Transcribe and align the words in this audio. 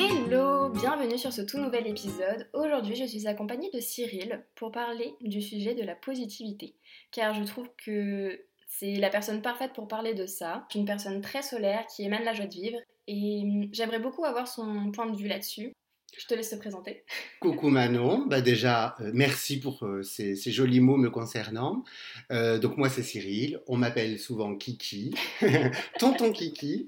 Hello, 0.00 0.68
bienvenue 0.68 1.18
sur 1.18 1.32
ce 1.32 1.42
tout 1.42 1.58
nouvel 1.58 1.88
épisode. 1.88 2.48
Aujourd'hui, 2.52 2.94
je 2.94 3.04
suis 3.04 3.26
accompagnée 3.26 3.68
de 3.74 3.80
Cyril 3.80 4.44
pour 4.54 4.70
parler 4.70 5.16
du 5.20 5.42
sujet 5.42 5.74
de 5.74 5.82
la 5.82 5.96
positivité, 5.96 6.76
car 7.10 7.34
je 7.34 7.42
trouve 7.42 7.68
que 7.84 8.40
c'est 8.68 8.94
la 8.94 9.10
personne 9.10 9.42
parfaite 9.42 9.72
pour 9.72 9.88
parler 9.88 10.14
de 10.14 10.24
ça. 10.24 10.68
Une 10.76 10.84
personne 10.84 11.20
très 11.20 11.42
solaire 11.42 11.84
qui 11.88 12.04
émane 12.04 12.22
la 12.22 12.32
joie 12.32 12.46
de 12.46 12.54
vivre 12.54 12.78
et 13.08 13.42
j'aimerais 13.72 13.98
beaucoup 13.98 14.24
avoir 14.24 14.46
son 14.46 14.92
point 14.92 15.06
de 15.06 15.16
vue 15.16 15.26
là-dessus. 15.26 15.72
Je 16.16 16.26
te 16.26 16.34
laisse 16.34 16.50
te 16.50 16.56
présenter. 16.56 17.04
Coucou 17.38 17.68
Manon, 17.68 18.26
bah 18.26 18.40
déjà 18.40 18.96
euh, 19.00 19.10
merci 19.14 19.60
pour 19.60 19.84
euh, 19.84 20.02
ces, 20.02 20.34
ces, 20.34 20.50
jolis 20.50 20.80
mots 20.80 20.96
me 20.96 21.10
concernant. 21.10 21.84
Euh, 22.32 22.58
donc 22.58 22.76
moi 22.76 22.88
c'est 22.88 23.02
Cyril, 23.02 23.60
on 23.66 23.76
m'appelle 23.76 24.18
souvent 24.18 24.56
Kiki, 24.56 25.14
tonton 25.98 26.32
Kiki, 26.32 26.86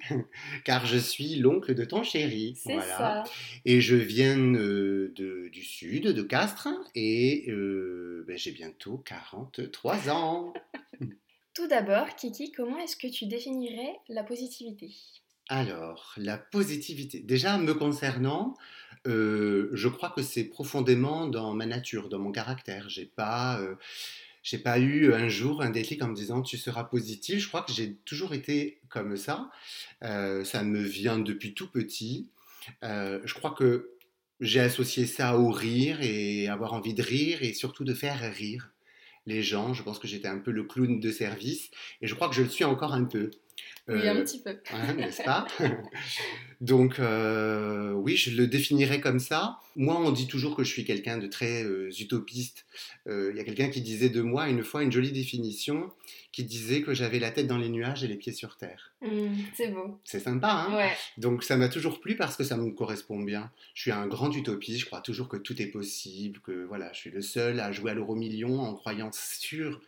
car 0.64 0.86
je 0.86 0.96
suis 0.96 1.36
l'oncle 1.36 1.74
de 1.74 1.84
ton 1.84 2.02
chéri. 2.02 2.56
C'est 2.56 2.72
voilà. 2.72 2.96
ça. 2.96 3.24
Et 3.64 3.80
je 3.80 3.96
viens 3.96 4.36
de, 4.36 5.12
du 5.52 5.62
sud, 5.62 6.08
de 6.08 6.22
Castres, 6.22 6.68
et 6.94 7.46
bah, 8.26 8.36
j'ai 8.36 8.52
bientôt 8.52 8.98
43 9.04 10.10
ans. 10.10 10.54
Tout 11.54 11.66
d'abord, 11.66 12.14
Kiki, 12.16 12.52
comment 12.52 12.78
est-ce 12.78 12.96
que 12.96 13.08
tu 13.08 13.26
définirais 13.26 13.96
la 14.08 14.24
positivité? 14.24 14.90
Alors, 15.48 16.14
la 16.16 16.38
positivité. 16.38 17.18
Déjà, 17.18 17.58
me 17.58 17.74
concernant, 17.74 18.54
euh, 19.06 19.70
je 19.72 19.88
crois 19.88 20.10
que 20.10 20.22
c'est 20.22 20.44
profondément 20.44 21.26
dans 21.26 21.54
ma 21.54 21.66
nature, 21.66 22.08
dans 22.08 22.18
mon 22.18 22.32
caractère. 22.32 22.88
J'ai 22.88 23.06
pas, 23.06 23.60
euh, 23.60 23.74
j'ai 24.42 24.58
pas 24.58 24.78
eu 24.78 25.12
un 25.12 25.28
jour 25.28 25.62
un 25.62 25.70
déclic 25.70 26.02
en 26.02 26.08
me 26.08 26.14
disant 26.14 26.42
tu 26.42 26.58
seras 26.58 26.84
positif. 26.84 27.40
Je 27.40 27.48
crois 27.48 27.62
que 27.62 27.72
j'ai 27.72 27.94
toujours 28.04 28.34
été 28.34 28.80
comme 28.88 29.16
ça. 29.16 29.50
Euh, 30.02 30.44
ça 30.44 30.62
me 30.62 30.82
vient 30.82 31.18
depuis 31.18 31.54
tout 31.54 31.70
petit. 31.70 32.28
je 32.82 33.34
crois 33.34 33.52
que 33.52 33.90
j'ai 34.40 34.60
associé 34.60 35.06
ça 35.06 35.36
au 35.38 35.50
rire 35.50 35.98
et 36.00 36.48
avoir 36.48 36.72
envie 36.72 36.94
de 36.94 37.02
rire 37.02 37.42
et 37.42 37.52
surtout 37.52 37.84
de 37.84 37.94
faire 37.94 38.20
rire 38.34 38.72
les 39.26 39.42
gens. 39.42 39.74
Je 39.74 39.82
pense 39.82 39.98
que 39.98 40.08
j'étais 40.08 40.28
un 40.28 40.38
peu 40.38 40.50
le 40.50 40.64
clown 40.64 41.00
de 41.00 41.10
service 41.10 41.70
et 42.00 42.06
je 42.06 42.14
crois 42.14 42.28
que 42.28 42.34
je 42.34 42.42
le 42.42 42.48
suis 42.48 42.64
encore 42.64 42.94
un 42.94 43.04
peu. 43.04 43.30
Oui, 43.88 44.06
un 44.06 44.16
petit 44.16 44.40
peu. 44.40 44.56
N'est-ce 44.96 45.22
pas? 45.22 45.46
Donc, 46.60 46.98
euh, 46.98 47.92
oui, 47.92 48.16
je 48.16 48.36
le 48.36 48.46
définirais 48.46 49.00
comme 49.00 49.18
ça. 49.18 49.58
Moi, 49.76 49.98
on 49.98 50.10
dit 50.10 50.26
toujours 50.26 50.56
que 50.56 50.62
je 50.62 50.70
suis 50.70 50.84
quelqu'un 50.84 51.18
de 51.18 51.26
très 51.26 51.64
euh, 51.64 51.90
utopiste. 51.98 52.66
Euh, 53.06 53.30
il 53.32 53.38
y 53.38 53.40
a 53.40 53.44
quelqu'un 53.44 53.68
qui 53.68 53.80
disait 53.80 54.10
de 54.10 54.20
moi 54.20 54.48
une 54.48 54.62
fois 54.62 54.82
une 54.82 54.92
jolie 54.92 55.12
définition 55.12 55.90
qui 56.32 56.44
disait 56.44 56.82
que 56.82 56.94
j'avais 56.94 57.18
la 57.18 57.30
tête 57.30 57.46
dans 57.46 57.58
les 57.58 57.68
nuages 57.68 58.04
et 58.04 58.06
les 58.06 58.16
pieds 58.16 58.32
sur 58.32 58.56
terre. 58.56 58.92
Mmh, 59.00 59.34
c'est 59.56 59.68
beau. 59.68 59.98
C'est 60.04 60.20
sympa, 60.20 60.48
hein? 60.48 60.76
Ouais. 60.76 60.92
Donc 61.16 61.42
ça 61.42 61.56
m'a 61.56 61.68
toujours 61.68 62.00
plu 62.00 62.16
parce 62.16 62.36
que 62.36 62.44
ça 62.44 62.56
me 62.56 62.70
correspond 62.70 63.20
bien. 63.20 63.50
Je 63.74 63.82
suis 63.82 63.90
un 63.90 64.06
grand 64.06 64.30
utopiste, 64.30 64.80
je 64.80 64.86
crois 64.86 65.00
toujours 65.00 65.28
que 65.28 65.36
tout 65.36 65.60
est 65.60 65.66
possible, 65.66 66.38
que 66.40 66.64
voilà, 66.66 66.92
je 66.92 66.98
suis 66.98 67.10
le 67.10 67.22
seul 67.22 67.58
à 67.58 67.72
jouer 67.72 67.90
à 67.90 67.94
l'euro 67.94 68.14
million 68.14 68.60
en 68.60 68.74
croyant 68.74 69.10
sûr, 69.12 69.80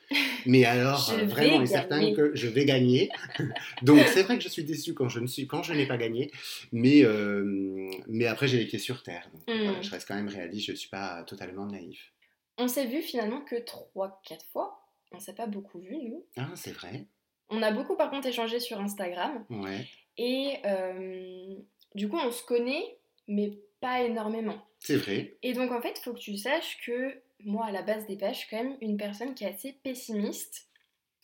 mais 0.46 0.64
alors 0.64 1.12
vraiment 1.26 1.62
et 1.62 1.66
certain 1.66 2.14
que 2.14 2.34
je 2.34 2.48
vais 2.48 2.64
gagner. 2.64 3.10
Donc 3.82 4.00
c'est 4.08 4.22
vrai 4.22 4.38
que 4.38 4.44
je 4.44 4.48
suis 4.48 4.64
déçu 4.64 4.94
quand 4.94 5.08
je 5.08 5.20
ne 5.20 5.26
suis, 5.26 5.46
quand 5.46 5.62
je 5.62 5.72
n'ai 5.72 5.86
pas 5.86 5.96
gagné, 5.96 6.30
mais 6.72 7.04
euh, 7.04 7.90
mais 8.08 8.26
après 8.26 8.48
j'ai 8.48 8.58
les 8.58 8.66
pieds 8.66 8.78
sur 8.78 9.02
terre. 9.02 9.28
Donc, 9.32 9.42
voilà, 9.46 9.82
je 9.82 9.90
reste 9.90 10.06
quand 10.06 10.14
même 10.14 10.28
réaliste, 10.28 10.66
je 10.66 10.72
ne 10.72 10.76
suis 10.76 10.90
pas 10.90 11.22
totalement 11.24 11.66
naïf. 11.66 12.12
On 12.58 12.68
s'est 12.68 12.86
vu 12.86 13.02
finalement 13.02 13.40
que 13.40 13.56
3-4 13.56 14.50
fois 14.52 14.82
on 15.14 15.18
s'est 15.18 15.34
pas 15.34 15.46
beaucoup 15.46 15.78
vu, 15.78 15.96
nous. 15.96 16.24
Ah, 16.36 16.50
c'est 16.54 16.72
vrai. 16.72 17.06
On 17.50 17.62
a 17.62 17.70
beaucoup, 17.70 17.96
par 17.96 18.10
contre, 18.10 18.27
échangé 18.27 18.60
sur 18.60 18.80
Instagram. 18.80 19.44
Ouais. 19.50 19.86
Et 20.16 20.56
euh, 20.64 21.54
du 21.94 22.08
coup, 22.08 22.16
on 22.16 22.30
se 22.30 22.42
connaît, 22.42 22.96
mais 23.28 23.58
pas 23.80 24.02
énormément. 24.02 24.58
C'est 24.78 24.96
vrai. 24.96 25.36
Et 25.42 25.52
donc, 25.52 25.70
en 25.70 25.80
fait, 25.80 25.98
il 25.98 26.02
faut 26.02 26.14
que 26.14 26.18
tu 26.18 26.36
saches 26.36 26.78
que 26.84 27.14
moi, 27.45 27.67
à 27.67 27.70
la 27.70 27.83
base 27.83 28.07
des 28.07 28.17
pages, 28.17 28.35
je 28.35 28.41
suis 28.41 28.48
quand 28.51 28.63
même 28.63 28.77
une 28.80 28.97
personne 28.97 29.35
qui 29.35 29.45
est 29.45 29.48
assez 29.48 29.73
pessimiste. 29.73 30.69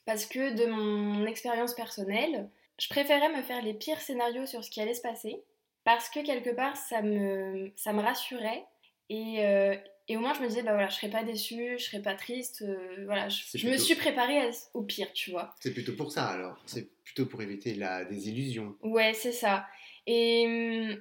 Parce 0.04 0.24
que 0.24 0.54
de 0.54 0.66
mon 0.66 1.26
expérience 1.26 1.74
personnelle, 1.74 2.48
je 2.78 2.88
préférais 2.88 3.28
me 3.36 3.42
faire 3.42 3.62
les 3.62 3.74
pires 3.74 4.00
scénarios 4.00 4.46
sur 4.46 4.64
ce 4.64 4.70
qui 4.70 4.80
allait 4.80 4.94
se 4.94 5.02
passer. 5.02 5.42
Parce 5.84 6.08
que 6.08 6.24
quelque 6.24 6.50
part, 6.50 6.76
ça 6.76 7.02
me, 7.02 7.72
ça 7.76 7.92
me 7.92 8.00
rassurait. 8.00 8.64
Et, 9.10 9.44
euh, 9.44 9.76
et 10.08 10.16
au 10.16 10.20
moins, 10.20 10.32
je 10.34 10.40
me 10.40 10.48
disais, 10.48 10.62
bah 10.62 10.72
voilà, 10.72 10.88
je 10.88 10.96
serais 10.96 11.10
pas 11.10 11.24
déçue, 11.24 11.78
je 11.78 11.84
serais 11.84 12.02
pas 12.02 12.14
triste. 12.14 12.62
Euh, 12.62 13.04
voilà, 13.04 13.28
je, 13.28 13.68
me 13.68 13.76
suis 13.76 13.94
préparée 13.96 14.50
au 14.74 14.82
pire, 14.82 15.12
tu 15.12 15.30
vois. 15.30 15.54
C'est 15.60 15.74
plutôt 15.74 15.94
pour 15.94 16.10
ça 16.10 16.26
alors. 16.26 16.58
C'est 16.66 16.90
plutôt 17.04 17.26
pour 17.26 17.42
éviter 17.42 17.74
la 17.74 18.04
désillusion. 18.04 18.76
Ouais, 18.82 19.12
c'est 19.12 19.32
ça. 19.32 19.66
Et, 20.06 20.98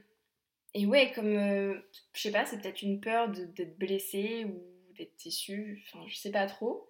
et 0.74 0.86
ouais, 0.86 1.14
comme, 1.14 1.36
euh, 1.36 1.76
je 2.14 2.22
sais 2.22 2.32
pas, 2.32 2.46
c'est 2.46 2.62
peut-être 2.62 2.82
une 2.82 3.00
peur 3.00 3.30
d'être 3.30 3.78
blessée 3.78 4.46
ou 4.46 4.62
d'être 4.98 5.14
déçue, 5.24 5.84
enfin, 5.88 6.06
je 6.08 6.16
sais 6.16 6.32
pas 6.32 6.46
trop. 6.46 6.90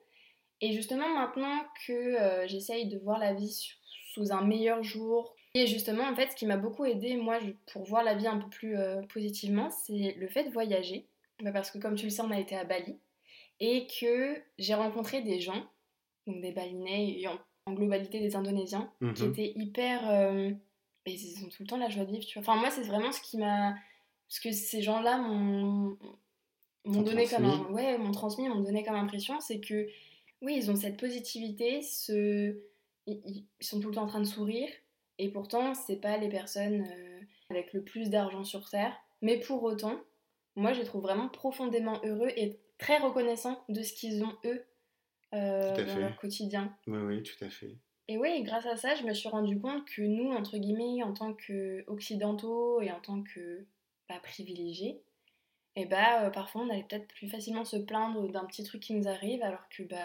Et 0.62 0.73
justement, 0.73 1.07
maintenant 1.09 1.63
que 1.85 1.94
euh, 1.94 2.47
j'essaye 2.47 2.88
de 2.88 2.97
voir 2.97 3.19
la 3.19 3.34
vie 3.34 3.75
sous 4.13 4.31
un 4.31 4.41
meilleur 4.41 4.84
jour, 4.84 5.35
et 5.53 5.66
justement, 5.68 6.03
en 6.03 6.16
fait, 6.16 6.31
ce 6.31 6.35
qui 6.35 6.46
m'a 6.46 6.57
beaucoup 6.57 6.85
aidé, 6.85 7.16
moi, 7.16 7.40
pour 7.72 7.84
voir 7.84 8.03
la 8.03 8.16
vie 8.16 8.28
un 8.28 8.38
peu 8.38 8.50
plus 8.50 8.75
positivement, 9.09 9.72
c'est 9.72 10.16
le 10.17 10.28
fait 10.28 10.44
de 10.44 10.51
voyager. 10.51 11.07
Bah, 11.41 11.51
parce 11.51 11.72
que 11.72 11.78
comme 11.78 11.96
tu 11.96 12.06
le 12.06 12.09
sais, 12.09 12.22
on 12.22 12.31
a 12.31 12.40
été 12.40 12.56
à 12.56 12.63
Bali 12.63 12.97
et 13.59 13.88
que 14.00 14.41
j'ai 14.57 14.73
rencontré 14.73 15.22
des 15.22 15.40
gens, 15.40 15.67
donc 16.25 16.41
des 16.41 16.51
Balinais 16.51 17.19
et 17.19 17.28
en, 17.28 17.40
globalité 17.73 18.22
des 18.22 18.35
Indonésiens, 18.35 18.91
qui 19.00 19.23
mhm. 19.23 19.31
étaient 19.31 19.51
hyper. 19.56 20.09
Euh, 20.09 20.51
ils 21.06 21.44
ont 21.44 21.50
tout 21.50 21.63
le 21.63 21.67
temps 21.67 21.78
la 21.78 21.90
joie 21.90 22.06
de 22.06 22.12
vivre, 22.12 22.25
tu 22.25 22.40
vois. 22.40 22.50
Enfin, 22.50 22.59
moi, 22.59 22.72
c'est 22.72 22.84
vraiment 22.84 23.12
ce 23.12 23.22
qui 23.22 23.38
m'a. 23.38 23.75
Ce 24.29 24.41
que 24.41 24.51
ces 24.51 24.81
gens-là 24.81 25.17
m'ont 25.19 25.97
donné 26.88 27.28
comme 27.28 27.46
un... 27.46 27.64
ouais 27.72 27.98
m'ont 27.98 28.12
transmis 28.12 28.48
m'ont 28.50 28.62
donné 28.62 28.84
comme 28.84 28.96
impression 28.96 29.40
c'est 29.40 29.59
que 29.59 29.88
oui 30.42 30.56
ils 30.58 30.72
ont 30.72 30.75
cette 30.75 30.98
positivité 30.98 31.81
ce 31.81 32.58
ils, 33.06 33.46
sont 33.59 33.80
tout 33.80 33.90
le 33.90 33.96
temps 33.96 34.03
en 34.03 34.08
train 34.08 34.20
de 34.20 34.25
sourire 34.25 34.70
et 35.18 35.30
pourtant 35.30 35.74
c'est 35.74 36.02
pas 36.02 36.18
les 36.18 36.30
personnes 36.30 36.81
euh, 36.81 37.20
avec 37.50 37.74
le 37.74 37.84
plus 37.84 38.09
d'argent 38.09 38.44
sur 38.44 38.70
terre 38.70 38.96
mais 39.22 39.40
pour 39.40 39.64
autant 39.64 40.00
moi 40.56 40.74
je 40.74 40.80
les 40.80 40.86
trouve 40.86 41.03
vraiment 41.03 41.30
profondément 41.30 42.00
heureux 42.03 42.30
et 42.36 42.59
très 42.78 42.97
reconnaissants 42.97 43.64
de 43.70 43.81
ce 43.81 43.94
qu'ils 43.94 44.24
ont 44.24 44.36
eux 44.46 44.64
euh, 45.34 45.86
dans 45.86 45.97
leur 45.97 46.16
quotidien. 46.18 46.76
Oui, 46.88 47.00
oui, 47.00 47.24
tout 47.24 47.44
à 47.44 47.50
fait. 47.50 47.76
Et 48.08 48.18
oui, 48.18 48.44
grâce 48.44 48.66
à 48.66 48.78
ça, 48.78 48.96
je 48.96 49.03
me 49.03 49.14
suis 49.14 49.28
rendu 49.28 49.59
compte 49.59 49.86
que 49.86 50.02
nous, 50.02 50.31
entre 50.31 50.58
guillemets, 50.58 51.03
en 51.03 51.14
tant 51.14 51.34
qu'occidentaux 51.34 52.81
et 52.81 52.92
en 52.92 53.02
tant 53.02 53.22
que 53.22 53.66
bah, 54.08 54.20
privilégiés, 54.24 55.02
et 55.78 55.82
eh 55.82 55.86
bah, 55.86 56.26
euh, 56.26 56.30
parfois 56.32 56.64
on 56.64 56.70
allait 56.70 56.86
peut-être 56.90 57.08
plus 57.08 57.30
facilement 57.30 57.64
se 57.64 57.78
plaindre 57.78 58.30
d'un 58.32 58.46
petit 58.46 58.64
truc 58.64 58.82
qui 58.82 58.94
nous 58.94 59.08
arrive, 59.08 59.42
alors 59.44 59.70
que 59.70 59.84
bah, 59.84 59.96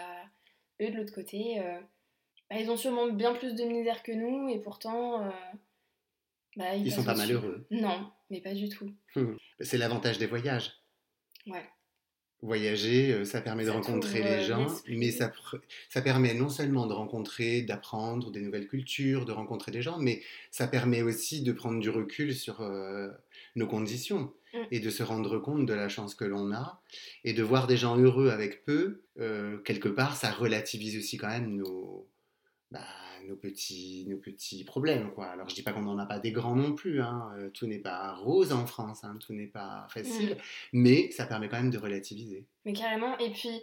eux, 0.81 0.89
de 0.89 0.95
l'autre 0.95 1.13
côté, 1.13 1.59
euh, 1.59 1.79
bah, 2.49 2.57
ils 2.59 2.69
ont 2.69 2.77
sûrement 2.77 3.11
bien 3.11 3.33
plus 3.33 3.55
de 3.55 3.63
misère 3.63 4.03
que 4.03 4.11
nous, 4.11 4.49
et 4.49 4.59
pourtant, 4.59 5.31
bah, 6.55 6.75
ils, 6.75 6.91
sont 6.91 7.03
pas 7.03 7.15
malheureux. 7.15 7.65
Non, 7.71 8.11
mais 8.29 8.39
pas 8.39 8.53
du 8.53 8.69
tout. 8.69 8.93
C'est 9.59 9.77
l'avantage 9.77 10.19
des 10.19 10.27
voyages. 10.27 10.71
Ouais. 11.47 11.65
Voyager, 12.43 13.13
euh, 13.13 13.23
ça 13.23 13.39
permet 13.39 13.63
de 13.63 13.69
rencontrer 13.69 14.21
les 14.21 14.43
euh, 14.43 14.43
gens, 14.43 14.67
mais 14.89 15.11
ça, 15.11 15.31
ça 15.87 16.01
permet 16.01 16.33
non 16.33 16.49
seulement 16.49 16.87
de 16.87 16.93
rencontrer, 16.93 17.61
d'apprendre 17.61 18.31
des 18.31 18.41
nouvelles 18.41 18.67
cultures, 18.67 19.23
de 19.23 19.31
rencontrer 19.31 19.71
des 19.71 19.81
gens, 19.81 19.97
mais 19.97 20.21
ça 20.51 20.67
permet 20.67 21.01
aussi 21.01 21.41
de 21.41 21.53
prendre 21.53 21.79
du 21.79 21.89
recul 21.89 22.35
sur 22.35 22.59
euh, 22.59 23.07
nos 23.55 23.65
conditions. 23.65 24.33
Et 24.71 24.79
de 24.79 24.89
se 24.89 25.03
rendre 25.03 25.39
compte 25.39 25.65
de 25.65 25.73
la 25.73 25.89
chance 25.89 26.15
que 26.15 26.25
l'on 26.25 26.53
a 26.53 26.81
et 27.23 27.33
de 27.33 27.43
voir 27.43 27.67
des 27.67 27.77
gens 27.77 27.97
heureux 27.97 28.29
avec 28.29 28.63
peu. 28.65 29.03
quelque 29.65 29.89
part, 29.89 30.15
ça 30.15 30.31
relativise 30.31 30.97
aussi 30.97 31.17
quand 31.17 31.29
même 31.29 31.55
nos, 31.55 32.07
bah, 32.71 32.85
nos 33.27 33.35
petits, 33.35 34.05
nos 34.07 34.17
petits 34.17 34.63
problèmes. 34.63 35.11
Quoi. 35.13 35.27
Alors 35.27 35.49
je 35.49 35.55
dis 35.55 35.63
pas 35.63 35.73
qu'on 35.73 35.81
n'en 35.81 35.97
a 35.97 36.05
pas 36.05 36.19
des 36.19 36.31
grands 36.31 36.55
non 36.55 36.73
plus, 36.73 37.01
hein. 37.01 37.31
Euh, 37.37 37.49
tout 37.49 37.67
n'est 37.67 37.79
pas 37.79 38.13
rose 38.13 38.51
en 38.51 38.65
France, 38.65 39.03
hein. 39.03 39.17
tout 39.19 39.33
n'est 39.33 39.47
pas 39.47 39.87
facile, 39.89 40.31
mm. 40.31 40.37
mais 40.73 41.11
ça 41.11 41.25
permet 41.25 41.49
quand 41.49 41.57
même 41.57 41.71
de 41.71 41.77
relativiser. 41.77 42.45
Mais 42.65 42.73
carrément, 42.73 43.17
et 43.17 43.31
puis 43.31 43.61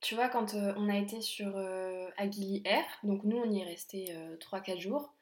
tu 0.00 0.14
vois, 0.14 0.28
quand 0.28 0.54
euh, 0.54 0.72
on 0.76 0.88
a 0.88 0.98
été 0.98 1.20
sur 1.20 1.56
euh, 1.56 2.08
Aguili 2.16 2.62
Air, 2.64 2.84
donc 3.02 3.24
nous 3.24 3.36
on 3.36 3.50
y 3.50 3.60
est 3.60 3.64
resté 3.64 4.14
3-4 4.40 4.80
jours, 4.80 5.14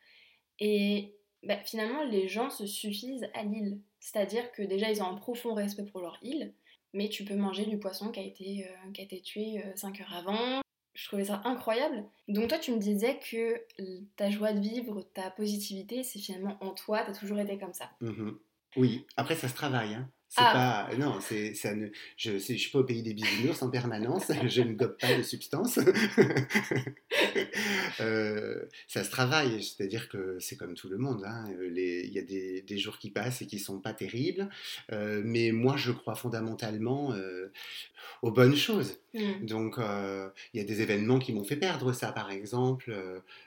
et 0.58 1.14
bah, 1.42 1.58
finalement 1.64 2.04
les 2.04 2.28
gens 2.28 2.50
se 2.50 2.66
suffisent 2.66 3.28
à 3.34 3.44
l'île. 3.44 3.78
C'est-à-dire 4.04 4.52
que 4.52 4.60
déjà 4.60 4.90
ils 4.90 5.02
ont 5.02 5.06
un 5.06 5.14
profond 5.14 5.54
respect 5.54 5.84
pour 5.84 6.02
leur 6.02 6.18
île, 6.20 6.52
mais 6.92 7.08
tu 7.08 7.24
peux 7.24 7.36
manger 7.36 7.64
du 7.64 7.78
poisson 7.78 8.10
qui 8.10 8.20
a 8.20 8.22
été, 8.22 8.68
qui 8.92 9.00
a 9.00 9.04
été 9.04 9.22
tué 9.22 9.64
5 9.76 9.98
heures 10.02 10.12
avant, 10.12 10.60
je 10.92 11.08
trouvais 11.08 11.24
ça 11.24 11.40
incroyable. 11.46 12.04
Donc 12.28 12.48
toi, 12.48 12.58
tu 12.58 12.72
me 12.72 12.78
disais 12.78 13.18
que 13.18 13.64
ta 14.16 14.30
joie 14.30 14.52
de 14.52 14.60
vivre, 14.60 15.00
ta 15.14 15.30
positivité, 15.30 16.02
c'est 16.02 16.18
finalement 16.18 16.58
en 16.60 16.74
toi, 16.74 17.02
t'as 17.02 17.14
toujours 17.14 17.38
été 17.40 17.58
comme 17.58 17.72
ça. 17.72 17.90
Mhm. 18.02 18.38
Oui, 18.76 19.06
après 19.16 19.36
ça 19.36 19.48
se 19.48 19.54
travaille. 19.54 19.94
Hein. 19.94 20.10
C'est 20.36 20.42
ah. 20.42 20.88
pas, 20.90 20.96
non, 20.96 21.20
c'est, 21.20 21.54
ça 21.54 21.76
ne, 21.76 21.86
je 22.16 22.32
ne 22.32 22.38
suis 22.38 22.70
pas 22.72 22.80
au 22.80 22.84
pays 22.84 23.04
des 23.04 23.14
bisounours 23.14 23.62
en 23.62 23.70
permanence, 23.70 24.32
je 24.48 24.62
ne 24.62 24.72
gobe 24.72 24.96
pas 24.98 25.14
de 25.14 25.22
substances. 25.22 25.78
Euh, 28.00 28.64
ça 28.88 29.04
se 29.04 29.10
travaille, 29.10 29.62
c'est-à-dire 29.62 30.08
que 30.08 30.36
c'est 30.40 30.56
comme 30.56 30.74
tout 30.74 30.88
le 30.88 30.98
monde. 30.98 31.24
Hein. 31.24 31.44
Il 31.60 32.12
y 32.12 32.18
a 32.18 32.22
des, 32.22 32.62
des, 32.62 32.78
jours 32.78 32.98
qui 32.98 33.10
passent 33.10 33.42
et 33.42 33.46
qui 33.46 33.58
sont 33.58 33.80
pas 33.80 33.92
terribles, 33.92 34.48
euh, 34.92 35.22
mais 35.24 35.52
moi 35.52 35.76
je 35.76 35.92
crois 35.92 36.14
fondamentalement 36.16 37.12
euh, 37.12 37.52
aux 38.22 38.30
bonnes 38.30 38.56
choses. 38.56 38.98
Mmh. 39.14 39.46
Donc 39.46 39.76
il 39.78 40.58
y 40.58 40.60
a 40.60 40.64
des 40.64 40.80
événements 40.80 41.18
qui 41.18 41.32
m'ont 41.32 41.44
fait 41.44 41.56
perdre 41.56 41.92
ça, 41.92 42.12
par 42.12 42.30
exemple. 42.30 42.92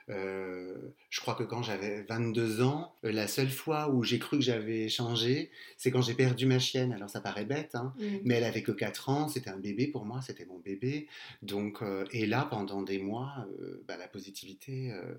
je 0.08 1.20
crois 1.20 1.34
que 1.34 1.44
quand 1.44 1.62
j'avais 1.62 2.02
22 2.08 2.62
ans, 2.62 2.94
la 3.02 3.26
seule 3.26 3.50
fois 3.50 3.90
où 3.90 4.02
j'ai 4.02 4.18
cru 4.18 4.38
que 4.38 4.44
j'avais 4.44 4.88
changé, 4.88 5.50
c'est 5.76 5.90
quand 5.90 6.02
j'ai 6.02 6.14
perdu 6.14 6.46
ma 6.46 6.58
chienne 6.58 6.92
alors 6.92 7.10
ça 7.10 7.20
paraît 7.20 7.44
bête, 7.44 7.74
hein, 7.74 7.92
mmh. 7.98 8.04
mais 8.24 8.34
elle 8.36 8.44
avait 8.44 8.62
que 8.62 8.72
4 8.72 9.08
ans, 9.08 9.28
c'était 9.28 9.50
un 9.50 9.58
bébé 9.58 9.86
pour 9.86 10.04
moi, 10.04 10.20
c'était 10.22 10.46
mon 10.46 10.58
bébé. 10.58 11.06
Donc, 11.42 11.82
euh, 11.82 12.04
et 12.12 12.26
là, 12.26 12.46
pendant 12.50 12.82
des 12.82 12.98
mois, 12.98 13.46
euh, 13.60 13.82
bah, 13.86 13.96
la 13.96 14.08
positivité, 14.08 14.92
euh, 14.92 15.14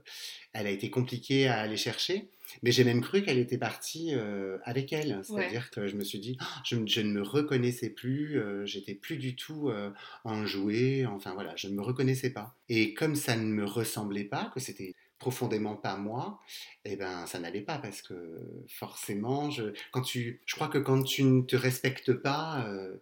elle 0.54 0.68
a 0.68 0.72
été 0.72 0.90
compliquée 0.90 1.48
à 1.48 1.60
aller 1.60 1.78
chercher. 1.78 2.30
Mais 2.64 2.72
j'ai 2.72 2.84
même 2.84 3.02
cru 3.02 3.22
qu'elle 3.24 3.40
était 3.40 3.58
partie 3.58 4.14
avec 4.64 4.94
elle. 4.94 5.22
C'est-à-dire 5.24 5.70
que 5.72 5.88
je 5.88 5.96
me 5.96 6.04
suis 6.04 6.20
dit, 6.20 6.38
oh, 6.42 6.46
je, 6.66 6.78
je, 6.86 7.02
ne 7.02 7.12
me 7.12 7.22
reconnaissais 7.22 7.90
plus, 7.90 8.42
j'étais 8.66 8.96
plus 8.96 9.18
du 9.18 9.36
tout 9.36 9.72
en 10.24 10.46
jouet, 10.46 11.06
enfin 11.06 11.34
voilà, 11.34 11.56
je 11.56 11.68
ne 11.68 11.76
me 11.76 11.82
reconnaissais 11.82 12.32
pas. 12.32 12.56
Et 12.68 12.94
comme 12.94 13.16
ça 13.16 13.36
ne 13.36 13.44
me 13.44 13.66
ressemblait 13.66 14.24
pas, 14.24 14.52
que 14.54 14.60
c'était 14.60 14.96
profondément 15.20 15.76
pas 15.76 15.98
moi, 15.98 16.40
eh 16.86 16.96
ben 16.96 17.26
ça 17.28 17.40
n'allait 17.40 17.62
pas 17.62 17.78
parce 17.78 18.02
que 18.02 18.16
forcément, 18.70 19.52
je, 19.52 19.74
quand 19.92 20.02
tu, 20.02 20.42
je 20.46 20.56
crois 20.56 20.70
que 20.70 20.78
quand 20.78 21.04
tu 21.04 21.24
ne 21.24 21.42
te 21.42 21.58
respectes 21.58 22.14
pas 22.14 22.66
euh, 22.66 22.96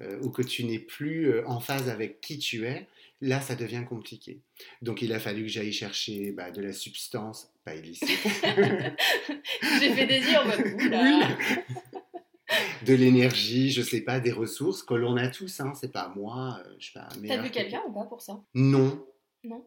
euh, 0.00 0.18
ou 0.22 0.30
que 0.30 0.42
tu 0.42 0.64
n'es 0.64 0.78
plus 0.78 1.30
euh, 1.30 1.46
en 1.46 1.60
phase 1.60 1.90
avec 1.90 2.22
qui 2.22 2.38
tu 2.38 2.66
es, 2.66 2.88
là 3.20 3.40
ça 3.40 3.54
devient 3.54 3.84
compliqué. 3.88 4.40
Donc 4.82 5.02
il 5.02 5.12
a 5.12 5.18
fallu 5.18 5.42
que 5.42 5.48
j'aille 5.48 5.72
chercher 5.72 6.32
bah, 6.32 6.50
de 6.50 6.60
la 6.60 6.72
substance 6.72 7.52
pas 7.64 7.74
illicite. 7.74 8.08
J'ai 9.80 9.92
fait 9.92 10.06
des 10.06 10.20
yeux 10.20 10.38
en 10.38 10.46
mode 10.46 10.58
de 12.86 12.94
l'énergie, 12.94 13.70
je 13.70 13.82
sais 13.82 14.00
pas, 14.00 14.20
des 14.20 14.32
ressources 14.32 14.82
que 14.82 14.94
l'on 14.94 15.16
a 15.16 15.28
tous, 15.28 15.60
hein, 15.60 15.72
c'est 15.74 15.92
pas 15.92 16.12
moi, 16.16 16.62
je 16.78 16.86
sais 16.86 16.92
pas. 16.94 17.08
T'as 17.26 17.42
vu 17.42 17.50
quelqu'un 17.50 17.82
ou 17.86 17.92
pas 17.92 18.04
pour 18.04 18.22
ça? 18.22 18.40
Non. 18.54 19.04
Non? 19.44 19.66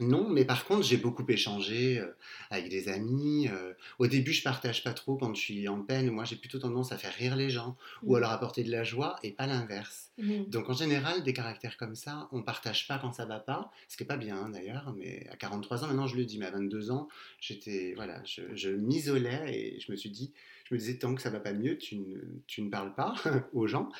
Non, 0.00 0.28
mais 0.28 0.44
par 0.44 0.64
contre, 0.64 0.82
j'ai 0.82 0.96
beaucoup 0.96 1.24
échangé 1.28 1.98
euh, 1.98 2.14
avec 2.50 2.68
des 2.68 2.88
amis. 2.88 3.48
Euh. 3.48 3.72
au 3.98 4.06
début, 4.06 4.32
je 4.32 4.42
partage 4.42 4.82
pas 4.84 4.92
trop 4.92 5.16
quand 5.16 5.34
je 5.34 5.40
suis 5.40 5.68
en 5.68 5.82
peine. 5.82 6.10
Moi, 6.10 6.24
j'ai 6.24 6.36
plutôt 6.36 6.58
tendance 6.58 6.92
à 6.92 6.98
faire 6.98 7.12
rire 7.12 7.36
les 7.36 7.50
gens 7.50 7.76
ou 8.02 8.16
à 8.16 8.18
mmh. 8.18 8.22
leur 8.22 8.30
apporter 8.30 8.64
de 8.64 8.70
la 8.70 8.84
joie 8.84 9.16
et 9.22 9.32
pas 9.32 9.46
l'inverse. 9.46 10.10
Mmh. 10.18 10.44
Donc, 10.48 10.68
en 10.68 10.74
général, 10.74 11.22
des 11.22 11.32
caractères 11.32 11.76
comme 11.76 11.94
ça, 11.94 12.28
on 12.32 12.42
partage 12.42 12.86
pas 12.88 12.98
quand 12.98 13.12
ça 13.12 13.24
va 13.24 13.40
pas, 13.40 13.70
ce 13.88 13.96
qui 13.96 14.02
est 14.02 14.06
pas 14.06 14.16
bien 14.16 14.48
d'ailleurs. 14.48 14.94
Mais 14.96 15.26
à 15.30 15.36
43 15.36 15.84
ans, 15.84 15.86
maintenant, 15.88 16.06
je 16.06 16.16
le 16.16 16.24
dis, 16.24 16.38
mais 16.38 16.46
à 16.46 16.50
22 16.50 16.90
ans, 16.90 17.08
j'étais, 17.40 17.92
voilà, 17.94 18.22
je, 18.24 18.70
m'isolais 18.70 19.54
et 19.54 19.80
je 19.80 19.90
me 19.90 19.96
suis 19.96 20.10
dit, 20.10 20.32
je 20.68 20.74
me 20.74 20.78
disais, 20.78 20.98
tant 20.98 21.14
que 21.14 21.22
ça 21.22 21.30
va 21.30 21.40
pas 21.40 21.52
mieux, 21.52 21.78
tu 21.78 21.96
ne, 21.96 22.70
parles 22.70 22.94
pas 22.94 23.14
aux 23.52 23.66
gens. 23.66 23.90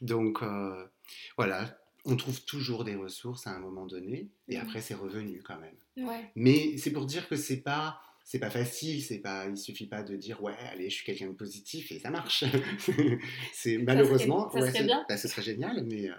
Donc, 0.00 0.42
euh, 0.42 0.84
voilà 1.36 1.76
on 2.04 2.16
trouve 2.16 2.42
toujours 2.44 2.84
des 2.84 2.96
ressources 2.96 3.46
à 3.46 3.50
un 3.50 3.58
moment 3.58 3.86
donné, 3.86 4.28
et 4.48 4.58
après 4.58 4.80
c'est 4.80 4.94
revenu 4.94 5.42
quand 5.42 5.58
même. 5.58 6.10
Mais 6.36 6.76
c'est 6.76 6.90
pour 6.90 7.06
dire 7.06 7.28
que 7.28 7.36
c'est 7.36 7.62
pas 7.62 8.00
c'est 8.24 8.38
pas 8.38 8.50
facile, 8.50 9.02
c'est 9.02 9.18
pas 9.18 9.46
il 9.46 9.56
suffit 9.56 9.86
pas 9.86 10.02
de 10.02 10.16
dire 10.16 10.42
ouais 10.42 10.56
allez 10.72 10.88
je 10.88 10.94
suis 10.94 11.04
quelqu'un 11.04 11.28
de 11.28 11.32
positif 11.32 11.92
et 11.92 11.98
ça 11.98 12.10
marche. 12.10 12.44
c'est 13.52 13.78
malheureusement 13.78 14.50
ça 14.50 14.60
serait, 14.60 14.84
bien. 14.84 15.04
Bah, 15.08 15.16
ce 15.16 15.28
serait 15.28 15.42
génial, 15.42 15.84
mais 15.84 16.08
euh, 16.08 16.14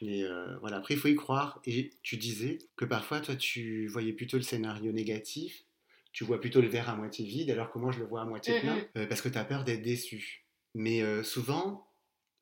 mais 0.00 0.22
euh, 0.22 0.56
voilà 0.58 0.78
après 0.78 0.94
il 0.94 1.00
faut 1.00 1.08
y 1.08 1.16
croire. 1.16 1.60
Et 1.66 1.90
tu 2.02 2.16
disais 2.16 2.58
que 2.76 2.84
parfois 2.84 3.20
toi 3.20 3.34
tu 3.34 3.88
voyais 3.88 4.12
plutôt 4.12 4.36
le 4.36 4.44
scénario 4.44 4.92
négatif, 4.92 5.64
tu 6.12 6.24
vois 6.24 6.40
plutôt 6.40 6.60
le 6.60 6.68
verre 6.68 6.88
à 6.88 6.96
moitié 6.96 7.26
vide 7.26 7.50
alors 7.50 7.72
que 7.72 7.78
moi 7.78 7.92
je 7.92 7.98
le 7.98 8.06
vois 8.06 8.22
à 8.22 8.24
moitié 8.24 8.60
plein 8.60 8.78
euh, 8.96 9.06
parce 9.06 9.20
que 9.20 9.28
tu 9.28 9.38
as 9.38 9.44
peur 9.44 9.64
d'être 9.64 9.82
déçu. 9.82 10.44
Mais 10.74 11.02
souvent 11.24 11.88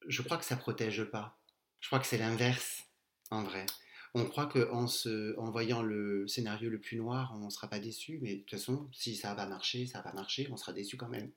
je 0.09 0.23
crois 0.23 0.37
que 0.37 0.45
ça 0.45 0.57
protège 0.57 1.05
pas. 1.05 1.39
Je 1.81 1.89
crois 1.89 2.01
que 2.01 2.07
c'est 2.07 2.19
l'inverse 2.19 2.86
en 3.31 3.43
vrai. 3.43 3.67
On 4.15 4.25
croit 4.25 4.47
qu'en 4.47 4.87
en 4.87 5.51
voyant 5.51 5.83
le 5.83 6.27
scénario 6.27 6.71
le 6.71 6.81
plus 6.81 6.97
noir, 6.97 7.33
on 7.35 7.45
ne 7.45 7.51
sera 7.51 7.69
pas 7.69 7.79
déçu, 7.79 8.19
mais 8.23 8.37
de 8.37 8.41
toute 8.41 8.51
façon, 8.51 8.89
si 8.93 9.15
ça 9.15 9.35
va 9.35 9.47
marcher, 9.47 9.87
ça 9.87 10.01
va 10.01 10.13
marcher, 10.13 10.49
on 10.51 10.57
sera 10.57 10.73
déçu 10.73 10.97
quand 10.97 11.09
même. 11.09 11.31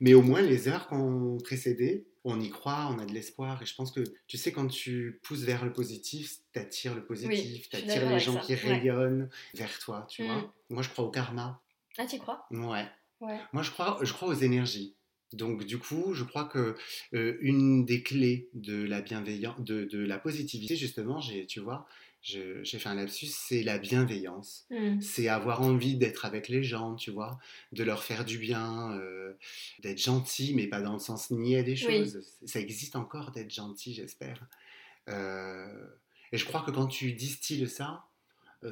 Mais 0.00 0.14
au 0.14 0.22
moins, 0.22 0.40
les 0.40 0.68
heures 0.68 0.86
qu'on 0.86 1.38
précédé, 1.42 2.06
on 2.24 2.40
y 2.40 2.50
croit, 2.50 2.88
on 2.90 2.98
a 2.98 3.06
de 3.06 3.12
l'espoir. 3.12 3.62
Et 3.62 3.66
je 3.66 3.74
pense 3.74 3.92
que, 3.92 4.00
tu 4.26 4.38
sais, 4.38 4.52
quand 4.52 4.66
tu 4.66 5.20
pousses 5.22 5.42
vers 5.42 5.64
le 5.64 5.72
positif, 5.72 6.38
tu 6.52 6.58
attires 6.58 6.94
le 6.94 7.04
positif, 7.04 7.68
tu 7.68 7.76
attires 7.76 8.08
les 8.08 8.18
gens 8.18 8.38
qui 8.40 8.54
rayonnent 8.54 9.28
vers 9.54 9.78
toi, 9.78 10.06
tu 10.08 10.24
vois. 10.24 10.38
Mm. 10.38 10.50
Moi, 10.70 10.82
je 10.82 10.88
crois 10.88 11.04
au 11.04 11.10
karma. 11.10 11.60
Ah, 11.98 12.06
tu 12.06 12.18
crois? 12.18 12.46
Ouais. 12.50 12.86
ouais. 13.20 13.38
Moi, 13.52 13.62
je 13.62 13.70
crois, 13.70 13.98
je 14.02 14.12
crois 14.12 14.28
aux 14.28 14.34
énergies. 14.34 14.96
Donc 15.34 15.64
du 15.64 15.78
coup, 15.78 16.14
je 16.14 16.24
crois 16.24 16.44
que 16.44 16.76
euh, 17.14 17.36
une 17.40 17.84
des 17.84 18.02
clés 18.02 18.48
de 18.54 18.82
la 18.84 19.02
bienveillance, 19.02 19.60
de, 19.60 19.98
la 19.98 20.18
positivité, 20.18 20.76
justement, 20.76 21.20
j'ai, 21.20 21.46
tu 21.46 21.60
vois, 21.60 21.86
j'ai 22.22 22.64
fait 22.64 22.88
un 22.88 22.94
lapsus, 22.94 23.26
c'est 23.26 23.62
la 23.62 23.78
bienveillance. 23.78 24.66
Mmh. 24.70 25.00
C'est 25.00 25.28
avoir 25.28 25.60
envie 25.60 25.96
d'être 25.96 26.24
avec 26.24 26.48
les 26.48 26.62
gens, 26.62 26.94
tu 26.94 27.10
vois, 27.10 27.38
de 27.72 27.82
leur 27.82 28.02
faire 28.02 28.24
du 28.24 28.38
bien, 28.38 28.92
euh, 28.92 29.34
d'être 29.80 29.98
gentil, 30.00 30.54
mais 30.54 30.66
pas 30.66 30.80
dans 30.80 30.94
le 30.94 30.98
sens 30.98 31.30
nier 31.30 31.62
des 31.62 31.76
choses. 31.76 32.22
Ça 32.46 32.60
existe 32.60 32.96
encore 32.96 33.32
d'être 33.32 33.52
gentil, 33.52 33.92
j'espère. 33.92 34.46
Euh, 35.08 35.86
et 36.32 36.38
je 36.38 36.44
crois 36.46 36.62
que 36.62 36.70
quand 36.70 36.86
tu 36.86 37.12
distilles 37.12 37.68
ça, 37.68 38.04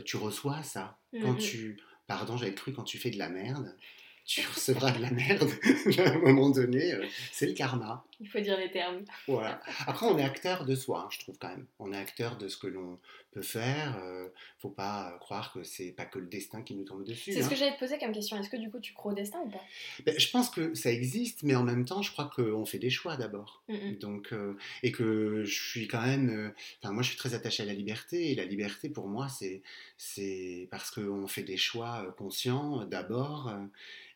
tu 0.06 0.16
reçois 0.16 0.62
ça. 0.62 0.98
Quand 1.20 1.34
mmh. 1.34 1.38
tu, 1.38 1.78
pardon, 2.06 2.38
j'avais 2.38 2.54
cru 2.54 2.72
quand 2.72 2.84
tu 2.84 2.96
fais 2.96 3.10
de 3.10 3.18
la 3.18 3.28
merde, 3.28 3.76
tu 4.24 4.46
recevras 4.46 4.92
de 4.92 5.02
la 5.02 5.10
merde 5.10 5.50
à 5.98 6.10
un 6.10 6.18
moment 6.18 6.50
donné. 6.50 6.92
Euh, 6.92 7.06
c'est 7.32 7.46
le 7.46 7.54
karma. 7.54 8.04
Il 8.20 8.28
faut 8.28 8.40
dire 8.40 8.56
les 8.56 8.70
termes. 8.70 9.04
Voilà. 9.26 9.60
Après, 9.86 10.06
on 10.06 10.18
est 10.18 10.24
acteur 10.24 10.64
de 10.64 10.74
soi, 10.74 11.04
hein, 11.04 11.08
je 11.10 11.18
trouve 11.20 11.36
quand 11.38 11.48
même. 11.48 11.66
On 11.78 11.92
est 11.92 11.98
acteur 11.98 12.36
de 12.36 12.48
ce 12.48 12.56
que 12.56 12.66
l'on 12.66 12.98
peut 13.32 13.42
faire. 13.42 13.98
euh, 14.02 14.28
faut 14.58 14.70
pas 14.70 15.16
croire 15.20 15.52
que 15.52 15.64
c'est 15.64 15.90
pas 15.90 16.04
que 16.04 16.18
le 16.18 16.26
destin 16.26 16.62
qui 16.62 16.74
nous 16.74 16.84
tombe 16.84 17.04
dessus. 17.04 17.32
C'est 17.32 17.40
ce 17.40 17.46
hein. 17.46 17.48
que 17.48 17.56
j'allais 17.56 17.74
te 17.74 17.78
poser 17.78 17.98
comme 17.98 18.12
question. 18.12 18.38
Est-ce 18.38 18.48
que 18.48 18.56
du 18.56 18.70
coup, 18.70 18.78
tu 18.78 18.92
crois 18.92 19.12
au 19.12 19.14
destin 19.14 19.40
ou 19.44 19.50
pas? 19.50 19.60
Ben, 20.04 20.14
Je 20.18 20.30
pense 20.30 20.50
que 20.50 20.74
ça 20.74 20.92
existe, 20.92 21.42
mais 21.42 21.54
en 21.54 21.64
même 21.64 21.84
temps, 21.84 22.02
je 22.02 22.12
crois 22.12 22.30
qu'on 22.34 22.64
fait 22.64 22.78
des 22.78 22.90
choix 22.90 23.16
d'abord. 23.16 23.62
Mm, 23.68 23.74
mm. 23.74 23.98
Donc, 23.98 24.32
euh, 24.32 24.56
et 24.82 24.92
que 24.92 25.42
je 25.44 25.70
suis 25.70 25.88
quand 25.88 26.02
même. 26.02 26.52
Enfin, 26.82 26.92
moi, 26.92 27.02
je 27.02 27.08
suis 27.08 27.18
très 27.18 27.34
attaché 27.34 27.62
à 27.62 27.66
la 27.66 27.74
liberté. 27.74 28.30
Et 28.30 28.34
la 28.34 28.44
liberté, 28.44 28.88
pour 28.88 29.08
moi, 29.08 29.28
c'est 29.28 29.62
c'est 29.96 30.68
parce 30.70 30.90
qu'on 30.90 31.26
fait 31.26 31.42
des 31.42 31.56
choix 31.56 32.14
conscients 32.16 32.84
d'abord. 32.86 33.52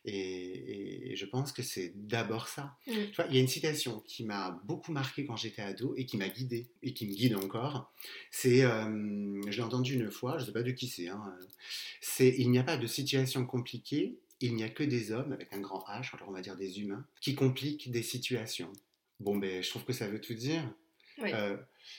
Et, 0.07 1.13
je 1.15 1.25
pense 1.25 1.51
que 1.51 1.61
c'est 1.61 1.91
d'abord 1.95 2.47
ça. 2.47 2.77
Mm. 2.87 2.91
Tu 2.93 3.15
vois, 3.15 3.25
il 3.29 3.35
y 3.35 3.37
a 3.37 3.41
une 3.41 3.47
citation 3.47 4.01
qui 4.07 4.23
m'a 4.23 4.59
beaucoup 4.63 4.93
marqué 4.93 5.25
quand 5.25 5.35
j'étais 5.35 5.61
ado 5.61 5.93
et 5.97 6.05
qui 6.05 6.15
m'a 6.15 6.29
guidé 6.29 6.69
et 6.81 6.93
qui 6.93 7.07
me 7.07 7.13
guide 7.13 7.35
encore. 7.35 7.91
C'est, 8.31 8.63
euh, 8.63 8.85
je 9.47 9.57
l'ai 9.57 9.63
entendu 9.63 9.95
une 9.95 10.11
fois, 10.11 10.37
je 10.37 10.43
ne 10.43 10.47
sais 10.47 10.53
pas 10.53 10.63
de 10.63 10.71
qui 10.71 10.87
c'est. 10.87 11.07
Hein, 11.09 11.23
c'est 12.01 12.33
il 12.37 12.49
n'y 12.51 12.59
a 12.59 12.63
pas 12.63 12.77
de 12.77 12.87
situation 12.87 13.45
compliquée, 13.45 14.19
il 14.39 14.55
n'y 14.55 14.63
a 14.63 14.69
que 14.69 14.83
des 14.83 15.11
hommes 15.11 15.31
avec 15.31 15.53
un 15.53 15.59
grand 15.59 15.83
H, 15.87 16.15
alors 16.15 16.29
on 16.29 16.31
va 16.31 16.41
dire 16.41 16.55
des 16.55 16.79
humains, 16.81 17.05
qui 17.21 17.35
compliquent 17.35 17.91
des 17.91 18.03
situations. 18.03 18.71
Bon, 19.19 19.37
ben, 19.37 19.63
je 19.63 19.69
trouve 19.69 19.83
que 19.83 19.93
ça 19.93 20.07
veut 20.07 20.21
tout 20.21 20.35
dire. 20.35 20.63
Euh, 21.23 21.57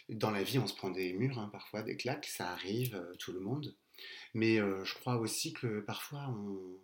dans 0.09 0.31
la 0.31 0.45
vie, 0.45 0.59
on 0.59 0.67
se 0.69 0.75
prend 0.75 0.91
des 0.91 1.13
murs, 1.13 1.41
hein, 1.41 1.49
parfois 1.51 1.83
des 1.83 1.97
claques, 1.97 2.27
ça 2.27 2.51
arrive, 2.53 2.95
euh, 2.95 3.15
tout 3.19 3.33
le 3.33 3.41
monde. 3.41 3.75
Mais 4.33 4.59
je 4.59 4.95
crois 4.95 5.17
aussi 5.17 5.53
que 5.53 5.81
parfois 5.81 6.29
on 6.29 6.79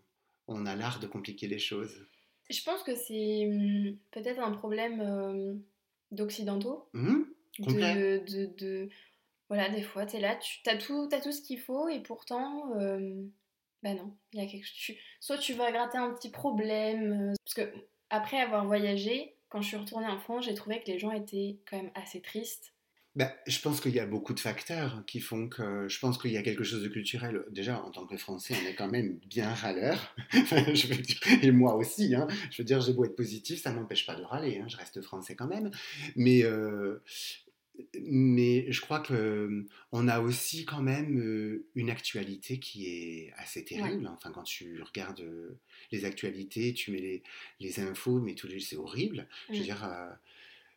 on 0.48 0.66
a 0.66 0.76
l'art 0.76 1.00
de 1.00 1.06
compliquer 1.06 1.46
les 1.46 1.58
choses. 1.58 2.06
Je 2.50 2.62
pense 2.62 2.82
que 2.82 2.94
c'est 2.94 3.46
hum, 3.46 3.96
peut-être 4.10 4.40
un 4.40 4.52
problème 4.52 5.00
euh, 5.00 5.54
d'occidentaux. 6.10 6.88
Mmh, 6.92 7.22
de, 7.60 8.56
de, 8.58 8.88
Voilà, 9.48 9.68
des 9.68 9.82
fois, 9.82 10.06
tu 10.06 10.16
es 10.16 10.20
là, 10.20 10.36
tu 10.36 10.60
as 10.68 10.76
tout, 10.76 11.08
as 11.12 11.20
tout 11.20 11.32
ce 11.32 11.42
qu'il 11.42 11.60
faut 11.60 11.88
et 11.88 12.00
pourtant, 12.00 12.72
euh, 12.78 13.22
bah 13.82 13.94
non, 13.94 14.16
il 14.32 14.42
y 14.42 14.42
a 14.42 14.50
quelque 14.50 14.66
chose. 14.66 14.96
Soit 15.20 15.38
tu 15.38 15.52
vas 15.52 15.70
gratter 15.70 15.98
un 15.98 16.12
petit 16.14 16.30
problème. 16.30 17.30
Euh, 17.30 17.34
parce 17.44 17.54
que 17.54 17.74
après 18.10 18.40
avoir 18.40 18.64
voyagé, 18.64 19.36
quand 19.48 19.60
je 19.60 19.68
suis 19.68 19.76
retournée 19.76 20.06
en 20.06 20.18
France, 20.18 20.46
j'ai 20.46 20.54
trouvé 20.54 20.80
que 20.80 20.90
les 20.90 20.98
gens 20.98 21.12
étaient 21.12 21.58
quand 21.68 21.76
même 21.76 21.90
assez 21.94 22.20
tristes. 22.20 22.74
Ben, 23.16 23.30
je 23.46 23.60
pense 23.60 23.80
qu'il 23.80 23.94
y 23.94 24.00
a 24.00 24.06
beaucoup 24.06 24.34
de 24.34 24.40
facteurs 24.40 25.04
qui 25.06 25.20
font 25.20 25.48
que 25.48 25.86
je 25.88 26.00
pense 26.00 26.18
qu'il 26.18 26.32
y 26.32 26.36
a 26.36 26.42
quelque 26.42 26.64
chose 26.64 26.82
de 26.82 26.88
culturel. 26.88 27.44
Déjà, 27.50 27.80
en 27.80 27.92
tant 27.92 28.06
que 28.06 28.16
Français, 28.16 28.56
on 28.60 28.66
est 28.66 28.74
quand 28.74 28.90
même 28.90 29.20
bien 29.28 29.54
râleur. 29.54 30.16
je 30.32 30.88
veux 30.88 30.96
dire, 30.96 31.20
et 31.42 31.52
moi 31.52 31.76
aussi. 31.76 32.16
Hein. 32.16 32.26
Je 32.50 32.62
veux 32.62 32.66
dire, 32.66 32.80
j'ai 32.80 32.92
beau 32.92 33.04
être 33.04 33.14
positif, 33.14 33.62
ça 33.62 33.70
ne 33.70 33.76
m'empêche 33.76 34.04
pas 34.04 34.16
de 34.16 34.22
râler. 34.22 34.58
Hein. 34.58 34.66
Je 34.66 34.76
reste 34.76 35.00
français 35.00 35.36
quand 35.36 35.46
même. 35.46 35.70
Mais, 36.16 36.42
euh, 36.42 37.04
mais 38.00 38.70
je 38.70 38.80
crois 38.80 39.00
que 39.00 39.66
on 39.92 40.08
a 40.08 40.20
aussi 40.20 40.64
quand 40.64 40.82
même 40.82 41.62
une 41.74 41.90
actualité 41.90 42.58
qui 42.58 42.86
est 42.86 43.32
assez 43.36 43.64
terrible. 43.64 44.06
Enfin, 44.06 44.30
quand 44.32 44.44
tu 44.44 44.82
regardes 44.82 45.24
les 45.90 46.04
actualités, 46.04 46.72
tu 46.72 46.92
mets 46.92 47.00
les, 47.00 47.22
les 47.60 47.80
infos, 47.80 48.20
mais 48.20 48.34
les 48.44 48.60
c'est 48.60 48.76
horrible. 48.76 49.28
Je 49.48 49.54
veux 49.54 49.60
mmh. 49.60 49.62
dire 49.64 50.16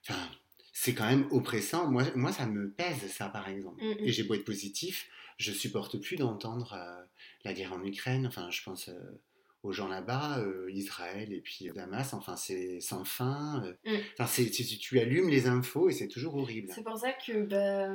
Enfin, 0.09 0.29
c'est 0.73 0.93
quand 0.93 1.07
même 1.07 1.27
oppressant. 1.31 1.89
Moi, 1.89 2.03
moi, 2.15 2.31
ça 2.31 2.45
me 2.45 2.69
pèse, 2.69 3.11
ça, 3.11 3.29
par 3.29 3.49
exemple. 3.49 3.83
Mm, 3.83 3.89
mm. 3.89 4.05
Et 4.05 4.11
j'ai 4.11 4.23
beau 4.23 4.35
être 4.35 4.45
positif, 4.45 5.09
je 5.37 5.51
supporte 5.51 5.97
plus 5.97 6.17
d'entendre 6.17 6.73
euh, 6.73 7.03
la 7.43 7.53
guerre 7.53 7.73
en 7.73 7.83
Ukraine. 7.83 8.27
Enfin, 8.27 8.49
je 8.49 8.61
pense 8.63 8.89
euh, 8.89 9.19
aux 9.67 9.71
gens 9.71 9.87
là-bas, 9.87 10.39
euh, 10.39 10.71
Israël 10.71 11.31
et 11.31 11.41
puis 11.41 11.69
Damas. 11.75 12.13
Enfin, 12.13 12.35
c'est 12.35 12.79
sans 12.79 13.05
fin. 13.05 13.63
Mm. 13.85 13.95
Enfin, 14.13 14.27
c'est, 14.27 14.49
tu, 14.49 14.63
tu 14.63 14.99
allumes 14.99 15.29
les 15.29 15.47
infos 15.47 15.89
et 15.89 15.93
c'est 15.93 16.07
toujours 16.07 16.35
horrible. 16.35 16.71
C'est 16.73 16.83
pour 16.83 16.97
ça 16.97 17.13
que 17.13 17.43
bah, 17.43 17.89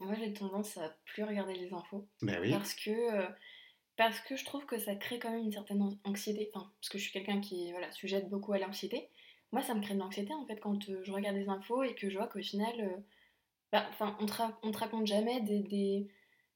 moi 0.00 0.14
j'ai 0.18 0.32
tendance 0.32 0.76
à 0.76 0.94
plus 1.04 1.22
regarder 1.22 1.54
les 1.54 1.72
infos. 1.72 2.06
Ben 2.22 2.38
oui. 2.40 2.50
Parce 2.50 2.74
que, 2.74 2.90
parce 3.96 4.20
que 4.20 4.36
je 4.36 4.44
trouve 4.44 4.66
que 4.66 4.78
ça 4.78 4.94
crée 4.96 5.18
quand 5.18 5.30
même 5.30 5.44
une 5.44 5.52
certaine 5.52 5.96
anxiété. 6.04 6.50
Enfin, 6.54 6.70
parce 6.80 6.88
que 6.88 6.98
je 6.98 7.04
suis 7.04 7.12
quelqu'un 7.12 7.40
qui 7.40 7.70
voilà, 7.70 7.90
sujette 7.92 8.28
beaucoup 8.28 8.52
à 8.52 8.58
l'anxiété 8.58 9.08
moi, 9.52 9.62
ça 9.62 9.74
me 9.74 9.82
crée 9.82 9.94
de 9.94 9.98
l'anxiété 9.98 10.32
en 10.34 10.46
fait 10.46 10.56
quand 10.56 10.88
euh, 10.88 11.00
je 11.04 11.12
regarde 11.12 11.36
des 11.36 11.48
infos 11.48 11.82
et 11.82 11.94
que 11.94 12.08
je 12.08 12.16
vois 12.16 12.26
qu'au 12.26 12.40
final, 12.40 12.72
euh, 12.80 12.96
bah, 13.70 13.84
enfin, 13.90 14.16
on, 14.20 14.26
te 14.26 14.32
on 14.62 14.70
te 14.70 14.78
raconte 14.78 15.06
jamais 15.06 15.40
des, 15.42 15.60
des, 15.60 16.08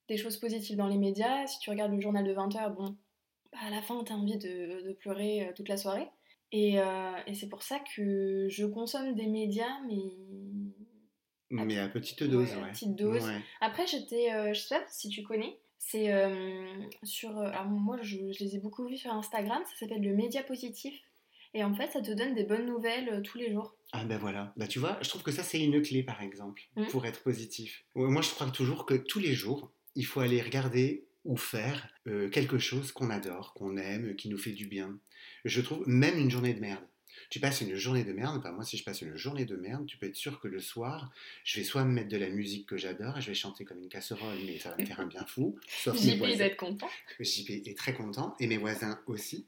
des, 0.08 0.16
choses 0.16 0.38
positives 0.38 0.76
dans 0.76 0.88
les 0.88 0.96
médias. 0.96 1.46
Si 1.46 1.58
tu 1.58 1.70
regardes 1.70 1.92
le 1.92 2.00
journal 2.00 2.24
de 2.24 2.34
20h, 2.34 2.74
bon, 2.74 2.96
bah, 3.52 3.58
à 3.62 3.70
la 3.70 3.82
fin, 3.82 4.02
tu 4.04 4.12
as 4.12 4.16
envie 4.16 4.38
de, 4.38 4.86
de, 4.88 4.92
pleurer 4.92 5.46
euh, 5.46 5.52
toute 5.54 5.68
la 5.68 5.76
soirée. 5.76 6.08
Et, 6.52 6.76
et 7.26 7.34
c'est 7.34 7.48
pour 7.48 7.64
ça 7.64 7.80
que 7.80 8.46
je 8.48 8.64
consomme 8.64 9.14
des 9.14 9.26
médias, 9.26 9.80
mais. 9.88 9.98
Mais 11.50 11.76
à 11.76 11.88
petite 11.88 12.22
dose, 12.22 12.54
ouais. 12.54 12.62
À 12.62 12.68
petite 12.68 12.94
dose. 12.94 13.28
Après, 13.60 13.86
j'étais. 13.86 14.54
je 14.54 14.58
sais 14.58 14.76
pas 14.76 14.84
si 14.88 15.08
tu 15.08 15.24
connais. 15.24 15.58
C'est 15.78 16.08
sur. 17.02 17.36
alors, 17.36 17.64
moi, 17.64 17.98
je, 18.02 18.30
je, 18.32 18.44
les 18.44 18.54
ai 18.54 18.58
beaucoup 18.60 18.86
vus 18.86 18.96
sur 18.96 19.12
Instagram. 19.12 19.60
Ça 19.66 19.74
s'appelle 19.76 20.02
le 20.02 20.14
média 20.14 20.44
positif. 20.44 20.94
Et 21.56 21.64
en 21.64 21.74
fait, 21.74 21.90
ça 21.90 22.02
te 22.02 22.10
donne 22.10 22.34
des 22.34 22.44
bonnes 22.44 22.66
nouvelles 22.66 23.08
euh, 23.08 23.22
tous 23.22 23.38
les 23.38 23.50
jours. 23.50 23.74
Ah 23.92 24.04
ben 24.04 24.18
voilà, 24.18 24.52
bah 24.58 24.66
tu 24.66 24.78
vois, 24.78 24.98
je 25.00 25.08
trouve 25.08 25.22
que 25.22 25.30
ça 25.30 25.42
c'est 25.42 25.58
une 25.58 25.80
clé 25.80 26.02
par 26.02 26.20
exemple 26.20 26.60
mmh. 26.76 26.86
pour 26.88 27.06
être 27.06 27.22
positif. 27.22 27.84
Moi 27.94 28.20
je 28.20 28.28
crois 28.30 28.50
toujours 28.50 28.84
que 28.84 28.92
tous 28.92 29.20
les 29.20 29.32
jours, 29.32 29.72
il 29.94 30.04
faut 30.04 30.20
aller 30.20 30.42
regarder 30.42 31.06
ou 31.26 31.36
faire 31.36 31.88
euh, 32.06 32.28
quelque 32.30 32.58
chose 32.58 32.92
qu'on 32.92 33.10
adore, 33.10 33.52
qu'on 33.54 33.76
aime, 33.76 34.16
qui 34.16 34.28
nous 34.28 34.38
fait 34.38 34.52
du 34.52 34.66
bien. 34.66 34.98
Je 35.44 35.60
trouve 35.60 35.86
même 35.86 36.18
une 36.18 36.30
journée 36.30 36.54
de 36.54 36.60
merde 36.60 36.84
tu 37.30 37.40
passes 37.40 37.60
une 37.60 37.74
journée 37.74 38.04
de 38.04 38.12
merde, 38.12 38.42
moi 38.54 38.64
si 38.64 38.76
je 38.76 38.84
passe 38.84 39.02
une 39.02 39.16
journée 39.16 39.44
de 39.44 39.56
merde, 39.56 39.86
tu 39.86 39.96
peux 39.96 40.06
être 40.06 40.16
sûr 40.16 40.40
que 40.40 40.48
le 40.48 40.60
soir, 40.60 41.10
je 41.44 41.58
vais 41.58 41.64
soit 41.64 41.84
me 41.84 41.92
mettre 41.92 42.08
de 42.08 42.16
la 42.16 42.28
musique 42.28 42.66
que 42.66 42.76
j'adore 42.76 43.18
et 43.18 43.20
je 43.20 43.28
vais 43.28 43.34
chanter 43.34 43.64
comme 43.64 43.78
une 43.78 43.88
casserole, 43.88 44.38
mais 44.46 44.58
ça 44.58 44.70
va 44.70 44.76
me 44.76 44.84
faire 44.84 45.00
un 45.00 45.06
bien 45.06 45.24
fou. 45.26 45.58
Sauf 45.68 46.00
JP 46.00 46.22
être 46.22 46.56
content. 46.56 46.88
JP 47.18 47.50
est 47.50 47.76
très 47.76 47.94
content 47.94 48.36
et 48.40 48.46
mes 48.46 48.58
voisins 48.58 49.00
aussi. 49.06 49.46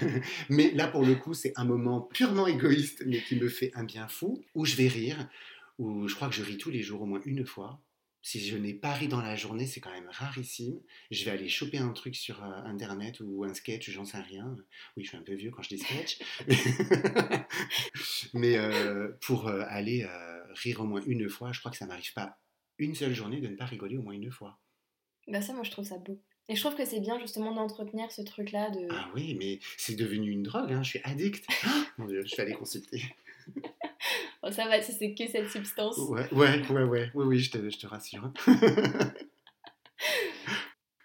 mais 0.48 0.70
là 0.72 0.88
pour 0.88 1.04
le 1.04 1.14
coup, 1.14 1.34
c'est 1.34 1.52
un 1.56 1.64
moment 1.64 2.00
purement 2.00 2.46
égoïste, 2.46 3.02
mais 3.06 3.20
qui 3.20 3.36
me 3.36 3.48
fait 3.48 3.70
un 3.74 3.84
bien 3.84 4.08
fou, 4.08 4.42
où 4.54 4.64
je 4.64 4.76
vais 4.76 4.88
rire, 4.88 5.28
où 5.78 6.08
je 6.08 6.14
crois 6.14 6.28
que 6.28 6.34
je 6.34 6.42
ris 6.42 6.58
tous 6.58 6.70
les 6.70 6.82
jours 6.82 7.02
au 7.02 7.06
moins 7.06 7.20
une 7.24 7.44
fois, 7.44 7.80
si 8.28 8.40
je 8.40 8.58
n'ai 8.58 8.74
pas 8.74 8.92
ri 8.92 9.08
dans 9.08 9.22
la 9.22 9.36
journée, 9.36 9.64
c'est 9.64 9.80
quand 9.80 9.90
même 9.90 10.10
rarissime. 10.10 10.78
Je 11.10 11.24
vais 11.24 11.30
aller 11.30 11.48
choper 11.48 11.78
un 11.78 11.94
truc 11.94 12.14
sur 12.14 12.44
euh, 12.44 12.52
internet 12.66 13.20
ou 13.20 13.44
un 13.44 13.54
sketch, 13.54 13.88
j'en 13.88 14.04
sais 14.04 14.20
rien. 14.20 14.54
Oui, 14.96 15.04
je 15.04 15.08
suis 15.08 15.16
un 15.16 15.22
peu 15.22 15.32
vieux 15.32 15.50
quand 15.50 15.62
je 15.62 15.70
dis 15.70 15.78
sketch. 15.78 16.18
Mais 18.34 18.58
euh, 18.58 19.16
pour 19.22 19.48
euh, 19.48 19.62
aller 19.68 20.06
rire 20.50 20.82
au 20.82 20.84
moins 20.84 21.00
une 21.06 21.26
fois, 21.30 21.52
je 21.52 21.60
crois 21.60 21.70
que 21.70 21.78
ça 21.78 21.86
m'arrive 21.86 22.12
pas 22.12 22.38
une 22.76 22.94
seule 22.94 23.14
journée 23.14 23.40
de 23.40 23.48
ne 23.48 23.56
pas 23.56 23.64
rigoler 23.64 23.96
au 23.96 24.02
moins 24.02 24.12
une 24.12 24.30
fois. 24.30 24.60
Bah 25.26 25.40
ça, 25.40 25.54
moi, 25.54 25.62
je 25.62 25.70
trouve 25.70 25.86
ça 25.86 25.96
beau. 25.96 26.20
Et 26.50 26.54
je 26.54 26.60
trouve 26.60 26.76
que 26.76 26.84
c'est 26.84 27.00
bien 27.00 27.18
justement 27.18 27.54
d'entretenir 27.54 28.12
ce 28.12 28.20
truc-là 28.20 28.68
de... 28.70 28.88
Ah 28.90 29.08
oui, 29.14 29.36
mais 29.38 29.58
c'est 29.78 29.96
devenu 29.96 30.30
une 30.30 30.42
drogue, 30.42 30.70
hein. 30.70 30.82
je 30.82 30.90
suis 30.90 31.00
addict. 31.04 31.46
Mon 31.96 32.04
Dieu, 32.04 32.22
je 32.26 32.36
vais 32.36 32.42
aller 32.42 32.54
consulter. 32.54 33.02
Oh, 34.48 34.52
ça 34.52 34.66
va 34.66 34.80
si 34.80 34.92
c'est 34.92 35.14
que 35.14 35.26
cette 35.26 35.50
substance. 35.50 35.98
Ouais, 35.98 36.32
ouais, 36.32 36.62
ouais, 36.70 36.84
ouais, 36.84 37.10
oui, 37.14 37.24
oui, 37.26 37.38
je 37.38 37.50
te, 37.50 37.68
je 37.68 37.78
te 37.78 37.86
rassure. 37.86 38.32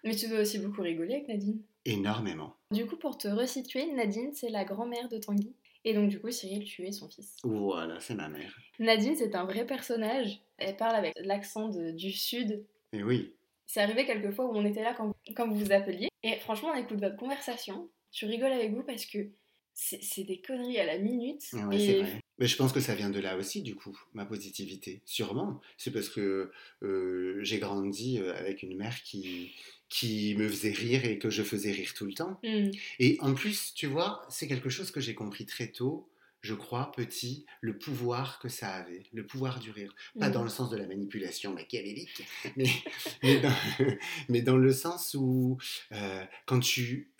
Mais 0.04 0.14
tu 0.14 0.26
veux 0.26 0.40
aussi 0.40 0.58
beaucoup 0.58 0.82
rigoler 0.82 1.14
avec 1.14 1.28
Nadine 1.28 1.62
Énormément. 1.84 2.56
Du 2.70 2.86
coup, 2.86 2.96
pour 2.96 3.18
te 3.18 3.28
resituer, 3.28 3.92
Nadine, 3.92 4.32
c'est 4.32 4.48
la 4.48 4.64
grand-mère 4.64 5.08
de 5.08 5.18
Tanguy. 5.18 5.54
Et 5.84 5.92
donc, 5.92 6.08
du 6.08 6.18
coup, 6.20 6.30
Cyril, 6.30 6.64
tu 6.64 6.86
es 6.86 6.92
son 6.92 7.08
fils. 7.08 7.36
Voilà, 7.42 8.00
c'est 8.00 8.14
ma 8.14 8.28
mère. 8.28 8.56
Nadine, 8.78 9.14
c'est 9.16 9.34
un 9.34 9.44
vrai 9.44 9.66
personnage. 9.66 10.40
Elle 10.56 10.76
parle 10.76 10.96
avec 10.96 11.14
l'accent 11.20 11.68
du 11.68 12.12
sud. 12.12 12.64
Et 12.92 13.02
oui. 13.02 13.34
C'est 13.66 13.80
arrivé 13.80 14.06
quelquefois 14.06 14.46
où 14.46 14.54
on 14.54 14.64
était 14.64 14.82
là 14.82 14.94
quand, 14.94 15.14
quand 15.36 15.48
vous 15.48 15.56
vous 15.56 15.72
appeliez. 15.72 16.08
Et 16.22 16.36
franchement, 16.36 16.70
on 16.74 16.78
écoute 16.78 17.00
votre 17.00 17.16
conversation. 17.16 17.90
Tu 18.12 18.24
rigoles 18.26 18.52
avec 18.52 18.72
vous 18.72 18.82
parce 18.82 19.04
que 19.04 19.18
c'est 19.74 20.24
des 20.24 20.40
conneries 20.40 20.78
à 20.78 20.86
la 20.86 20.98
minute. 20.98 21.42
Ouais, 21.52 21.78
c'est 21.78 22.00
vrai. 22.00 22.20
Mais 22.38 22.46
je 22.46 22.56
pense 22.56 22.72
que 22.72 22.80
ça 22.80 22.94
vient 22.94 23.10
de 23.10 23.20
là 23.20 23.36
aussi, 23.36 23.60
du 23.62 23.74
coup, 23.74 23.96
ma 24.12 24.24
positivité. 24.24 25.02
Sûrement. 25.04 25.60
C'est 25.76 25.90
parce 25.90 26.08
que 26.08 26.50
euh, 26.82 27.38
j'ai 27.42 27.58
grandi 27.58 28.18
euh, 28.18 28.36
avec 28.36 28.62
une 28.62 28.76
mère 28.76 29.02
qui, 29.02 29.52
qui 29.88 30.34
me 30.36 30.48
faisait 30.48 30.72
rire 30.72 31.04
et 31.04 31.18
que 31.18 31.30
je 31.30 31.42
faisais 31.42 31.72
rire 31.72 31.92
tout 31.94 32.06
le 32.06 32.14
temps. 32.14 32.40
Mmh. 32.44 32.70
Et 33.00 33.18
en 33.20 33.34
plus, 33.34 33.74
tu 33.74 33.86
vois, 33.86 34.24
c'est 34.28 34.46
quelque 34.46 34.68
chose 34.68 34.90
que 34.90 35.00
j'ai 35.00 35.14
compris 35.14 35.44
très 35.44 35.68
tôt, 35.68 36.08
je 36.40 36.54
crois, 36.54 36.92
petit, 36.92 37.46
le 37.60 37.78
pouvoir 37.78 38.38
que 38.38 38.48
ça 38.48 38.68
avait, 38.68 39.04
le 39.12 39.26
pouvoir 39.26 39.60
du 39.60 39.70
rire. 39.70 39.94
Pas 40.18 40.30
dans 40.30 40.42
mmh. 40.42 40.44
le 40.44 40.50
sens 40.50 40.70
de 40.70 40.76
la 40.76 40.86
manipulation 40.86 41.52
machiavélique, 41.52 42.26
mais, 42.56 42.68
mais, 43.22 43.40
dans, 43.40 43.56
mais 44.28 44.42
dans, 44.42 44.56
le 44.56 44.72
sens 44.72 45.14
où, 45.14 45.58
euh, 45.92 46.24
quand 46.46 46.60
tu 46.60 47.10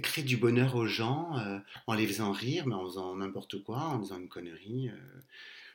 créer 0.00 0.24
du 0.24 0.36
bonheur 0.36 0.76
aux 0.76 0.86
gens 0.86 1.36
euh, 1.38 1.58
en 1.86 1.94
les 1.94 2.06
faisant 2.06 2.32
rire, 2.32 2.66
mais 2.66 2.74
en 2.74 2.84
faisant 2.84 3.16
n'importe 3.16 3.62
quoi, 3.62 3.78
en 3.78 4.00
faisant 4.00 4.18
une 4.18 4.28
connerie. 4.28 4.88
Euh, 4.88 5.20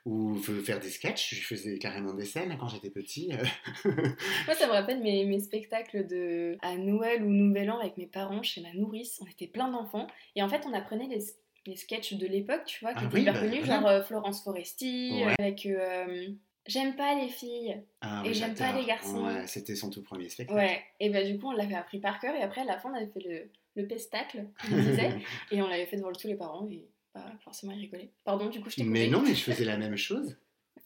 ou 0.06 0.38
faire 0.38 0.80
des 0.80 0.90
sketchs, 0.90 1.36
je 1.36 1.46
faisais 1.46 1.78
carrément 1.78 2.14
des 2.14 2.26
scènes 2.26 2.56
quand 2.58 2.70
j'étais 2.70 2.90
petit. 2.90 3.32
Euh. 3.34 3.44
Moi, 4.46 4.56
ça 4.56 4.66
me 4.66 4.72
rappelle 4.72 5.02
mes, 5.02 5.26
mes, 5.26 5.40
spectacles 5.40 6.08
de 6.08 6.58
à 6.62 6.78
Noël 6.78 7.22
ou 7.22 7.30
Nouvel 7.30 7.70
An 7.70 7.80
avec 7.80 7.98
mes 7.98 8.08
parents 8.08 8.42
chez 8.42 8.62
ma 8.62 8.74
nourrice. 8.74 9.20
On 9.22 9.28
était 9.28 9.46
plein 9.46 9.70
d'enfants 9.70 10.08
et 10.36 10.42
en 10.42 10.48
fait, 10.48 10.64
on 10.66 10.74
apprenait 10.74 11.08
les, 11.08 11.26
les 11.68 11.76
sketchs 11.76 12.14
de 12.14 12.26
l'époque, 12.26 12.64
tu 12.66 12.80
vois, 12.80 12.94
qui 12.94 13.04
ah 13.04 13.08
étaient 13.08 13.22
hyper 13.22 13.34
bah, 13.34 13.40
connus, 13.42 13.66
genre 13.66 14.06
Florence 14.06 14.42
Foresti, 14.42 15.22
avec 15.38 15.68
J'aime 16.70 16.96
pas 16.96 17.16
les 17.16 17.30
filles 17.30 17.82
ah 18.02 18.22
et 18.24 18.34
j'aime 18.34 18.54
pas 18.54 18.72
les 18.74 18.86
garçons. 18.86 19.26
Ouais, 19.26 19.48
c'était 19.48 19.76
son 19.76 19.90
tout 19.90 20.04
premier 20.04 20.30
spectacle. 20.30 20.60
Ouais, 20.60 20.84
et 21.00 21.10
bah 21.10 21.24
du 21.24 21.40
coup 21.40 21.48
on 21.48 21.52
l'avait 21.52 21.74
appris 21.74 22.00
par 22.00 22.20
cœur 22.20 22.36
et 22.36 22.44
après 22.44 22.62
à 22.62 22.66
la 22.66 22.78
fin 22.78 22.92
on 22.92 22.96
avait 22.96 23.08
fait 23.08 23.22
le, 23.22 23.50
le 23.76 23.88
pestacle, 23.88 24.48
comme 24.62 24.82
disait, 24.82 25.20
et 25.52 25.62
on 25.62 25.68
l'avait 25.68 25.86
fait 25.86 25.98
devant 25.98 26.12
tous 26.12 26.28
les 26.28 26.36
parents 26.36 26.68
et 26.70 26.88
bah, 27.14 27.26
forcément 27.44 27.74
ils 27.74 27.82
rigolaient. 27.82 28.12
Pardon, 28.24 28.50
du 28.50 28.62
coup 28.62 28.70
je 28.70 28.76
t'ai 28.76 28.84
Mais 28.84 29.08
non, 29.08 29.22
mais 29.22 29.36
je 29.36 29.44
faisais 29.44 29.66
la 29.66 29.78
même 29.78 29.98
chose. 29.98 30.38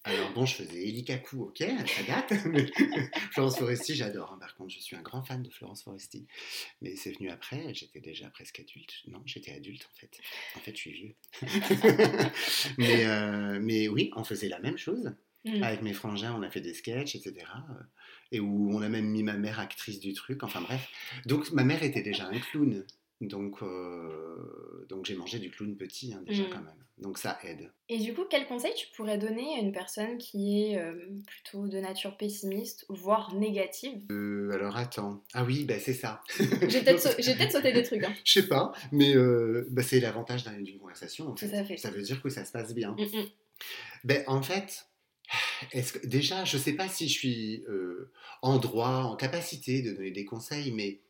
Alors 0.06 0.34
bon, 0.34 0.46
je 0.46 0.56
faisais 0.56 0.86
Elikaku, 0.86 1.44
ok, 1.44 1.60
ça 1.60 2.04
date. 2.06 2.34
Mais 2.46 2.66
Florence 3.32 3.58
Foresti, 3.58 3.96
j'adore. 3.96 4.34
Hein. 4.34 4.38
Par 4.38 4.54
contre, 4.56 4.72
je 4.72 4.80
suis 4.80 4.98
un 4.98 5.02
grand 5.02 5.24
fan 5.24 5.42
de 5.42 5.50
Florence 5.50 5.84
Foresti. 5.84 6.28
Mais 6.82 6.98
c'est 6.98 7.14
venu 7.14 7.30
après, 7.30 7.74
j'étais 7.74 8.02
déjà 8.02 8.30
presque 8.30 8.60
adulte. 8.60 8.94
Non, 9.08 9.22
j'étais 9.26 9.54
adulte 9.54 9.88
en 9.90 9.98
fait. 9.98 10.20
En 10.58 10.60
fait, 10.60 10.72
je 10.72 10.78
suis 10.78 10.92
vieux. 10.92 11.16
mais, 12.78 13.06
euh, 13.06 13.60
mais 13.62 13.88
oui, 13.88 14.12
on 14.18 14.26
faisait 14.26 14.50
la 14.50 14.60
même 14.60 14.78
chose. 14.78 15.14
Mm. 15.46 15.64
Avec 15.64 15.82
mes 15.82 15.94
frangins, 15.94 16.34
on 16.38 16.42
a 16.42 16.50
fait 16.50 16.62
des 16.62 16.74
sketchs, 16.74 17.16
etc. 17.16 17.46
Et 18.32 18.40
où 18.40 18.72
on 18.72 18.82
a 18.82 18.90
même 18.90 19.06
mis 19.06 19.24
ma 19.24 19.34
mère 19.34 19.60
actrice 19.60 20.00
du 20.00 20.14
truc. 20.14 20.44
Enfin 20.44 20.62
bref. 20.62 20.90
Donc 21.26 21.52
ma 21.52 21.64
mère 21.64 21.84
était 21.84 22.02
déjà 22.02 22.28
un 22.28 22.40
clown. 22.40 22.86
Donc, 23.22 23.62
euh, 23.62 24.86
donc 24.90 25.06
j'ai 25.06 25.16
mangé 25.16 25.40
du 25.40 25.50
clown 25.50 25.76
petit 25.78 26.14
hein, 26.14 26.22
déjà 26.26 26.44
mm. 26.44 26.50
quand 26.50 26.62
même. 26.62 26.84
Donc 27.00 27.18
ça 27.18 27.40
aide. 27.44 27.72
Et 27.90 27.98
du 27.98 28.14
coup, 28.14 28.24
quel 28.30 28.46
conseil 28.46 28.74
tu 28.76 28.88
pourrais 28.96 29.18
donner 29.18 29.56
à 29.58 29.60
une 29.60 29.72
personne 29.72 30.18
qui 30.18 30.64
est 30.64 30.78
euh, 30.78 30.94
plutôt 31.26 31.68
de 31.68 31.80
nature 31.80 32.16
pessimiste, 32.18 32.86
voire 32.88 33.34
négative? 33.34 34.06
Euh, 34.12 34.52
Alors 34.52 34.78
attends. 34.78 35.24
Ah 35.34 35.44
oui, 35.44 35.66
bah, 35.66 35.80
c'est 35.80 35.94
ça. 35.94 36.22
j'ai 36.38 36.82
peut-être 36.82 37.52
sauté 37.52 37.74
des 37.74 37.84
trucs. 37.84 38.04
Hein. 38.04 38.14
Je 38.24 38.34
sais 38.34 38.48
pas, 38.48 38.74
mais 38.92 39.16
bah, 39.70 39.84
c'est 39.84 40.00
l'avantage 40.00 40.44
d'une 40.46 40.80
conversation. 40.80 41.30
En 41.30 41.36
fait. 41.36 41.64
fait. 41.66 41.78
Ça 41.78 41.90
veut 41.90 42.02
dire 42.02 42.22
que 42.22 42.30
ça 42.30 42.46
se 42.46 42.52
passe 42.52 42.74
bien. 42.74 42.92
Mm, 42.92 43.26
ben, 44.04 44.24
en 44.28 44.42
fait, 44.42 44.86
est-ce 45.72 45.94
que, 45.94 46.06
déjà, 46.06 46.46
je 46.46 46.58
ne 46.58 46.62
sais 46.62 46.74
pas 46.74 46.88
si 46.88 47.08
je 47.08 47.14
suis 47.14 47.64
euh, 47.68 48.12
en 48.42 48.58
droit, 48.58 49.04
en 49.04 49.16
capacité 49.16 49.82
de 49.82 49.94
donner 49.94 50.12
des 50.12 50.26
conseils, 50.26 50.72
mais 50.72 51.02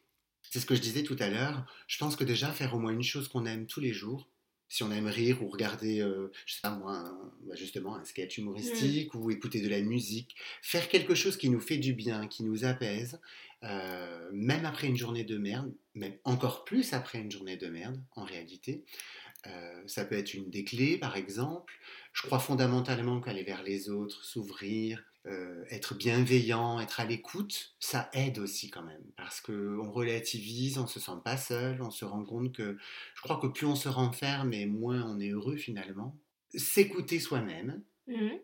c'est 0.41 0.59
ce 0.59 0.65
que 0.65 0.75
je 0.75 0.81
disais 0.81 1.03
tout 1.03 1.17
à 1.19 1.29
l'heure. 1.29 1.65
Je 1.87 1.97
pense 1.97 2.15
que 2.15 2.23
déjà, 2.23 2.51
faire 2.51 2.75
au 2.75 2.79
moins 2.79 2.91
une 2.91 3.03
chose 3.03 3.27
qu'on 3.27 3.45
aime 3.45 3.65
tous 3.65 3.79
les 3.79 3.93
jours, 3.93 4.29
si 4.73 4.81
on 4.81 4.91
aime 4.91 5.07
rire 5.07 5.43
ou 5.43 5.49
regarder, 5.49 6.01
euh, 6.01 6.31
je 6.47 6.55
sais 6.55 6.61
pas 6.63 6.71
moi, 6.71 7.03
bah, 7.45 7.53
justement 7.55 7.95
un 7.95 8.03
sketch 8.03 8.39
humoristique 8.39 9.13
ou 9.13 9.29
écouter 9.29 9.61
de 9.61 9.69
la 9.69 9.81
musique, 9.81 10.35
faire 10.63 10.89
quelque 10.89 11.13
chose 11.13 11.37
qui 11.37 11.49
nous 11.49 11.59
fait 11.59 11.77
du 11.77 11.93
bien, 11.93 12.27
qui 12.27 12.43
nous 12.43 12.65
apaise, 12.65 13.19
euh, 13.63 14.29
même 14.33 14.65
après 14.65 14.87
une 14.87 14.97
journée 14.97 15.23
de 15.23 15.37
merde, 15.37 15.71
même 15.93 16.15
encore 16.23 16.65
plus 16.65 16.93
après 16.93 17.19
une 17.19 17.31
journée 17.31 17.55
de 17.55 17.67
merde 17.67 18.01
en 18.15 18.23
réalité. 18.23 18.83
Ça 19.88 20.05
peut 20.05 20.15
être 20.15 20.33
une 20.33 20.50
des 20.50 20.63
clés, 20.63 20.97
par 20.97 21.15
exemple. 21.15 21.73
Je 22.13 22.21
crois 22.21 22.39
fondamentalement 22.39 23.19
qu'aller 23.19 23.43
vers 23.43 23.63
les 23.63 23.89
autres, 23.89 24.23
s'ouvrir, 24.23 25.03
euh, 25.25 25.63
être 25.69 25.95
bienveillant, 25.95 26.79
être 26.79 27.00
à 27.00 27.05
l'écoute, 27.05 27.75
ça 27.79 28.09
aide 28.13 28.39
aussi 28.39 28.69
quand 28.69 28.83
même. 28.83 29.03
Parce 29.15 29.41
qu'on 29.41 29.91
relativise, 29.91 30.77
on 30.77 30.88
se 30.88 31.00
sent 31.00 31.19
pas 31.23 31.38
seul, 31.38 31.81
on 31.81 31.91
se 31.91 32.05
rend 32.05 32.23
compte 32.23 32.53
que 32.53 32.77
je 33.15 33.21
crois 33.21 33.38
que 33.38 33.47
plus 33.47 33.65
on 33.65 33.75
se 33.75 33.89
renferme 33.89 34.53
et 34.53 34.65
moins 34.65 35.01
on 35.03 35.19
est 35.19 35.29
heureux 35.29 35.57
finalement. 35.57 36.17
S'écouter 36.53 37.19
soi-même, 37.19 37.83
Mhm. 38.07 38.39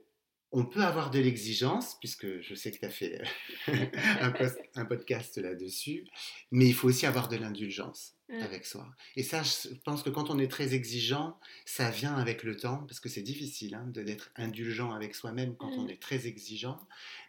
On 0.51 0.65
peut 0.65 0.81
avoir 0.81 1.11
de 1.11 1.19
l'exigence, 1.19 1.97
puisque 1.99 2.41
je 2.41 2.55
sais 2.55 2.71
que 2.71 2.79
tu 2.79 2.85
as 2.85 2.89
fait 2.89 3.21
un, 3.67 4.33
un, 4.75 4.85
podcast 4.85 5.37
là-dessus, 5.37 6.07
mais 6.51 6.65
il 6.65 6.73
faut 6.73 6.87
aussi 6.87 7.05
avoir 7.05 7.27
de 7.27 7.35
l'indulgence. 7.35 8.15
Mm. 8.29 8.43
avec 8.43 8.65
soi. 8.65 8.87
Et 9.15 9.23
ça, 9.23 9.41
je 9.41 9.73
pense 9.83 10.03
que 10.03 10.11
quand 10.11 10.29
on 10.29 10.37
est 10.37 10.47
très 10.47 10.75
exigeant, 10.75 11.39
ça 11.65 11.89
vient 11.89 12.13
avec 12.13 12.43
le 12.43 12.55
temps, 12.55 12.85
parce 12.87 12.99
que 12.99 13.09
c'est 13.09 13.23
difficile 13.23 13.73
hein, 13.73 13.85
d'être 13.87 14.29
indulgent 14.35 14.91
avec 14.91 15.15
soi-même 15.15 15.55
quand 15.55 15.71
on 15.71 15.85
mm. 15.85 15.89
est 15.89 16.01
très 16.01 16.27
exigeant, 16.27 16.79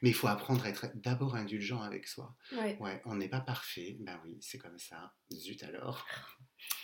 mais 0.02 0.10
il 0.10 0.14
faut 0.14 0.26
apprendre 0.26 0.62
à 0.66 0.68
être 0.68 0.88
d'abord 0.94 1.36
indulgent 1.36 1.80
avec 1.80 2.06
soi. 2.06 2.34
Ouais, 2.52 3.00
on 3.06 3.14
n'est 3.14 3.28
pas 3.28 3.40
parfait, 3.40 3.96
ben 4.00 4.20
oui, 4.24 4.36
c'est 4.40 4.58
comme 4.58 4.78
ça, 4.78 5.14
zut 5.32 5.62
alors, 5.62 6.06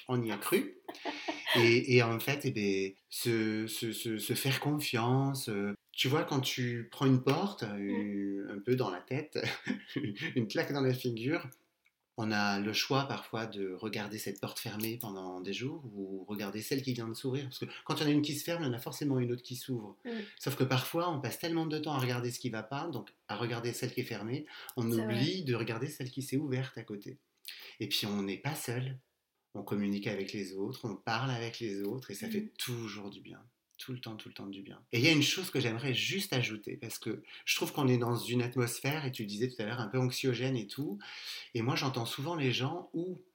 on 0.09 0.23
y 0.23 0.33
a 0.33 0.39
cru. 0.39 0.79
Et, 1.57 2.03
en 2.03 2.19
fait, 2.19 2.41
eh 2.45 2.51
ben, 2.51 2.93
se, 3.09 3.67
se, 3.67 3.93
se, 3.93 4.35
faire 4.35 4.61
confiance, 4.61 5.49
euh, 5.49 5.75
tu 5.93 6.09
vois, 6.09 6.25
quand 6.25 6.41
tu 6.41 6.89
prends 6.91 7.07
une 7.07 7.23
porte, 7.23 7.65
mm. 7.65 7.91
euh, 7.91 8.57
un 8.57 8.61
peu 8.61 8.77
dans 8.77 8.91
la 8.91 9.01
tête, 9.01 9.39
une 10.37 10.49
claque 10.49 10.73
dans 10.73 10.81
la 10.81 10.95
figure, 10.95 11.47
on 12.19 12.31
a 12.31 12.59
le 12.59 12.73
choix 12.73 13.07
parfois 13.07 13.47
de 13.47 13.75
regarder 13.75 14.19
cette 14.19 14.41
porte 14.41 14.59
fermée 14.59 14.97
pendant 14.97 15.41
des 15.41 15.53
jours 15.53 15.85
ou 15.95 16.25
regarder 16.27 16.63
celle 16.63 16.83
qui 16.83 16.95
vient 16.95 17.09
de 17.09 17.15
s'ouvrir. 17.15 17.45
Parce 17.45 17.59
que 17.59 17.67
quand 17.85 17.97
il 17.97 18.03
y 18.03 18.05
en 18.05 18.09
a 18.09 18.11
une 18.13 18.23
qui 18.23 18.35
se 18.35 18.45
ferme, 18.45 18.63
il 18.63 18.67
y 18.67 18.69
en 18.69 18.73
a 18.73 18.79
forcément 18.79 19.19
une 19.19 19.33
autre 19.33 19.43
qui 19.43 19.57
s'ouvre. 19.57 19.97
Mm. 20.05 20.11
Sauf 20.39 20.57
que 20.57 20.65
parfois, 20.65 21.11
on 21.11 21.21
passe 21.21 21.39
tellement 21.39 21.67
de 21.67 21.79
temps 21.79 21.93
à 21.93 21.99
regarder 21.99 22.31
ce 22.31 22.39
qui 22.39 22.49
va 22.49 22.63
pas, 22.63 22.89
donc 22.89 23.13
à 23.29 23.37
regarder 23.37 23.73
celle 23.73 23.93
qui 23.93 24.01
est 24.01 24.05
fermée, 24.05 24.47
on 24.77 24.91
oublie 24.91 25.45
de 25.45 25.55
regarder 25.55 25.89
celle 25.89 26.11
qui 26.11 26.23
s'est 26.23 26.37
ouverte 26.37 26.77
à 26.79 26.83
côté. 26.83 27.19
Et 27.81 27.89
puis 27.89 28.07
on 28.07 28.23
n'est 28.23 28.39
pas 28.39 28.55
seul. 28.55 28.99
On 29.55 29.63
communique 29.63 30.07
avec 30.07 30.33
les 30.33 30.53
autres, 30.55 30.81
on 30.85 30.97
parle 30.97 31.31
avec 31.31 31.61
les 31.61 31.83
autres 31.83 32.11
et 32.11 32.15
ça 32.15 32.29
fait 32.29 32.43
mm. 32.43 32.51
toujours 32.59 33.11
du 33.11 33.21
bien 33.21 33.43
tout 33.79 33.93
le 33.93 34.01
temps, 34.01 34.17
tout 34.17 34.29
le 34.29 34.35
temps 34.35 34.47
du 34.47 34.63
bien. 34.63 34.81
Et 34.93 34.99
il 34.99 35.05
y 35.05 35.09
a 35.09 35.13
une 35.13 35.23
chose 35.23 35.51
que 35.51 35.61
j'aimerais 35.61 35.95
juste 35.95 36.33
ajouter, 36.33 36.77
parce 36.77 36.99
que 36.99 37.23
je 37.45 37.57
trouve 37.57 37.73
qu'on 37.73 37.89
est 37.89 37.99
dans 37.99 38.17
une 38.17 38.43
atmosphère, 38.43 39.05
et 39.05 39.13
tu 39.13 39.27
disais 39.27 39.49
tout 39.49 39.61
à 39.61 39.65
l'heure, 39.65 39.81
un 39.81 39.89
peu 39.89 39.99
anxiogène 39.99 40.57
et 40.57 40.67
tout. 40.67 40.99
Et 41.55 41.63
moi, 41.63 41.77
j'entends 41.77 42.07
souvent 42.07 42.35
les 42.35 42.53
gens 42.53 42.91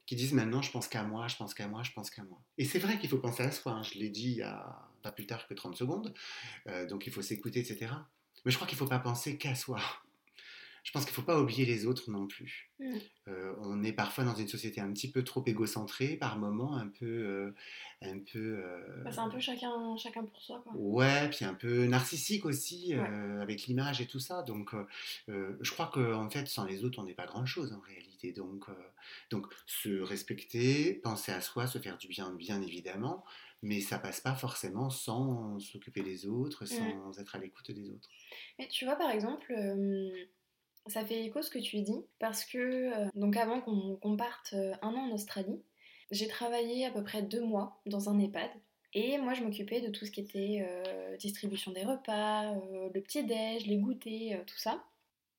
qui 0.05 0.15
disent 0.15 0.33
maintenant, 0.33 0.62
je 0.62 0.71
pense 0.71 0.88
qu'à 0.88 1.03
moi, 1.03 1.27
je 1.27 1.36
pense 1.36 1.53
qu'à 1.53 1.67
moi, 1.67 1.83
je 1.83 1.91
pense 1.91 2.10
qu'à 2.10 2.24
moi. 2.24 2.41
Et 2.57 2.65
c'est 2.65 2.79
vrai 2.79 3.00
qu'il 3.00 3.10
faut 3.10 3.19
penser 3.19 3.43
à 3.43 3.51
soi. 3.51 3.74
Hein. 3.74 3.83
Je 3.83 4.00
l'ai 4.00 4.10
dit 4.10 4.38
il 4.38 4.55
pas 5.01 5.12
plus 5.12 5.25
tard 5.25 5.48
que 5.48 5.53
30 5.53 5.75
secondes. 5.75 6.13
Euh, 6.67 6.86
donc 6.88 7.07
il 7.07 7.13
faut 7.13 7.21
s'écouter, 7.21 7.60
etc. 7.60 7.91
Mais 8.45 8.51
je 8.51 8.55
crois 8.57 8.67
qu'il 8.67 8.75
ne 8.75 8.79
faut 8.79 8.88
pas 8.88 9.00
penser 9.00 9.38
qu'à 9.38 9.55
soi 9.55 9.79
je 10.83 10.91
pense 10.91 11.03
qu'il 11.03 11.11
ne 11.11 11.15
faut 11.15 11.21
pas 11.21 11.39
oublier 11.39 11.65
les 11.65 11.85
autres 11.85 12.09
non 12.09 12.25
plus. 12.25 12.71
Mm. 12.79 12.97
Euh, 13.27 13.53
on 13.59 13.83
est 13.83 13.93
parfois 13.93 14.23
dans 14.23 14.33
une 14.33 14.47
société 14.47 14.81
un 14.81 14.91
petit 14.91 15.11
peu 15.11 15.23
trop 15.23 15.43
égocentrée, 15.45 16.15
par 16.15 16.38
moments 16.38 16.75
un 16.75 16.88
peu... 16.88 17.05
Euh, 17.05 17.55
un 18.01 18.17
peu 18.17 18.63
euh, 18.65 19.03
bah, 19.03 19.11
c'est 19.11 19.19
un 19.19 19.29
peu 19.29 19.39
chacun, 19.39 19.95
chacun 19.95 20.23
pour 20.23 20.41
soi. 20.41 20.59
Quoi. 20.63 20.73
Ouais, 20.75 21.29
puis 21.29 21.45
un 21.45 21.53
peu 21.53 21.85
narcissique 21.85 22.45
aussi, 22.45 22.93
avec 22.93 23.67
l'image 23.67 24.01
et 24.01 24.07
tout 24.07 24.19
ça. 24.19 24.41
Donc 24.41 24.73
je 25.27 25.71
crois 25.71 25.91
qu'en 25.93 26.25
en 26.25 26.29
fait, 26.29 26.47
sans 26.47 26.65
les 26.65 26.83
autres, 26.83 26.97
on 27.00 27.03
n'est 27.03 27.13
pas 27.13 27.27
grand-chose 27.27 27.73
en 27.73 27.79
réalité. 27.79 28.33
Donc, 28.33 28.65
donc 29.29 29.45
se 29.67 30.01
respecter, 30.01 30.95
penser 30.95 31.31
à 31.31 31.41
soi, 31.41 31.67
se 31.67 31.77
faire 31.77 31.97
du 32.00 32.07
bien, 32.07 32.31
bien 32.31 32.59
évidemment, 32.61 33.23
mais 33.61 33.81
ça 33.81 34.00
passe 34.00 34.19
pas 34.19 34.33
forcément 34.33 34.89
sans 34.89 35.59
s'occuper 35.59 36.01
des 36.01 36.25
autres, 36.25 36.63
mm. 36.63 36.67
sans 36.67 37.19
être 37.19 37.35
à 37.35 37.39
l'écoute 37.39 37.69
des 37.69 37.91
autres. 37.91 38.09
Mais 38.57 38.67
tu 38.67 38.85
vois, 38.85 38.95
par 38.95 39.11
exemple 39.11 39.53
ça 40.88 41.05
fait 41.05 41.25
écho 41.25 41.41
ce 41.41 41.50
que 41.50 41.59
tu 41.59 41.81
dis, 41.81 42.05
parce 42.19 42.45
que, 42.45 42.57
euh, 42.57 43.09
donc 43.15 43.38
avant 43.38 43.61
qu'on 43.61 44.17
parte 44.17 44.53
euh, 44.53 44.73
un 44.81 44.93
an 44.93 45.09
en 45.09 45.11
Australie, 45.11 45.61
j'ai 46.09 46.27
travaillé 46.27 46.85
à 46.85 46.91
peu 46.91 47.03
près 47.03 47.21
deux 47.21 47.43
mois 47.43 47.81
dans 47.85 48.09
un 48.09 48.19
EHPAD. 48.19 48.50
Et 48.93 49.17
moi, 49.17 49.33
je 49.33 49.43
m'occupais 49.43 49.79
de 49.79 49.89
tout 49.89 50.05
ce 50.05 50.11
qui 50.11 50.19
était 50.19 50.67
euh, 50.67 51.15
distribution 51.17 51.71
des 51.71 51.83
repas, 51.83 52.53
le 52.93 53.01
petit-déj, 53.01 53.65
les 53.65 53.77
goûters, 53.77 54.43
tout 54.45 54.57
ça. 54.57 54.83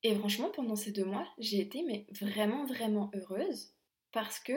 Et 0.01 0.15
franchement, 0.15 0.49
pendant 0.49 0.75
ces 0.75 0.91
deux 0.91 1.05
mois, 1.05 1.27
j'ai 1.37 1.59
été 1.59 1.83
mais 1.83 2.07
vraiment, 2.19 2.65
vraiment 2.65 3.11
heureuse 3.13 3.73
parce 4.11 4.39
que 4.39 4.53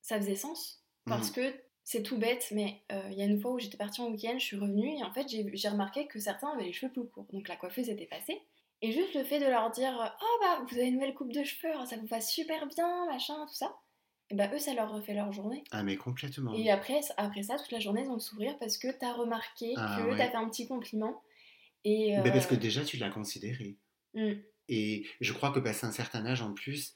ça 0.00 0.18
faisait 0.18 0.36
sens. 0.36 0.82
Parce 1.04 1.30
mmh. 1.30 1.34
que 1.34 1.54
c'est 1.84 2.02
tout 2.02 2.16
bête, 2.16 2.48
mais 2.50 2.80
il 3.10 3.18
y 3.18 3.20
a 3.20 3.26
une 3.26 3.38
fois 3.38 3.52
où 3.52 3.58
j'étais 3.58 3.76
partie 3.76 4.00
en 4.00 4.10
week-end, 4.10 4.36
je 4.38 4.44
suis 4.44 4.56
revenue 4.56 4.96
et 4.96 5.04
en 5.04 5.12
fait, 5.12 5.28
j'ai 5.28 5.68
remarqué 5.68 6.06
que 6.06 6.18
certains 6.18 6.48
avaient 6.48 6.64
les 6.64 6.72
cheveux 6.72 6.90
plus 6.90 7.04
courts. 7.04 7.26
Donc 7.30 7.46
la 7.46 7.56
coiffeuse 7.56 7.90
était 7.90 8.06
passée. 8.06 8.40
Et 8.84 8.92
juste 8.92 9.14
le 9.14 9.24
fait 9.24 9.40
de 9.40 9.46
leur 9.46 9.70
dire 9.70 10.14
Oh 10.20 10.38
bah 10.42 10.62
vous 10.68 10.76
avez 10.76 10.88
une 10.88 10.96
nouvelle 10.96 11.14
coupe 11.14 11.32
de 11.32 11.42
cheveux, 11.42 11.72
ça 11.86 11.96
vous 11.96 12.06
va 12.06 12.20
super 12.20 12.66
bien, 12.66 13.06
machin, 13.06 13.46
tout 13.48 13.54
ça. 13.54 13.74
Et 14.28 14.34
bah 14.34 14.50
eux 14.52 14.58
ça 14.58 14.74
leur 14.74 14.92
refait 14.92 15.14
leur 15.14 15.32
journée. 15.32 15.64
Ah 15.70 15.82
mais 15.82 15.96
complètement. 15.96 16.52
Et 16.52 16.70
après, 16.70 17.00
après 17.16 17.44
ça, 17.44 17.56
toute 17.56 17.72
la 17.72 17.80
journée 17.80 18.02
ils 18.02 18.08
vont 18.08 18.18
sourire 18.18 18.54
parce 18.60 18.76
que 18.76 18.88
t'as 18.88 19.14
remarqué 19.14 19.72
ah 19.78 19.96
que 19.98 20.14
t'as 20.18 20.28
fait 20.28 20.36
un 20.36 20.46
petit 20.50 20.68
compliment. 20.68 21.22
Et, 21.84 22.14
mais 22.22 22.30
parce 22.30 22.46
que 22.46 22.56
euh, 22.56 22.58
déjà 22.58 22.84
tu 22.84 22.98
l'as 22.98 23.08
considéré. 23.08 23.78
Mmh. 24.12 24.32
Et 24.68 25.06
je 25.18 25.32
crois 25.32 25.50
que 25.50 25.60
passé 25.60 25.86
un 25.86 25.92
certain 25.92 26.26
âge 26.26 26.42
en 26.42 26.52
plus, 26.52 26.94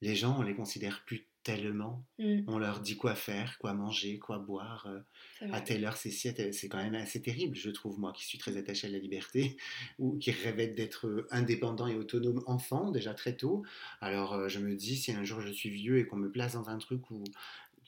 les 0.00 0.16
gens 0.16 0.36
on 0.40 0.42
les 0.42 0.56
considère 0.56 1.04
plus 1.04 1.28
tellement. 1.48 2.04
Mm. 2.18 2.40
On 2.46 2.58
leur 2.58 2.80
dit 2.80 2.98
quoi 2.98 3.14
faire, 3.14 3.56
quoi 3.58 3.72
manger, 3.72 4.18
quoi 4.18 4.38
boire. 4.38 4.86
Euh, 4.86 5.48
à 5.50 5.62
telle 5.62 5.84
heure, 5.86 5.96
c'est 5.96 6.10
C'est 6.10 6.68
quand 6.68 6.76
même 6.76 6.94
assez 6.94 7.22
terrible, 7.22 7.56
je 7.56 7.70
trouve, 7.70 7.98
moi 7.98 8.12
qui 8.12 8.26
suis 8.26 8.36
très 8.36 8.58
attaché 8.58 8.86
à 8.86 8.90
la 8.90 8.98
liberté, 8.98 9.56
ou 9.98 10.18
qui 10.18 10.30
rêvais 10.30 10.68
d'être 10.68 11.06
euh, 11.06 11.26
indépendant 11.30 11.86
et 11.86 11.94
autonome 11.94 12.42
enfant, 12.46 12.90
déjà 12.90 13.14
très 13.14 13.34
tôt. 13.34 13.62
Alors 14.02 14.34
euh, 14.34 14.48
je 14.48 14.58
me 14.58 14.74
dis, 14.74 14.96
si 14.96 15.10
un 15.12 15.24
jour 15.24 15.40
je 15.40 15.50
suis 15.50 15.70
vieux 15.70 15.98
et 15.98 16.06
qu'on 16.06 16.16
me 16.16 16.30
place 16.30 16.52
dans 16.52 16.68
un 16.68 16.76
truc 16.76 17.10
où 17.10 17.24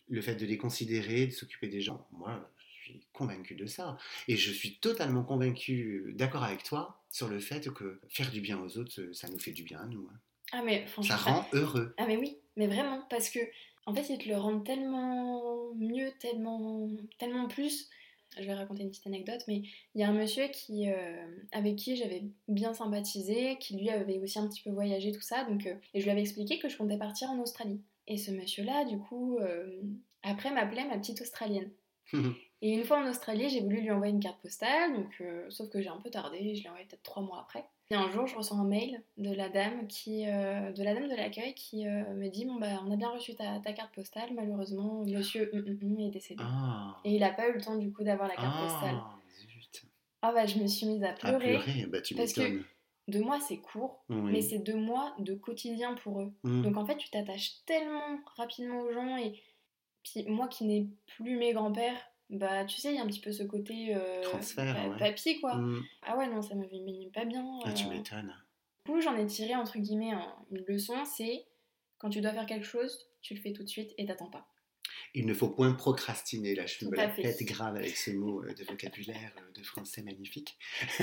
le 0.08 0.22
fait 0.22 0.36
de 0.36 0.46
les 0.46 0.56
considérer, 0.56 1.26
de 1.26 1.32
s'occuper 1.32 1.68
des 1.68 1.82
gens, 1.82 2.08
moi, 2.12 2.50
je 2.56 2.92
suis 2.92 3.00
convaincu 3.12 3.54
de 3.56 3.66
ça. 3.66 3.98
Et 4.26 4.36
je 4.36 4.50
suis 4.50 4.78
totalement 4.78 5.22
convaincu, 5.22 6.14
d'accord 6.16 6.44
avec 6.44 6.62
toi, 6.62 7.02
sur 7.10 7.28
le 7.28 7.40
fait 7.40 7.70
que 7.74 8.00
faire 8.08 8.30
du 8.30 8.40
bien 8.40 8.58
aux 8.58 8.78
autres, 8.78 9.12
ça 9.12 9.28
nous 9.28 9.38
fait 9.38 9.52
du 9.52 9.64
bien 9.64 9.80
à 9.80 9.86
nous. 9.86 10.08
Hein. 10.10 10.18
Ah 10.52 10.62
mais 10.64 10.84
ça 11.02 11.16
rend 11.16 11.46
heureux. 11.52 11.94
Ah 11.96 12.06
mais 12.06 12.16
oui, 12.16 12.36
mais 12.60 12.66
vraiment 12.66 13.00
parce 13.08 13.30
que 13.30 13.38
en 13.86 13.94
fait 13.94 14.10
ils 14.10 14.18
te 14.18 14.28
le 14.28 14.36
rendent 14.36 14.64
tellement 14.64 15.72
mieux, 15.74 16.12
tellement 16.20 16.90
tellement 17.18 17.48
plus. 17.48 17.88
Je 18.38 18.44
vais 18.44 18.54
raconter 18.54 18.82
une 18.82 18.90
petite 18.90 19.06
anecdote, 19.06 19.42
mais 19.48 19.62
il 19.94 20.00
y 20.00 20.04
a 20.04 20.08
un 20.08 20.12
monsieur 20.12 20.44
euh, 20.44 21.26
avec 21.50 21.76
qui 21.76 21.96
j'avais 21.96 22.22
bien 22.46 22.74
sympathisé, 22.74 23.56
qui 23.58 23.76
lui 23.76 23.90
avait 23.90 24.18
aussi 24.18 24.38
un 24.38 24.46
petit 24.46 24.62
peu 24.62 24.70
voyagé, 24.70 25.10
tout 25.10 25.20
ça, 25.20 25.48
euh, 25.48 25.74
et 25.94 26.00
je 26.00 26.04
lui 26.04 26.10
avais 26.12 26.20
expliqué 26.20 26.60
que 26.60 26.68
je 26.68 26.76
comptais 26.76 26.96
partir 26.96 27.28
en 27.30 27.40
Australie. 27.40 27.80
Et 28.06 28.18
ce 28.18 28.30
monsieur-là, 28.30 28.84
du 28.84 28.98
coup, 28.98 29.38
euh, 29.38 29.82
après 30.22 30.52
m'appelait 30.52 30.86
ma 30.86 30.98
petite 30.98 31.20
Australienne. 31.22 31.70
et 32.62 32.72
une 32.72 32.84
fois 32.84 32.98
en 32.98 33.08
Australie, 33.08 33.48
j'ai 33.48 33.60
voulu 33.60 33.80
lui 33.80 33.90
envoyer 33.90 34.12
une 34.12 34.20
carte 34.20 34.40
postale, 34.40 34.94
donc, 34.94 35.22
sauf 35.48 35.68
que 35.70 35.80
j'ai 35.80 35.88
un 35.88 36.00
peu 36.00 36.10
tardé, 36.10 36.54
je 36.54 36.62
l'ai 36.62 36.68
envoyé 36.68 36.86
peut-être 36.86 37.02
trois 37.02 37.22
mois 37.22 37.40
après. 37.40 37.64
Et 37.92 37.96
un 37.96 38.08
jour, 38.08 38.24
je 38.28 38.36
reçois 38.36 38.56
un 38.56 38.64
mail 38.64 39.02
de 39.16 39.34
la 39.34 39.48
dame 39.48 39.88
qui, 39.88 40.24
euh, 40.28 40.70
de 40.70 40.82
la 40.84 40.94
dame 40.94 41.08
de 41.08 41.16
l'accueil 41.16 41.54
qui 41.54 41.88
euh, 41.88 42.14
me 42.14 42.28
dit 42.28 42.44
bon 42.44 42.54
bah 42.54 42.80
on 42.86 42.92
a 42.92 42.96
bien 42.96 43.08
reçu 43.08 43.34
ta, 43.34 43.58
carte 43.72 43.92
postale, 43.92 44.30
malheureusement 44.32 45.02
Monsieur 45.04 45.50
hum, 45.52 45.64
hum, 45.66 45.78
hum 45.82 45.98
est 45.98 46.10
décédé. 46.10 46.42
Ah. 46.46 46.96
Et 47.04 47.14
il 47.14 47.20
n'a 47.20 47.32
pas 47.32 47.48
eu 47.48 47.54
le 47.54 47.60
temps 47.60 47.74
du 47.74 47.92
coup 47.92 48.04
d'avoir 48.04 48.28
la 48.28 48.36
carte 48.36 48.54
ah, 48.56 48.62
postale. 48.62 48.96
Ah 50.22 50.32
bah 50.32 50.46
je 50.46 50.58
me 50.58 50.68
suis 50.68 50.86
mise 50.86 51.02
à 51.02 51.12
pleurer. 51.12 51.56
À 51.56 51.58
pleurer 51.58 51.86
bah, 51.86 52.00
tu 52.00 52.14
parce 52.14 52.32
que 52.32 52.62
deux 53.08 53.22
mois 53.22 53.40
c'est 53.40 53.56
court, 53.56 54.04
mais 54.08 54.40
c'est 54.40 54.58
deux 54.58 54.76
mois 54.76 55.12
de 55.18 55.34
quotidien 55.34 55.94
pour 55.94 56.20
eux. 56.20 56.32
Donc 56.44 56.76
en 56.76 56.86
fait 56.86 56.96
tu 56.96 57.10
t'attaches 57.10 57.64
tellement 57.66 58.20
rapidement 58.36 58.82
aux 58.82 58.92
gens 58.92 59.16
et 59.16 59.32
puis 60.04 60.24
moi 60.28 60.46
qui 60.46 60.64
n'ai 60.64 60.86
plus 61.16 61.36
mes 61.36 61.52
grands-pères, 61.52 62.00
bah 62.30 62.64
tu 62.64 62.80
sais 62.80 62.92
il 62.92 62.96
y 62.96 62.98
a 62.98 63.02
un 63.02 63.06
petit 63.06 63.20
peu 63.20 63.32
ce 63.32 63.42
côté 63.42 63.94
euh, 63.94 64.22
transfert 64.22 64.96
papier 64.98 65.40
quoi. 65.40 65.56
Mmh. 65.56 65.84
ah 66.02 66.16
ouais 66.16 66.28
non 66.28 66.42
ça 66.42 66.54
m'avait 66.54 66.78
mis 66.78 67.10
pas 67.10 67.24
bien 67.24 67.44
ah, 67.64 67.72
tu 67.72 67.86
euh. 67.86 67.90
m'étonnes. 67.90 68.32
Du 68.86 68.92
coup 68.92 69.00
j'en 69.00 69.16
ai 69.16 69.26
tiré 69.26 69.56
entre 69.56 69.78
guillemets 69.78 70.14
une 70.50 70.64
leçon 70.68 71.04
c'est 71.04 71.44
quand 71.98 72.08
tu 72.08 72.20
dois 72.20 72.32
faire 72.32 72.46
quelque 72.46 72.66
chose 72.66 73.08
tu 73.20 73.34
le 73.34 73.40
fais 73.40 73.52
tout 73.52 73.64
de 73.64 73.68
suite 73.68 73.92
et 73.98 74.06
t'attends 74.06 74.30
pas. 74.30 74.46
Il 75.12 75.26
ne 75.26 75.34
faut 75.34 75.48
point 75.48 75.72
procrastiner 75.72 76.54
là 76.54 76.66
je 76.66 76.84
me 76.84 76.94
la 76.94 77.08
tête 77.08 77.42
grave 77.42 77.74
avec 77.74 77.96
ce 77.96 78.12
mot 78.12 78.44
euh, 78.44 78.54
de 78.54 78.62
vocabulaire 78.64 79.32
de 79.52 79.62
français 79.64 80.02
magnifique. 80.02 80.56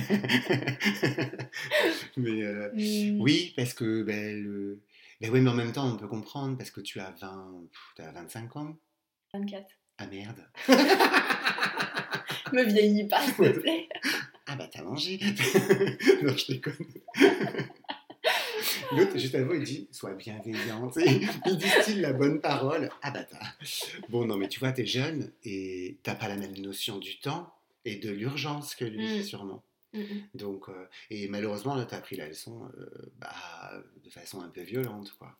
Mais 2.16 2.42
mmh. 2.74 3.20
oui 3.20 3.54
parce 3.58 3.74
que 3.74 4.04
ben, 4.04 4.42
le... 4.42 4.82
ben 5.20 5.30
oui 5.30 5.42
mais 5.42 5.50
en 5.50 5.56
même 5.56 5.74
temps 5.74 5.92
on 5.94 5.98
peut 5.98 6.08
comprendre 6.08 6.58
parce 6.58 6.72
que 6.72 6.80
tu 6.80 7.02
as 7.02 7.12
20 7.12 7.68
tu 7.98 8.02
as 8.02 8.12
25 8.14 8.56
ans. 8.56 8.78
24 9.34 9.68
ah 9.98 10.08
merde. 10.08 10.46
Me 12.54 12.64
vieillis 12.64 13.08
pas, 13.08 13.26
s'il 13.26 13.36
te 13.36 13.60
plaît. 13.60 13.90
Ah 14.46 14.56
bah 14.56 14.70
t'as 14.72 14.84
mangé. 14.84 15.20
non, 16.24 16.36
je 16.38 16.54
déconne. 16.54 16.74
L'autre, 18.94 19.18
juste 19.18 19.36
avant, 19.36 19.54
il 19.54 19.64
dit 19.64 19.88
Sois 19.92 20.14
bienveillant. 20.14 20.90
Il 21.46 21.58
distille 21.58 22.00
la 22.00 22.14
bonne 22.14 22.40
parole. 22.40 22.90
Ah 23.02 23.12
bah 23.12 23.24
t'as. 23.24 23.40
Bon, 24.10 24.26
non, 24.26 24.38
mais 24.38 24.48
tu 24.48 24.60
vois, 24.60 24.72
t'es 24.72 24.86
jeune 24.86 25.32
et 25.44 25.98
t'as 26.04 26.16
pas 26.16 26.30
la 26.30 26.38
même 26.38 26.58
notion 26.58 26.98
du 26.98 27.20
temps 27.20 27.54
et 27.84 27.98
de 27.98 28.10
l'urgence 28.10 28.76
que 28.76 28.86
lui, 28.86 29.20
mm. 29.20 29.24
sûrement. 29.24 29.64
Mm, 29.94 30.00
mm. 30.00 30.30
Donc, 30.36 30.70
euh, 30.70 30.88
et 31.10 31.28
malheureusement, 31.28 31.76
là, 31.76 31.86
t'as 31.86 32.00
pris 32.00 32.16
la 32.16 32.28
leçon 32.28 32.70
euh, 32.78 33.12
bah, 33.20 33.84
de 34.04 34.10
façon 34.10 34.42
un 34.42 34.50
peu 34.50 34.62
violente, 34.62 35.14
quoi. 35.20 35.38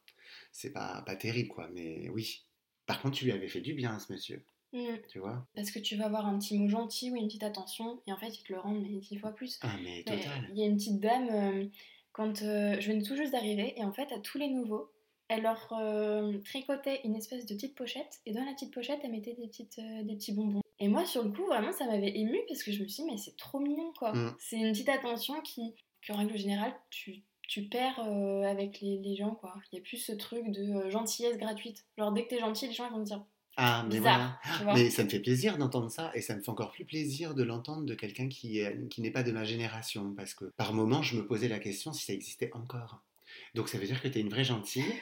C'est 0.52 0.72
pas, 0.72 1.02
pas 1.06 1.16
terrible, 1.16 1.50
quoi, 1.50 1.70
mais 1.74 2.10
oui. 2.10 2.44
Par 2.88 3.02
contre, 3.02 3.18
tu 3.18 3.26
lui 3.26 3.32
avais 3.32 3.48
fait 3.48 3.62
du 3.62 3.74
bien, 3.74 4.00
ce 4.00 4.12
monsieur. 4.12 4.44
Mm. 4.74 4.96
Tu 5.10 5.20
vois? 5.20 5.46
Parce 5.56 5.70
que 5.72 5.80
tu 5.80 5.96
vas 5.96 6.06
avoir 6.06 6.26
un 6.26 6.40
petit 6.40 6.58
mot 6.58 6.68
gentil 6.68 7.12
ou 7.12 7.16
une 7.16 7.28
petite 7.28 7.44
attention, 7.44 8.02
et 8.08 8.12
en 8.12 8.18
fait, 8.18 8.30
ils 8.30 8.44
te 8.44 8.52
le 8.52 8.60
rendent 8.60 8.82
mais 8.82 8.98
dix 8.98 9.18
fois 9.18 9.32
plus. 9.32 9.60
Ah, 9.62 9.76
mais 9.84 10.04
total. 10.04 10.50
Il 10.52 10.58
y 10.60 10.64
a 10.64 10.66
une 10.66 10.78
petite 10.78 11.00
dame, 11.00 11.30
euh, 11.30 11.66
quand 12.14 12.42
euh, 12.42 12.80
je 12.80 12.92
venais 12.92 13.04
tout 13.04 13.16
juste 13.16 13.34
d'arriver, 13.34 13.74
et 13.78 13.84
en 13.84 13.92
fait, 13.92 14.12
à 14.12 14.20
tous 14.20 14.38
les 14.38 14.50
nouveaux, 14.50 14.90
elle 15.28 15.44
leur 15.44 15.68
euh, 15.74 16.38
tricotait 16.40 17.02
une 17.04 17.16
espèce 17.16 17.46
de 17.46 17.54
petite 17.54 17.76
pochette, 17.76 18.22
et 18.26 18.32
dans 18.32 18.44
la 18.44 18.54
petite 18.54 18.74
pochette, 18.74 19.02
elle 19.04 19.12
mettait 19.12 19.36
des, 19.36 19.48
petites, 19.48 19.80
des 19.80 20.16
petits 20.16 20.34
bonbons. 20.34 20.62
Et 20.80 20.88
moi, 20.88 21.06
sur 21.06 21.24
le 21.24 21.32
coup, 21.32 21.46
vraiment, 21.46 21.72
ça 21.72 21.86
m'avait 21.86 22.16
ému 22.18 22.38
parce 22.48 22.64
que 22.64 22.72
je 22.72 22.84
me 22.84 22.88
suis 22.88 23.04
dit, 23.04 23.10
mais 23.12 23.18
c'est 23.18 23.36
trop 23.36 23.60
mignon, 23.60 23.92
quoi. 23.98 24.14
Mm. 24.14 24.36
C'est 24.40 24.58
une 24.58 24.72
petite 24.72 24.90
attention 24.90 25.42
qui, 25.42 25.74
en 26.10 26.16
règle 26.16 26.38
générale, 26.38 26.74
tu, 26.90 27.24
tu 27.48 27.64
perds 27.64 28.00
avec 28.46 28.82
les, 28.82 28.98
les, 28.98 29.16
gens, 29.16 29.32
quoi. 29.32 29.56
Il 29.72 29.78
y 29.78 29.80
a 29.80 29.82
plus 29.82 29.98
ce 29.98 30.12
truc 30.12 30.50
de 30.52 30.90
gentillesse 30.90 31.38
gratuite. 31.38 31.86
Genre, 31.98 32.12
dès 32.12 32.26
que 32.26 32.30
t'es 32.30 32.40
gentil, 32.40 32.68
les 32.68 32.74
gens 32.74 32.88
ils 32.88 32.92
vont 32.92 33.04
te 33.04 33.08
dire 33.08 33.24
ah, 33.60 33.84
mais 33.90 34.00
voilà. 34.00 34.40
Mais 34.76 34.92
ça 34.92 35.04
me 35.04 35.10
fait 35.10 35.20
plaisir 35.20 35.58
d'entendre 35.58 35.90
ça 35.90 36.12
et 36.14 36.22
ça 36.22 36.36
me 36.36 36.42
fait 36.42 36.50
encore 36.50 36.72
plus 36.72 36.86
plaisir 36.86 37.34
de 37.34 37.42
l'entendre 37.42 37.86
de 37.86 37.96
quelqu'un 37.96 38.30
qui, 38.30 38.62
qui 38.92 39.02
n'est 39.02 39.10
pas 39.10 39.24
de 39.24 39.32
ma 39.32 39.44
génération 39.44 40.14
parce 40.16 40.36
que 40.36 40.46
par 40.58 40.74
moments, 40.74 41.02
je 41.02 41.18
me 41.18 41.26
posais 41.26 41.48
la 41.48 41.58
question 41.58 41.92
si 41.92 42.06
ça 42.06 42.14
existait 42.14 42.52
encore. 42.54 43.02
Donc 43.56 43.70
ça 43.70 43.78
veut 43.78 43.86
dire 43.86 44.02
que 44.02 44.08
tu 44.08 44.18
es 44.18 44.22
une 44.22 44.30
vraie 44.30 44.44
gentille 44.44 44.94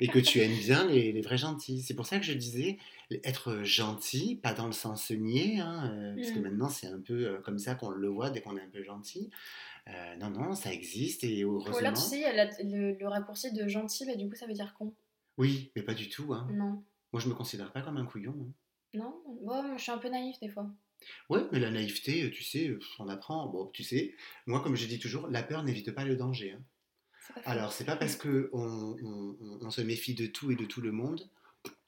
et 0.00 0.08
que 0.08 0.18
tu 0.18 0.40
aimes 0.40 0.58
bien 0.58 0.86
les, 0.86 1.20
vrais 1.22 1.38
gentils. 1.38 1.82
C'est 1.82 1.94
pour 1.94 2.06
ça 2.06 2.18
que 2.18 2.24
je 2.24 2.32
disais 2.32 2.78
être 3.24 3.62
gentil, 3.62 4.38
pas 4.42 4.54
dans 4.54 4.66
le 4.66 4.72
sens 4.72 5.10
nier, 5.10 5.58
hein, 5.60 5.90
euh, 5.92 6.14
parce 6.16 6.30
que 6.30 6.38
mmh. 6.38 6.42
maintenant 6.42 6.68
c'est 6.68 6.86
un 6.86 7.00
peu 7.00 7.26
euh, 7.26 7.38
comme 7.40 7.58
ça 7.58 7.74
qu'on 7.74 7.90
le 7.90 8.08
voit 8.08 8.30
dès 8.30 8.40
qu'on 8.40 8.56
est 8.56 8.62
un 8.62 8.70
peu 8.70 8.82
gentil. 8.82 9.30
Euh, 9.88 10.16
non, 10.16 10.30
non, 10.30 10.54
ça 10.54 10.72
existe 10.72 11.24
et 11.24 11.42
heureusement. 11.42 11.80
Là, 11.80 11.92
tu 11.92 12.00
sais, 12.00 12.62
le, 12.62 12.92
le, 12.98 13.08
raccourci 13.08 13.52
de 13.52 13.66
gentil, 13.66 14.06
bah, 14.06 14.14
du 14.14 14.28
coup 14.28 14.36
ça 14.36 14.46
veut 14.46 14.52
dire 14.52 14.74
con. 14.78 14.94
Oui, 15.38 15.72
mais 15.74 15.82
pas 15.82 15.94
du 15.94 16.08
tout. 16.08 16.32
Hein. 16.32 16.48
Non. 16.52 16.84
Moi, 17.12 17.20
je 17.20 17.28
me 17.28 17.34
considère 17.34 17.72
pas 17.72 17.82
comme 17.82 17.96
un 17.96 18.06
couillon. 18.06 18.36
Hein. 18.40 18.52
Non, 18.94 19.22
moi, 19.42 19.64
je 19.76 19.82
suis 19.82 19.92
un 19.92 19.98
peu 19.98 20.08
naïf 20.08 20.38
des 20.40 20.48
fois. 20.48 20.70
Ouais, 21.28 21.40
mais 21.50 21.58
la 21.58 21.70
naïveté, 21.70 22.30
tu 22.30 22.44
sais, 22.44 22.76
on 22.98 23.08
apprend. 23.08 23.46
Bon, 23.48 23.66
tu 23.66 23.82
sais, 23.82 24.14
moi, 24.46 24.60
comme 24.60 24.76
je 24.76 24.86
dis 24.86 24.98
toujours, 24.98 25.28
la 25.28 25.42
peur 25.42 25.64
n'évite 25.64 25.90
pas 25.92 26.04
le 26.04 26.16
danger. 26.16 26.52
Hein. 26.52 26.62
Alors, 27.44 27.72
c'est 27.72 27.84
pas 27.84 27.96
parce 27.96 28.16
que 28.16 28.50
on, 28.52 29.70
se 29.70 29.80
méfie 29.80 30.14
de 30.14 30.26
tout 30.26 30.50
et 30.50 30.56
de 30.56 30.64
tout 30.64 30.80
le 30.80 30.92
monde 30.92 31.28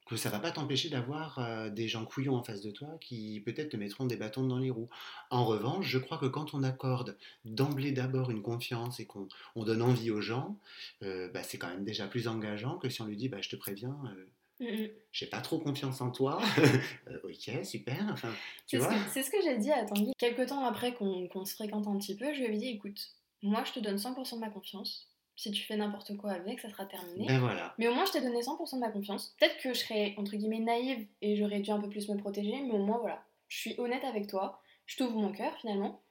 que 0.07 0.17
ça 0.17 0.29
va 0.31 0.39
pas 0.39 0.51
t'empêcher 0.51 0.91
d'avoir 0.91 1.39
euh, 1.39 1.71
des 1.71 1.89
gens 1.89 2.05
couillons 2.05 2.37
en 2.37 2.43
face 2.43 2.61
de 2.61 2.71
toi 2.71 2.89
qui 3.01 3.43
peut-être 3.45 3.71
te 3.71 3.77
mettront 3.77 4.07
des 4.07 4.17
bâtons 4.17 4.47
dans 4.47 4.59
les 4.59 4.71
roues. 4.71 4.91
En 5.31 5.45
revanche, 5.45 5.87
je 5.87 5.99
crois 5.99 6.19
que 6.19 6.27
quand 6.27 6.55
on 6.55 6.63
accorde 6.63 7.17
d'emblée 7.45 7.93
d'abord 7.93 8.31
une 8.31 8.43
confiance 8.43 9.01
et 9.01 9.07
qu'on 9.07 9.29
donne 9.57 9.83
envie 9.83 10.11
aux 10.11 10.21
gens, 10.21 10.59
euh, 11.03 11.29
bah, 11.31 11.43
c'est 11.43 11.59
quand 11.59 11.69
même 11.69 11.85
déjà 11.85 12.07
plus 12.07 12.29
engageant 12.29 12.79
que 12.79 12.89
si 12.89 13.01
on 13.03 13.07
lui 13.07 13.17
dit 13.17 13.29
bah, 13.29 13.41
je 13.41 13.49
te 13.49 13.57
préviens, 13.57 13.97
euh, 14.07 14.27
Mmh 14.61 14.87
j'ai 15.13 15.27
pas 15.27 15.41
trop 15.41 15.59
confiance 15.59 16.01
en 16.01 16.11
toi. 16.11 16.41
Euh, 17.09 17.19
ok, 17.25 17.65
super. 17.65 18.09
Enfin, 18.11 18.33
c'est 18.67 19.23
ce, 19.23 19.31
que 19.31 19.37
j'ai 19.43 19.59
dit 19.59 19.71
à 19.71 19.85
Tanguy. 19.85 20.13
Quelques 20.19 20.47
temps 20.47 20.65
après 20.65 20.95
qu'on 20.95 21.45
se 21.45 21.55
fréquente 21.55 21.87
un 21.87 21.99
petit 21.99 22.17
peu, 22.17 22.33
je 22.33 22.43
lui 22.43 22.57
ai 22.57 22.59
dit 22.59 22.69
écoute, 22.69 23.15
moi 23.43 23.63
je 23.65 23.73
te 23.73 23.81
donne 23.81 23.97
100% 23.97 24.37
de 24.37 24.41
ma 24.41 24.49
confiance. 24.49 25.14
Si 25.37 25.51
tu 25.51 25.63
fais 25.65 25.77
n'importe 25.77 26.17
quoi 26.17 26.33
avec, 26.33 26.61
ça 26.61 26.71
sera 26.71 26.87
terminé. 26.87 27.27
Ben 27.27 27.41
voilà. 27.41 27.75
Mais 27.79 27.89
au 27.89 27.95
moins, 27.95 28.05
je 28.07 28.13
t'ai 28.13 28.21
donné 28.21 28.41
100% 28.41 28.77
de 28.77 28.81
ma 28.81 28.91
confiance. 28.91 29.35
Peut-être 29.39 29.61
que 29.61 29.75
je 29.75 29.81
serais, 29.81 30.15
entre 30.17 30.37
guillemets, 30.37 30.61
naïve 30.61 31.07
et 31.23 31.37
j'aurais 31.37 31.61
dû 31.61 31.71
un 31.71 31.81
peu 31.81 31.89
plus 31.89 32.09
me 32.09 32.17
protéger, 32.17 32.61
mais 32.63 32.73
au 32.73 32.79
moins, 32.79 32.99
voilà. 32.99 33.25
Je 33.49 33.59
suis 33.59 33.75
honnête 33.79 34.05
avec 34.05 34.29
toi. 34.29 34.63
Je 34.87 34.97
t'ouvre 34.97 35.17
mon 35.17 35.33
cœur, 35.33 35.57
finalement. 35.59 36.03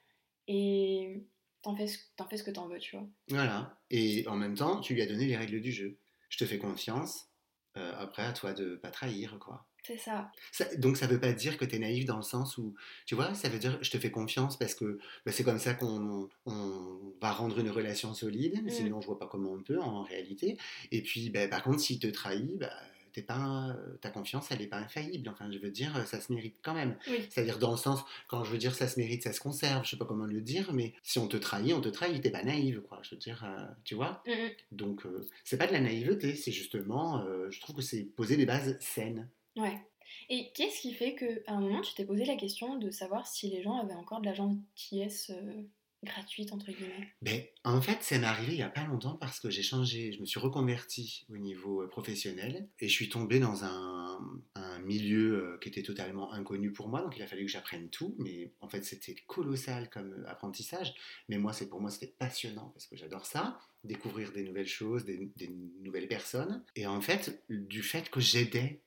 Et 0.47 1.23
t'en 1.61 1.75
fais, 1.75 1.87
fais 1.87 2.37
ce 2.37 2.43
que 2.43 2.51
t'en 2.51 2.67
veux, 2.67 2.79
tu 2.79 2.97
vois. 2.97 3.07
Voilà. 3.29 3.77
Et 3.89 4.27
en 4.27 4.35
même 4.35 4.55
temps, 4.55 4.81
tu 4.81 4.93
lui 4.93 5.01
as 5.01 5.07
donné 5.07 5.25
les 5.25 5.37
règles 5.37 5.61
du 5.61 5.71
jeu. 5.71 5.97
Je 6.29 6.37
te 6.37 6.45
fais 6.45 6.59
confiance. 6.59 7.29
Euh, 7.77 7.93
après, 7.97 8.23
à 8.23 8.33
toi 8.33 8.53
de 8.53 8.75
pas 8.75 8.91
trahir, 8.91 9.39
quoi. 9.39 9.65
C'est 9.85 9.97
ça. 9.97 10.31
Donc 10.77 10.97
ça 10.97 11.07
veut 11.07 11.19
pas 11.19 11.33
dire 11.33 11.57
que 11.57 11.65
tu 11.65 11.75
es 11.75 11.79
naïf 11.79 12.05
dans 12.05 12.17
le 12.17 12.23
sens 12.23 12.57
où, 12.57 12.73
tu 13.05 13.15
vois, 13.15 13.33
ça 13.33 13.49
veut 13.49 13.59
dire 13.59 13.77
je 13.81 13.91
te 13.91 13.97
fais 13.97 14.11
confiance 14.11 14.57
parce 14.57 14.75
que 14.75 14.97
bah, 15.25 15.31
c'est 15.31 15.43
comme 15.43 15.59
ça 15.59 15.73
qu'on 15.73 16.29
va 17.21 17.31
rendre 17.31 17.59
une 17.59 17.69
relation 17.69 18.13
solide, 18.13 18.63
mmh. 18.63 18.69
sinon 18.69 19.01
je 19.01 19.07
vois 19.07 19.19
pas 19.19 19.27
comment 19.27 19.51
on 19.51 19.61
peut 19.61 19.79
en 19.79 20.03
réalité. 20.03 20.57
Et 20.91 21.01
puis 21.01 21.29
bah, 21.29 21.47
par 21.47 21.63
contre, 21.63 21.81
s'il 21.81 21.99
te 21.99 22.07
trahit, 22.07 22.57
bah, 22.57 22.71
pas, 23.21 23.75
ta 24.01 24.09
confiance, 24.09 24.47
elle 24.49 24.59
n'est 24.59 24.67
pas 24.67 24.77
infaillible. 24.77 25.29
Enfin, 25.29 25.49
je 25.51 25.59
veux 25.59 25.69
dire, 25.69 26.05
ça 26.07 26.19
se 26.19 26.33
mérite 26.33 26.55
quand 26.61 26.73
même. 26.73 26.97
C'est-à-dire 27.29 27.59
dans 27.59 27.71
le 27.71 27.77
sens, 27.77 28.03
quand 28.27 28.43
je 28.43 28.51
veux 28.51 28.57
dire 28.57 28.73
ça 28.73 28.87
se 28.87 28.99
mérite, 28.99 29.23
ça 29.23 29.33
se 29.33 29.39
conserve, 29.39 29.85
je 29.85 29.91
sais 29.91 29.97
pas 29.97 30.05
comment 30.05 30.25
le 30.25 30.41
dire, 30.41 30.73
mais 30.73 30.93
si 31.03 31.19
on 31.19 31.27
te 31.27 31.37
trahit, 31.37 31.73
on 31.73 31.81
te 31.81 31.89
trahit, 31.89 32.21
t'es 32.21 32.31
pas 32.31 32.43
naïve, 32.43 32.81
quoi. 32.81 32.99
Je 33.03 33.11
veux 33.11 33.17
dire, 33.19 33.43
euh, 33.45 33.65
tu 33.83 33.95
vois? 33.95 34.23
Mm, 34.25 34.31
mm. 34.31 34.49
Donc, 34.71 35.05
euh, 35.05 35.27
c'est 35.43 35.57
pas 35.57 35.67
de 35.67 35.73
la 35.73 35.81
naïveté, 35.81 36.35
c'est 36.35 36.51
justement, 36.51 37.23
euh, 37.23 37.49
je 37.51 37.59
trouve 37.59 37.75
que 37.75 37.81
c'est 37.81 38.03
poser 38.03 38.37
des 38.37 38.45
bases 38.45 38.77
saines. 38.79 39.29
Ouais. 39.55 39.79
Et 40.29 40.51
qu'est-ce 40.53 40.81
qui 40.81 40.93
fait 40.93 41.15
qu'à 41.15 41.53
un 41.53 41.59
moment, 41.59 41.81
tu 41.81 41.93
t'es 41.93 42.05
posé 42.05 42.25
la 42.25 42.35
question 42.35 42.77
de 42.77 42.91
savoir 42.91 43.27
si 43.27 43.49
les 43.49 43.63
gens 43.63 43.79
avaient 43.79 43.93
encore 43.93 44.21
de 44.21 44.25
la 44.25 44.33
gentillesse 44.33 45.31
gratuite 46.03 46.51
entre 46.53 46.71
guillemets? 46.71 47.09
Ben, 47.21 47.41
En 47.63 47.81
fait, 47.81 48.01
ça 48.01 48.17
m'est 48.19 48.25
arrivé 48.25 48.53
il 48.53 48.57
n'y 48.57 48.63
a 48.63 48.69
pas 48.69 48.85
longtemps 48.85 49.15
parce 49.15 49.39
que 49.39 49.49
j'ai 49.49 49.63
changé, 49.63 50.11
je 50.11 50.19
me 50.19 50.25
suis 50.25 50.39
reconverti 50.39 51.25
au 51.29 51.37
niveau 51.37 51.81
euh, 51.81 51.87
professionnel 51.87 52.67
et 52.79 52.87
je 52.87 52.93
suis 52.93 53.09
tombé 53.09 53.39
dans 53.39 53.63
un, 53.63 54.19
un, 54.55 54.79
milieu 54.79 55.35
euh, 55.35 55.57
qui 55.59 55.69
était 55.69 55.83
totalement 55.83 56.33
inconnu 56.33 56.71
pour 56.71 56.89
moi, 56.89 57.01
donc 57.01 57.15
il 57.15 57.23
a 57.23 57.27
fallu 57.27 57.45
que 57.45 57.51
j'apprenne 57.51 57.89
tout, 57.89 58.15
mais 58.19 58.53
en 58.59 58.67
fait 58.67 58.83
c'était 58.83 59.15
colossal 59.27 59.89
comme 59.89 60.13
euh, 60.13 60.29
apprentissage, 60.29 60.93
mais 61.29 61.37
moi 61.37 61.53
c'est 61.53 61.69
pour 61.69 61.79
moi 61.79 61.89
c'était 61.89 62.13
passionnant 62.19 62.69
parce 62.73 62.87
que 62.87 62.97
j'adore 62.97 63.25
ça, 63.25 63.59
découvrir 63.83 64.31
des 64.33 64.43
nouvelles 64.43 64.67
choses, 64.67 65.05
des, 65.05 65.31
des 65.37 65.55
nouvelles 65.81 66.07
personnes, 66.07 66.63
et 66.75 66.85
en 66.85 66.99
fait 66.99 67.43
du 67.49 67.81
fait 67.81 68.09
que 68.09 68.19
j'aidais 68.19 68.81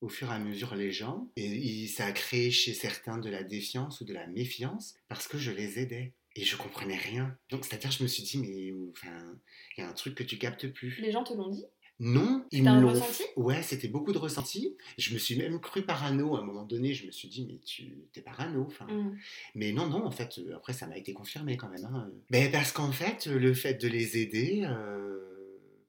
au 0.00 0.08
fur 0.08 0.30
et 0.30 0.34
à 0.34 0.38
mesure 0.38 0.74
les 0.74 0.92
gens, 0.92 1.28
et 1.36 1.86
ça 1.88 2.06
a 2.06 2.12
créé 2.12 2.50
chez 2.50 2.72
certains 2.72 3.18
de 3.18 3.28
la 3.28 3.42
défiance 3.42 4.00
ou 4.00 4.04
de 4.04 4.14
la 4.14 4.26
méfiance 4.26 4.94
parce 5.08 5.26
que 5.26 5.38
je 5.38 5.50
les 5.50 5.78
aidais 5.78 6.12
et 6.36 6.44
je 6.44 6.56
comprenais 6.56 6.96
rien. 6.96 7.36
Donc, 7.50 7.64
c'est-à-dire, 7.64 7.90
je 7.90 8.02
me 8.02 8.08
suis 8.08 8.22
dit, 8.22 8.38
mais 8.38 8.72
enfin, 8.92 9.36
il 9.76 9.80
y 9.80 9.84
a 9.84 9.88
un 9.88 9.92
truc 9.92 10.14
que 10.14 10.22
tu 10.22 10.38
captes 10.38 10.68
plus. 10.68 11.00
Les 11.00 11.10
gens 11.10 11.24
te 11.24 11.32
l'ont 11.32 11.48
dit? 11.48 11.64
Non, 12.00 12.44
ils 12.52 12.62
me 12.62 12.80
l'ont. 12.80 12.90
ressenti? 12.90 13.24
Ouais, 13.34 13.60
c'était 13.62 13.88
beaucoup 13.88 14.12
de 14.12 14.18
ressenti. 14.18 14.76
Je 14.98 15.12
me 15.12 15.18
suis 15.18 15.36
même 15.36 15.60
cru 15.60 15.82
parano 15.82 16.36
à 16.36 16.40
un 16.40 16.44
moment 16.44 16.64
donné. 16.64 16.94
Je 16.94 17.06
me 17.06 17.10
suis 17.10 17.28
dit, 17.28 17.44
mais 17.44 17.58
tu 17.58 17.92
es 18.14 18.20
parano. 18.20 18.64
Enfin, 18.68 18.86
mmh. 18.86 19.18
Mais 19.56 19.72
non, 19.72 19.88
non, 19.88 20.04
en 20.06 20.12
fait, 20.12 20.38
euh, 20.38 20.54
après, 20.54 20.72
ça 20.72 20.86
m'a 20.86 20.96
été 20.96 21.12
confirmé 21.12 21.56
quand 21.56 21.68
même. 21.68 21.84
Hein. 21.84 22.08
Mais 22.30 22.48
parce 22.50 22.70
qu'en 22.70 22.92
fait, 22.92 23.26
le 23.26 23.52
fait 23.52 23.74
de 23.74 23.88
les 23.88 24.16
aider, 24.16 24.62
euh, 24.64 25.18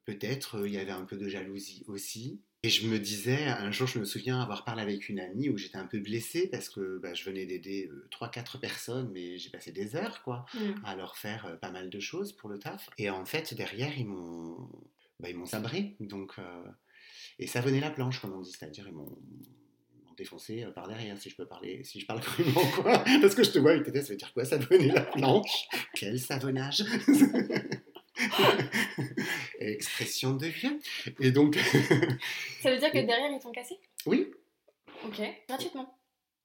peut-être, 0.04 0.56
euh, 0.56 0.68
il 0.68 0.74
y 0.74 0.78
avait 0.78 0.90
un 0.90 1.04
peu 1.04 1.16
de 1.16 1.28
jalousie 1.28 1.84
aussi. 1.86 2.40
Et 2.62 2.68
je 2.68 2.86
me 2.86 2.98
disais, 2.98 3.46
un 3.46 3.70
jour, 3.70 3.86
je 3.86 3.98
me 3.98 4.04
souviens 4.04 4.40
avoir 4.40 4.64
parlé 4.64 4.82
avec 4.82 5.08
une 5.08 5.18
amie 5.18 5.48
où 5.48 5.56
j'étais 5.56 5.78
un 5.78 5.86
peu 5.86 5.98
blessée 5.98 6.46
parce 6.50 6.68
que 6.68 6.98
bah, 6.98 7.14
je 7.14 7.24
venais 7.24 7.46
d'aider 7.46 7.90
3-4 8.10 8.56
euh, 8.56 8.58
personnes, 8.58 9.10
mais 9.14 9.38
j'ai 9.38 9.48
passé 9.48 9.72
des 9.72 9.96
heures 9.96 10.22
quoi, 10.22 10.44
mmh. 10.52 10.84
à 10.84 10.94
leur 10.94 11.16
faire 11.16 11.46
euh, 11.46 11.56
pas 11.56 11.70
mal 11.70 11.88
de 11.88 12.00
choses 12.00 12.32
pour 12.32 12.50
le 12.50 12.58
taf. 12.58 12.90
Et 12.98 13.08
en 13.08 13.24
fait, 13.24 13.54
derrière, 13.54 13.98
ils 13.98 14.06
m'ont 14.06 14.68
bah, 15.20 15.30
ils 15.30 15.36
m'ont 15.36 15.46
sabré. 15.46 15.96
Donc, 16.00 16.34
euh, 16.38 16.64
et 17.38 17.46
ça 17.46 17.62
venait 17.62 17.80
la 17.80 17.90
planche, 17.90 18.20
comme 18.20 18.34
on 18.34 18.42
dit, 18.42 18.52
c'est-à-dire 18.52 18.86
ils 18.86 18.94
m'ont 18.94 19.16
défoncé 20.18 20.66
par 20.74 20.86
derrière, 20.86 21.16
si 21.16 21.30
je 21.30 21.36
peux 21.36 21.46
parler, 21.46 21.82
si 21.84 21.98
je 21.98 22.04
parle 22.04 22.20
crûment, 22.24 22.66
quoi. 22.74 23.02
Parce 23.22 23.34
que 23.34 23.42
je 23.42 23.52
te 23.52 23.58
vois 23.58 23.70
avec 23.70 23.90
tes 23.90 24.02
ça 24.02 24.10
veut 24.10 24.16
dire 24.16 24.34
quoi 24.34 24.44
venait 24.44 24.92
la 24.92 25.00
planche? 25.00 25.66
Quel 25.94 26.20
savonnage 26.20 26.84
Expression 29.60 30.34
de 30.34 30.46
vieux. 30.46 30.78
Et 31.20 31.30
donc. 31.30 31.56
ça 32.62 32.70
veut 32.70 32.78
dire 32.78 32.90
que 32.90 32.98
derrière, 32.98 33.30
ils 33.30 33.40
t'ont 33.40 33.52
cassé? 33.52 33.78
Oui. 34.06 34.30
Ok, 35.06 35.20
gratuitement. 35.48 35.96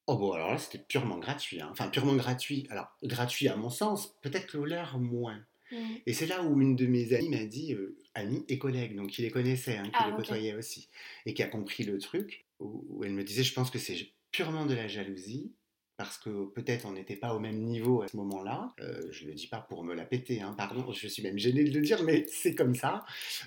Oh 0.07 0.17
bon, 0.17 0.33
alors 0.33 0.51
là, 0.51 0.57
c'était 0.57 0.83
purement 0.83 1.17
gratuit. 1.17 1.61
Hein. 1.61 1.69
Enfin, 1.71 1.87
purement 1.87 2.15
gratuit. 2.15 2.67
Alors, 2.69 2.87
gratuit 3.03 3.47
à 3.47 3.55
mon 3.55 3.69
sens, 3.69 4.15
peut-être 4.21 4.47
que 4.47 4.57
leur 4.57 4.99
moins. 4.99 5.43
Hmm. 5.71 5.95
Et 6.05 6.13
c'est 6.13 6.27
là 6.27 6.43
où 6.43 6.61
une 6.61 6.75
de 6.75 6.85
mes 6.85 7.13
amies 7.13 7.29
m'a 7.29 7.45
dit, 7.45 7.73
euh, 7.73 7.97
amie 8.13 8.45
et 8.47 8.59
collègue, 8.59 8.95
donc 8.95 9.09
qui 9.09 9.23
les 9.23 9.31
connaissait, 9.31 9.77
hein, 9.77 9.85
qui 9.85 9.95
ah, 9.95 10.07
les 10.09 10.15
côtoyait 10.15 10.53
aussi, 10.53 10.89
et 11.25 11.33
qui 11.33 11.41
a 11.41 11.47
compris 11.47 11.83
le 11.83 11.97
truc, 11.97 12.45
où 12.59 13.03
elle 13.03 13.13
me 13.13 13.23
disait, 13.23 13.43
je 13.43 13.53
pense 13.53 13.71
que 13.71 13.79
c'est 13.79 13.97
purement 14.31 14.65
de 14.67 14.75
la 14.75 14.87
jalousie, 14.87 15.51
parce 15.97 16.17
que 16.17 16.45
peut-être 16.51 16.85
on 16.85 16.91
n'était 16.91 17.15
pas 17.15 17.33
au 17.33 17.39
même 17.39 17.61
niveau 17.61 18.01
à 18.01 18.07
ce 18.07 18.17
moment-là. 18.17 18.73
Euh, 18.79 19.01
je 19.11 19.23
ne 19.23 19.29
le 19.29 19.35
dis 19.35 19.47
pas 19.47 19.59
pour 19.59 19.83
me 19.83 19.93
la 19.93 20.05
péter, 20.05 20.41
hein, 20.41 20.53
pardon, 20.57 20.91
je 20.93 21.07
suis 21.07 21.23
même 21.23 21.37
gênée 21.37 21.63
de 21.63 21.73
le 21.73 21.85
dire, 21.85 22.03
mais 22.03 22.25
c'est 22.29 22.55
comme 22.55 22.75
ça. 22.75 23.05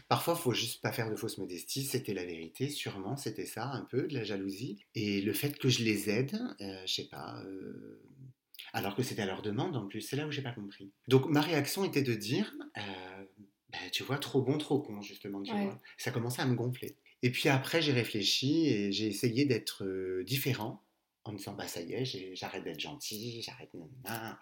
Parfois, 0.09 0.35
il 0.39 0.43
faut 0.43 0.55
juste 0.55 0.81
pas 0.81 0.93
faire 0.93 1.11
de 1.11 1.17
fausse 1.17 1.39
modestie, 1.39 1.85
c'était 1.85 2.15
la 2.15 2.25
vérité, 2.25 2.69
sûrement, 2.71 3.17
c'était 3.17 3.47
ça, 3.47 3.67
un 3.67 3.85
peu, 3.85 4.07
de 4.07 4.15
la 4.15 4.25
jalousie. 4.25 4.79
Et 4.95 5.21
le 5.21 5.33
fait 5.33 5.59
que 5.59 5.69
je 5.69 5.85
les 5.85 6.11
aide, 6.11 6.39
euh, 6.61 6.83
je 6.87 6.93
sais 6.93 7.09
pas... 7.09 7.43
Euh, 7.45 8.01
alors 8.75 8.95
que 8.95 9.03
c'était 9.03 9.23
à 9.23 9.27
leur 9.27 9.41
demande 9.41 9.77
en 9.77 9.87
plus, 9.87 10.03
c'est 10.03 10.17
là 10.17 10.27
où 10.27 10.31
j'ai 10.31 10.43
pas 10.43 10.53
compris. 10.53 10.93
Donc 11.09 11.27
ma 11.27 11.41
réaction 11.41 11.85
était 11.85 12.03
de 12.03 12.15
dire, 12.15 12.55
bah, 12.75 13.79
tu 13.93 14.03
vois, 14.03 14.19
trop 14.19 14.43
bon, 14.43 14.59
trop 14.59 14.79
con, 14.79 15.01
justement, 15.01 15.43
tu 15.43 15.53
vois. 15.53 15.81
Ça 15.97 16.11
commençait 16.11 16.43
à 16.43 16.47
me 16.47 16.55
gonfler. 16.55 16.95
Et 17.23 17.31
puis 17.31 17.49
après, 17.49 17.81
j'ai 17.81 17.93
réfléchi 17.93 18.69
et 18.69 18.93
j'ai 18.93 19.07
essayé 19.07 19.47
d'être 19.47 19.87
différent 20.23 20.85
en 21.29 21.33
me 21.33 21.39
disant 21.39 21.53
bah 21.53 21.69
ça 21.69 21.83
y 21.83 21.93
est, 21.93 22.35
j'arrête 22.35 22.65
d'être 22.65 22.81
gentil, 22.81 23.43
j'arrête 23.43 23.71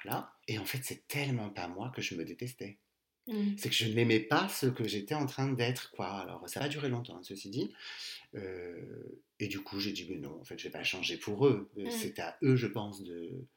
là. 0.04 0.32
Et 0.48 0.58
en 0.58 0.64
fait, 0.64 0.80
c'est 0.82 1.06
tellement 1.08 1.50
pas 1.50 1.68
moi 1.68 1.92
que 1.94 2.00
je 2.00 2.14
me 2.14 2.24
détestais. 2.24 2.78
Mmh. 3.26 3.56
C'est 3.56 3.70
que 3.70 3.74
je 3.74 3.88
n'aimais 3.88 4.20
pas 4.20 4.48
ce 4.48 4.66
que 4.66 4.86
j'étais 4.86 5.16
en 5.16 5.26
train 5.26 5.50
d'être, 5.52 5.90
quoi. 5.90 6.06
Alors, 6.06 6.48
ça 6.48 6.60
va 6.60 6.68
durer 6.68 6.88
longtemps, 6.88 7.16
hein, 7.16 7.22
ceci 7.24 7.50
dit. 7.50 7.72
Euh, 8.36 9.20
et 9.40 9.48
du 9.48 9.60
coup, 9.60 9.80
j'ai 9.80 9.92
dit, 9.92 10.06
mais 10.08 10.18
non, 10.18 10.40
en 10.40 10.44
fait, 10.44 10.56
je 10.56 10.64
vais 10.64 10.70
pas 10.70 10.84
changer 10.84 11.16
pour 11.16 11.46
eux. 11.48 11.68
Euh, 11.76 11.86
mmh. 11.86 11.90
C'est 11.90 12.18
à 12.20 12.38
eux, 12.44 12.54
je 12.54 12.68
pense, 12.68 13.02
de 13.02 13.48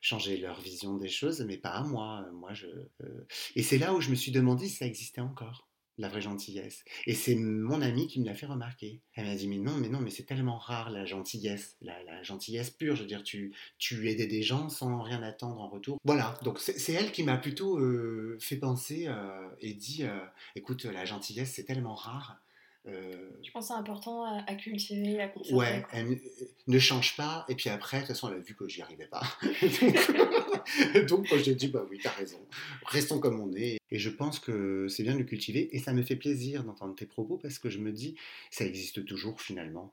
changer 0.00 0.38
leur 0.38 0.58
vision 0.62 0.96
des 0.96 1.10
choses, 1.10 1.42
mais 1.42 1.58
pas 1.58 1.72
à 1.72 1.82
moi. 1.82 2.26
Moi, 2.32 2.54
je. 2.54 2.66
Euh, 3.02 3.26
et 3.56 3.62
c'est 3.62 3.76
là 3.76 3.92
où 3.92 4.00
je 4.00 4.08
me 4.08 4.14
suis 4.14 4.32
demandé 4.32 4.66
si 4.66 4.76
ça 4.76 4.86
existait 4.86 5.20
encore 5.20 5.69
la 6.00 6.08
vraie 6.08 6.20
gentillesse. 6.20 6.84
Et 7.06 7.14
c'est 7.14 7.34
mon 7.34 7.82
amie 7.82 8.06
qui 8.08 8.20
me 8.20 8.26
l'a 8.26 8.34
fait 8.34 8.46
remarquer. 8.46 9.00
Elle 9.14 9.26
m'a 9.26 9.34
dit 9.34 9.46
mais 9.46 9.58
non, 9.58 9.74
mais 9.76 9.88
non, 9.88 10.00
mais 10.00 10.10
c'est 10.10 10.24
tellement 10.24 10.58
rare 10.58 10.90
la 10.90 11.04
gentillesse, 11.04 11.76
la, 11.82 12.22
gentillesse 12.22 12.70
pure. 12.70 12.96
Je 12.96 13.02
veux 13.02 13.08
dire, 13.08 13.22
tu, 13.22 13.52
tu 13.78 14.08
aidais 14.10 14.26
des 14.26 14.42
gens 14.42 14.68
sans 14.68 15.02
rien 15.02 15.22
attendre 15.22 15.60
en 15.60 15.68
retour. 15.68 15.98
Voilà, 16.04 16.38
donc 16.42 16.58
c'est 16.58 16.92
elle 16.92 17.12
qui 17.12 17.22
m'a 17.22 17.36
plutôt 17.36 17.78
euh, 17.78 18.38
fait 18.40 18.56
penser 18.56 19.06
euh, 19.06 19.48
et 19.60 19.74
dit, 19.74 20.04
euh, 20.04 20.18
écoute, 20.56 20.84
la 20.84 21.04
gentillesse 21.04 21.52
c'est 21.54 21.64
tellement 21.64 21.94
rare. 21.94 22.40
Euh, 22.86 23.30
je 23.42 23.50
pense 23.50 23.68
que 23.68 23.74
c'est 23.74 23.78
important 23.78 24.24
à, 24.24 24.54
cultiver, 24.54 25.20
à 25.20 25.28
conserver. 25.28 25.58
Ouais, 25.58 25.84
elle 25.92 26.18
ne 26.66 26.78
change 26.78 27.16
pas. 27.16 27.44
Et 27.48 27.54
puis 27.54 27.68
après, 27.68 27.98
de 27.98 28.02
toute 28.02 28.08
façon, 28.08 28.28
elle 28.28 28.36
a 28.36 28.38
vu 28.38 28.54
que 28.54 28.68
j'y 28.68 28.82
arrivais 28.82 29.06
pas. 29.06 29.22
donc, 31.08 31.30
moi, 31.30 31.38
j'ai 31.42 31.54
dit, 31.54 31.68
bah 31.68 31.86
oui, 31.90 31.98
t'as 32.02 32.10
raison. 32.10 32.40
Restons 32.86 33.20
comme 33.20 33.40
on 33.40 33.52
est. 33.54 33.78
Et 33.90 33.98
je 33.98 34.10
pense 34.10 34.38
que 34.38 34.88
c'est 34.88 35.02
bien 35.02 35.14
de 35.14 35.18
le 35.18 35.24
cultiver. 35.24 35.74
Et 35.76 35.78
ça 35.78 35.92
me 35.92 36.02
fait 36.02 36.16
plaisir 36.16 36.64
d'entendre 36.64 36.94
tes 36.94 37.06
propos 37.06 37.36
parce 37.36 37.58
que 37.58 37.68
je 37.68 37.78
me 37.78 37.92
dis, 37.92 38.16
ça 38.50 38.64
existe 38.64 39.04
toujours 39.04 39.40
finalement. 39.40 39.92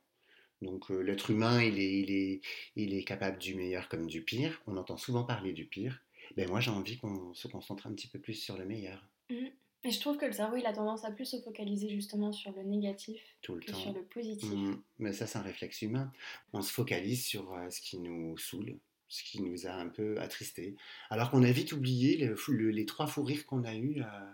Donc 0.61 0.89
euh, 0.89 1.01
l'être 1.01 1.29
humain, 1.29 1.61
il 1.61 1.79
est, 1.79 1.99
il, 1.99 2.11
est, 2.11 2.41
il 2.75 2.95
est 2.95 3.03
capable 3.03 3.37
du 3.37 3.53
meilleur 3.53 3.89
comme 3.89 4.07
du 4.07 4.23
pire. 4.23 4.61
On 4.65 4.77
entend 4.77 4.97
souvent 4.97 5.23
parler 5.23 5.53
du 5.53 5.65
pire. 5.65 6.01
Ben 6.35 6.49
moi, 6.49 6.59
j'ai 6.59 6.71
envie 6.71 6.97
qu'on 6.97 7.33
se 7.33 7.47
concentre 7.47 7.87
un 7.87 7.93
petit 7.93 8.07
peu 8.07 8.19
plus 8.19 8.33
sur 8.33 8.57
le 8.57 8.65
meilleur. 8.65 9.07
Mmh. 9.29 9.47
Et 9.87 9.91
je 9.91 10.01
trouve 10.01 10.17
que 10.17 10.25
le 10.25 10.33
cerveau, 10.33 10.57
il 10.57 10.65
a 10.65 10.73
tendance 10.73 11.05
à 11.05 11.11
plus 11.11 11.23
se 11.23 11.37
focaliser 11.37 11.87
justement 11.87 12.33
sur 12.33 12.51
le 12.51 12.61
négatif 12.61 13.21
que 13.41 13.73
sur 13.73 13.93
le 13.93 14.03
positif. 14.03 14.51
Mmh. 14.51 14.81
Mais 14.99 15.13
ça, 15.13 15.25
c'est 15.27 15.37
un 15.37 15.41
réflexe 15.41 15.81
humain. 15.81 16.11
On 16.51 16.61
se 16.61 16.73
focalise 16.73 17.25
sur 17.25 17.53
euh, 17.53 17.69
ce 17.69 17.79
qui 17.79 17.97
nous 17.97 18.37
saoule, 18.37 18.79
ce 19.07 19.23
qui 19.23 19.41
nous 19.41 19.65
a 19.65 19.71
un 19.71 19.87
peu 19.87 20.19
attristés. 20.19 20.75
Alors 21.09 21.31
qu'on 21.31 21.41
a 21.41 21.51
vite 21.51 21.71
oublié 21.71 22.29
les 22.49 22.85
trois 22.85 23.07
fous 23.07 23.23
rires 23.23 23.45
qu'on 23.45 23.63
a 23.63 23.75
eus 23.75 24.01
euh, 24.01 24.31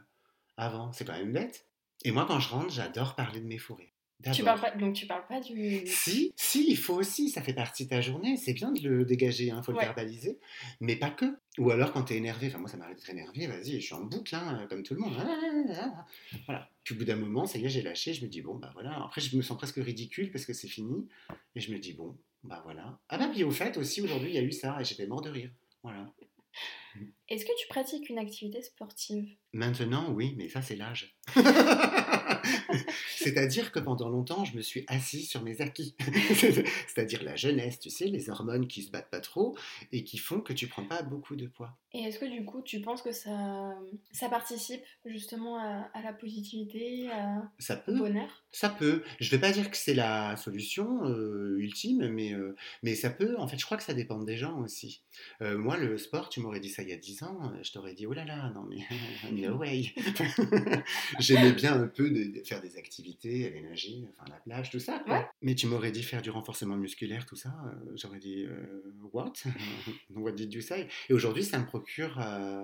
avant. 0.58 0.92
C'est 0.92 1.06
quand 1.06 1.14
même 1.14 1.34
bête. 1.34 1.68
Et 2.04 2.10
moi, 2.10 2.26
quand 2.28 2.40
je 2.40 2.50
rentre, 2.50 2.72
j'adore 2.72 3.14
parler 3.14 3.40
de 3.40 3.46
mes 3.46 3.60
fous 3.60 3.76
rires. 3.76 3.93
Tu 4.32 4.44
parles 4.44 4.62
pas, 4.62 4.72
donc 4.72 4.94
tu 4.94 5.06
parles 5.06 5.26
pas 5.28 5.42
du. 5.42 5.86
Si, 5.86 6.34
si, 6.36 6.66
il 6.70 6.78
faut 6.78 6.94
aussi, 6.94 7.30
ça 7.30 7.42
fait 7.42 7.54
partie 7.54 7.86
de 7.86 7.90
ta 7.90 8.02
journée. 8.02 8.38
C'est 8.38 8.54
bien 8.54 8.72
de 8.72 8.88
le 8.88 9.06
dégager, 9.06 9.46
il 9.46 9.52
hein, 9.52 9.62
faut 9.62 9.72
le 9.72 9.80
verbaliser, 9.80 10.40
mais 10.80 10.96
pas 10.96 11.10
que. 11.10 11.38
Ou 11.58 11.72
alors 11.72 11.92
quand 11.92 12.04
tu 12.04 12.14
es 12.14 12.18
énervé, 12.18 12.48
enfin 12.48 12.60
moi 12.60 12.70
ça 12.70 12.78
m'arrive 12.78 12.96
d'être 12.96 13.10
énervé, 13.10 13.48
vas-y, 13.48 13.74
je 13.74 13.86
suis 13.86 13.94
en 13.94 14.04
boucle, 14.04 14.36
hein, 14.36 14.66
comme 14.70 14.84
tout 14.84 14.94
le 14.94 15.02
monde. 15.02 15.14
Voilà. 16.46 16.70
Puis 16.84 16.96
au 16.96 16.98
bout 16.98 17.06
d'un 17.06 17.16
moment, 17.16 17.46
ça 17.46 17.58
y 17.58 17.66
est, 17.66 17.70
j'ai 17.70 17.82
lâché, 17.82 18.14
je 18.14 18.24
me 18.24 18.30
dis, 18.30 18.42
bon, 18.42 18.56
bah 18.56 18.72
voilà. 18.74 19.04
Après, 19.04 19.22
je 19.22 19.36
me 19.36 19.42
sens 19.42 19.58
presque 19.58 19.78
ridicule 19.78 20.32
parce 20.32 20.46
que 20.46 20.54
c'est 20.54 20.68
fini. 20.68 21.08
Et 21.56 21.60
je 21.60 21.72
me 21.72 21.80
dis, 21.80 21.94
bon, 21.94 22.18
bah 22.44 22.62
voilà. 22.64 23.00
Ah 23.10 23.18
bah, 23.18 23.30
puis 23.32 23.44
au 23.44 23.52
fait, 23.52 23.78
aussi, 23.78 24.02
aujourd'hui, 24.02 24.30
il 24.30 24.36
y 24.36 24.40
a 24.40 24.44
eu 24.44 24.52
ça 24.52 24.78
et 24.80 24.84
j'étais 24.84 25.08
mort 25.08 25.22
de 25.22 25.30
rire. 25.30 25.50
Voilà. 25.84 26.12
Est-ce 27.30 27.46
que 27.46 27.52
tu 27.60 27.68
pratiques 27.68 28.10
une 28.10 28.20
activité 28.20 28.62
sportive? 28.62 29.36
Maintenant, 29.54 30.12
oui, 30.12 30.36
mais 30.38 30.50
ça, 30.50 30.62
c'est 30.62 30.76
l'âge. 30.76 31.18
C'est-à-dire 33.16 33.72
que 33.72 33.80
pendant 33.80 34.10
longtemps, 34.10 34.46
je 34.46 34.56
me 34.56 34.62
suis 34.62 34.86
assis 34.88 35.24
sur 35.24 35.44
mes 35.44 35.62
acquis. 35.62 35.96
C'est-à-dire 36.88 37.24
la 37.24 37.36
jeunesse, 37.36 37.80
tu 37.80 37.90
sais, 37.90 38.06
les 38.06 38.30
hormones 38.30 38.68
qui 38.68 38.84
se 38.84 38.92
battent 38.92 39.10
pas 39.10 39.22
trop 39.22 39.58
et 39.92 40.04
qui 40.04 40.18
font 40.18 40.42
que 40.42 40.54
tu 40.54 40.68
prends 40.68 40.86
pas 40.86 41.02
beaucoup 41.02 41.36
de 41.36 41.48
poids. 41.48 41.78
Et 41.96 42.00
est-ce 42.00 42.18
que 42.18 42.26
du 42.26 42.44
coup, 42.44 42.64
tu 42.64 42.82
penses 42.82 43.04
que 43.04 43.12
ça, 43.12 43.78
ça 44.12 44.28
participe 44.28 44.82
justement 45.06 45.60
à, 45.60 46.02
la 46.04 46.12
positivité, 46.12 47.10
à 47.12 47.44
ça 47.60 47.76
peut, 47.76 47.94
au 47.94 48.00
bonheur? 48.00 48.44
Ça 48.52 48.70
peut. 48.70 49.04
Je 49.20 49.30
vais 49.30 49.40
pas 49.40 49.52
dire 49.52 49.70
que 49.70 49.78
c'est 49.78 49.94
la 49.94 50.36
solution 50.36 51.06
euh, 51.06 51.56
ultime, 51.60 52.10
mais, 52.10 52.34
euh, 52.34 52.56
mais 52.82 52.96
ça 52.96 53.12
peut. 53.12 53.36
En 53.38 53.48
fait, 53.48 53.60
je 53.60 53.66
crois 53.66 53.78
que 53.78 53.84
ça 53.84 53.94
dépend 53.94 54.18
des 54.24 54.38
gens 54.38 54.58
aussi. 54.60 55.04
Euh, 55.42 55.56
moi, 55.56 55.78
le 55.78 56.00
sport, 56.00 56.30
tu 56.30 56.40
m'aurais 56.40 56.60
dit 56.60 56.70
ça 56.70 56.82
il 56.82 56.90
y 56.90 56.94
a 56.94 56.98
10 56.98 57.24
ans, 57.24 57.54
je 57.62 57.72
t'aurais 57.72 57.94
dit, 57.94 58.08
oh 58.08 58.14
là 58.14 58.26
là, 58.26 58.52
non 58.56 58.64
mais 58.64 58.78
no 59.32 59.58
way. 59.58 59.94
J'aimais 61.20 61.54
bien 61.54 61.80
un 61.80 61.88
peu 61.88 62.10
de, 62.34 62.44
faire 62.44 62.62
des 62.62 62.78
activités, 62.78 63.48
aller 63.48 63.62
nager, 63.62 64.06
enfin 64.10 64.26
la 64.30 64.40
plage, 64.40 64.70
tout 64.70 64.80
ça. 64.80 65.04
Mais 65.42 65.56
tu 65.56 65.68
m'aurais 65.68 65.92
dit 65.92 66.04
faire 66.04 66.22
du 66.22 66.30
renforcement 66.30 66.76
musculaire, 66.76 67.26
tout 67.26 67.36
ça. 67.36 67.56
Euh, 67.66 67.92
j'aurais 67.96 68.20
dit 68.20 68.46
euh, 68.46 68.84
what? 69.12 69.34
What 70.16 70.34
did 70.34 70.54
you 70.54 70.62
say? 70.62 70.88
Et 71.10 71.14
aujourd'hui, 71.14 71.44
ça 71.44 71.60
me 71.60 71.66
procure 71.66 72.20
euh, 72.20 72.64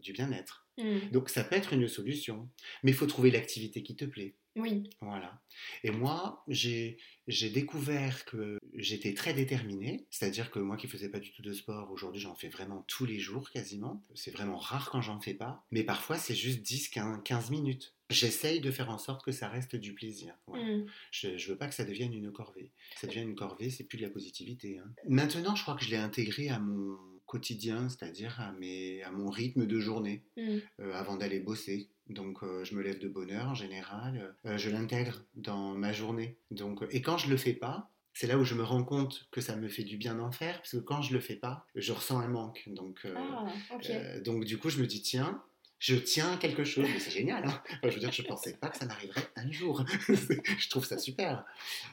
du 0.00 0.12
bien-être. 0.12 0.66
Mmh. 0.78 1.10
Donc 1.12 1.28
ça 1.28 1.44
peut 1.44 1.54
être 1.54 1.72
une 1.72 1.86
solution, 1.86 2.48
mais 2.82 2.90
il 2.90 2.94
faut 2.94 3.06
trouver 3.06 3.30
l'activité 3.30 3.82
qui 3.82 3.94
te 3.94 4.04
plaît. 4.04 4.34
Oui. 4.56 4.88
Voilà. 5.00 5.40
Et 5.82 5.90
moi, 5.90 6.44
j'ai 6.48 6.96
découvert 7.28 8.24
que 8.24 8.58
j'étais 8.74 9.12
très 9.14 9.34
déterminée, 9.34 10.06
c'est-à-dire 10.10 10.50
que 10.50 10.60
moi 10.60 10.76
qui 10.76 10.86
faisais 10.86 11.08
pas 11.08 11.18
du 11.18 11.32
tout 11.32 11.42
de 11.42 11.52
sport, 11.52 11.90
aujourd'hui 11.90 12.20
j'en 12.20 12.34
fais 12.34 12.48
vraiment 12.48 12.84
tous 12.86 13.04
les 13.04 13.18
jours 13.18 13.50
quasiment. 13.50 14.02
C'est 14.14 14.30
vraiment 14.30 14.56
rare 14.56 14.90
quand 14.90 15.00
j'en 15.00 15.20
fais 15.20 15.34
pas, 15.34 15.64
mais 15.70 15.82
parfois 15.82 16.18
c'est 16.18 16.36
juste 16.36 16.62
10, 16.62 16.90
15 17.24 17.50
minutes. 17.50 17.93
J'essaye 18.14 18.60
de 18.60 18.70
faire 18.70 18.90
en 18.90 18.98
sorte 18.98 19.24
que 19.24 19.32
ça 19.32 19.48
reste 19.48 19.76
du 19.76 19.92
plaisir. 19.92 20.34
Mmh. 20.48 20.84
Je, 21.10 21.28
ne 21.28 21.48
veux 21.48 21.56
pas 21.56 21.66
que 21.66 21.74
ça 21.74 21.84
devienne 21.84 22.14
une 22.14 22.32
corvée. 22.32 22.70
Ça 22.96 23.06
devient 23.06 23.22
une 23.22 23.34
corvée, 23.34 23.70
c'est 23.70 23.84
plus 23.84 23.98
de 23.98 24.02
la 24.02 24.10
positivité. 24.10 24.78
Hein. 24.78 24.90
Maintenant, 25.08 25.54
je 25.54 25.62
crois 25.62 25.74
que 25.74 25.84
je 25.84 25.90
l'ai 25.90 25.96
intégré 25.96 26.48
à 26.48 26.58
mon 26.58 26.98
quotidien, 27.26 27.88
c'est-à-dire 27.88 28.40
à, 28.40 28.48
à 28.48 29.10
mon 29.10 29.30
rythme 29.30 29.66
de 29.66 29.80
journée, 29.80 30.22
mmh. 30.36 30.58
euh, 30.80 30.94
avant 30.94 31.16
d'aller 31.16 31.40
bosser. 31.40 31.88
Donc 32.08 32.42
euh, 32.42 32.64
je 32.64 32.74
me 32.74 32.82
lève 32.82 32.98
de 32.98 33.08
bonne 33.08 33.30
heure 33.30 33.48
en 33.48 33.54
général, 33.54 34.36
euh, 34.44 34.58
je 34.58 34.68
l'intègre 34.68 35.22
dans 35.34 35.74
ma 35.74 35.92
journée. 35.92 36.36
Donc, 36.50 36.84
et 36.90 37.00
quand 37.00 37.16
je 37.16 37.30
le 37.30 37.36
fais 37.36 37.54
pas, 37.54 37.90
c'est 38.12 38.26
là 38.26 38.38
où 38.38 38.44
je 38.44 38.54
me 38.54 38.62
rends 38.62 38.84
compte 38.84 39.26
que 39.32 39.40
ça 39.40 39.56
me 39.56 39.68
fait 39.68 39.82
du 39.82 39.96
bien 39.96 40.14
d'en 40.14 40.30
faire, 40.30 40.58
parce 40.58 40.72
que 40.72 40.76
quand 40.76 41.02
je 41.02 41.12
le 41.14 41.20
fais 41.20 41.34
pas, 41.34 41.66
je 41.74 41.92
ressens 41.92 42.20
un 42.20 42.28
manque. 42.28 42.62
Donc, 42.68 43.04
ah, 43.16 44.20
donc 44.20 44.44
du 44.44 44.56
coup, 44.58 44.70
je 44.70 44.80
me 44.80 44.86
dis, 44.86 45.02
tiens, 45.02 45.42
je 45.84 45.96
tiens 45.96 46.38
quelque 46.38 46.64
chose, 46.64 46.86
mais 46.90 46.98
c'est 46.98 47.10
génial. 47.10 47.44
Hein 47.46 47.62
je 47.82 47.90
veux 47.90 48.00
dire, 48.00 48.10
je 48.10 48.22
ne 48.22 48.26
pensais 48.26 48.56
pas 48.56 48.70
que 48.70 48.78
ça 48.78 48.86
m'arriverait 48.86 49.28
un 49.36 49.50
jour. 49.52 49.84
je 50.08 50.68
trouve 50.70 50.86
ça 50.86 50.96
super. 50.96 51.44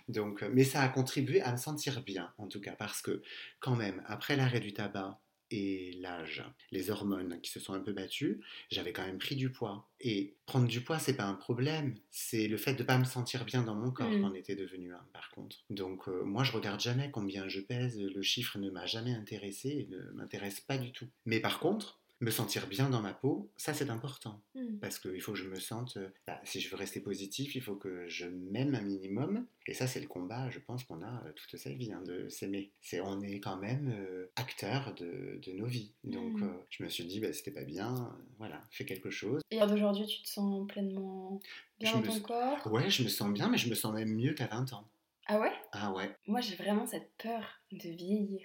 Donc, 0.07 0.43
mais 0.43 0.63
ça 0.63 0.81
a 0.81 0.87
contribué 0.87 1.41
à 1.41 1.51
me 1.51 1.57
sentir 1.57 2.01
bien, 2.01 2.31
en 2.37 2.47
tout 2.47 2.61
cas, 2.61 2.71
parce 2.71 3.01
que 3.01 3.21
quand 3.59 3.75
même, 3.75 4.01
après 4.07 4.37
l'arrêt 4.37 4.61
du 4.61 4.71
tabac, 4.71 5.19
et 5.53 5.91
l'âge, 5.99 6.41
les 6.71 6.89
hormones 6.89 7.41
qui 7.41 7.51
se 7.51 7.59
sont 7.59 7.73
un 7.73 7.81
peu 7.81 7.91
battues, 7.91 8.39
j'avais 8.69 8.93
quand 8.93 9.05
même 9.05 9.17
pris 9.17 9.35
du 9.35 9.51
poids. 9.51 9.89
Et 9.99 10.37
prendre 10.45 10.69
du 10.69 10.79
poids, 10.79 10.97
c'est 10.97 11.17
pas 11.17 11.25
un 11.25 11.33
problème, 11.33 11.95
c'est 12.11 12.47
le 12.47 12.55
fait 12.55 12.75
de 12.75 12.83
pas 12.83 12.97
me 12.97 13.03
sentir 13.03 13.43
bien 13.43 13.61
dans 13.61 13.75
mon 13.75 13.91
corps 13.91 14.09
mmh. 14.09 14.21
qu'en 14.21 14.33
était 14.33 14.55
devenu 14.55 14.93
un, 14.93 15.05
par 15.11 15.29
contre. 15.31 15.57
Donc 15.69 16.07
euh, 16.07 16.23
moi, 16.23 16.45
je 16.45 16.53
regarde 16.53 16.79
jamais 16.79 17.11
combien 17.11 17.49
je 17.49 17.59
pèse, 17.59 17.99
le 17.99 18.21
chiffre 18.21 18.57
ne 18.57 18.69
m'a 18.69 18.85
jamais 18.85 19.13
intéressé 19.13 19.67
et 19.67 19.87
ne 19.89 19.99
m'intéresse 20.13 20.61
pas 20.61 20.77
du 20.77 20.93
tout. 20.93 21.09
Mais 21.25 21.41
par 21.41 21.59
contre, 21.59 22.00
me 22.21 22.29
sentir 22.29 22.67
bien 22.67 22.89
dans 22.89 23.01
ma 23.01 23.13
peau, 23.13 23.51
ça 23.57 23.73
c'est 23.73 23.89
important. 23.89 24.41
Hmm. 24.55 24.77
Parce 24.79 24.99
qu'il 24.99 25.19
faut 25.21 25.33
que 25.33 25.37
je 25.39 25.49
me 25.49 25.59
sente, 25.59 25.97
euh, 25.97 26.07
bah, 26.27 26.39
si 26.43 26.61
je 26.61 26.69
veux 26.69 26.77
rester 26.77 26.99
positif, 26.99 27.55
il 27.55 27.61
faut 27.61 27.75
que 27.75 28.07
je 28.07 28.27
m'aime 28.27 28.75
un 28.75 28.81
minimum. 28.81 29.45
Et 29.67 29.73
ça 29.73 29.87
c'est 29.87 29.99
le 29.99 30.07
combat, 30.07 30.49
je 30.49 30.59
pense 30.59 30.83
qu'on 30.83 31.01
a 31.01 31.23
euh, 31.25 31.33
toute 31.33 31.59
sa 31.59 31.71
vie, 31.71 31.91
hein, 31.91 32.01
de 32.05 32.29
s'aimer. 32.29 32.71
C'est, 32.81 33.01
on 33.01 33.21
est 33.21 33.39
quand 33.39 33.57
même 33.57 33.91
euh, 33.91 34.31
acteur 34.35 34.93
de, 34.93 35.39
de, 35.41 35.51
nos 35.51 35.65
vies. 35.65 35.93
Donc 36.03 36.39
hmm. 36.39 36.53
je 36.69 36.83
me 36.83 36.89
suis 36.89 37.05
dit, 37.05 37.19
bah, 37.19 37.33
c'était 37.33 37.51
pas 37.51 37.63
bien, 37.63 38.15
voilà, 38.37 38.61
fais 38.69 38.85
quelque 38.85 39.09
chose. 39.09 39.41
Et 39.49 39.59
d'aujourd'hui, 39.59 40.05
tu 40.05 40.21
te 40.21 40.29
sens 40.29 40.67
pleinement 40.67 41.41
bien 41.79 41.99
dans 41.99 42.01
ton 42.03 42.19
corps? 42.19 42.71
Ouais, 42.71 42.89
je 42.89 43.03
me 43.03 43.09
sens 43.09 43.33
bien, 43.33 43.49
mais 43.49 43.57
je 43.57 43.69
me 43.69 43.75
sens 43.75 43.93
même 43.93 44.15
mieux 44.15 44.33
qu'à 44.33 44.47
20 44.47 44.73
ans. 44.73 44.87
Ah 45.25 45.39
ouais? 45.39 45.53
Ah 45.71 45.91
ouais. 45.93 46.15
Moi 46.27 46.41
j'ai 46.41 46.55
vraiment 46.55 46.85
cette 46.85 47.11
peur 47.17 47.43
de 47.71 47.89
vieillir. 47.89 48.41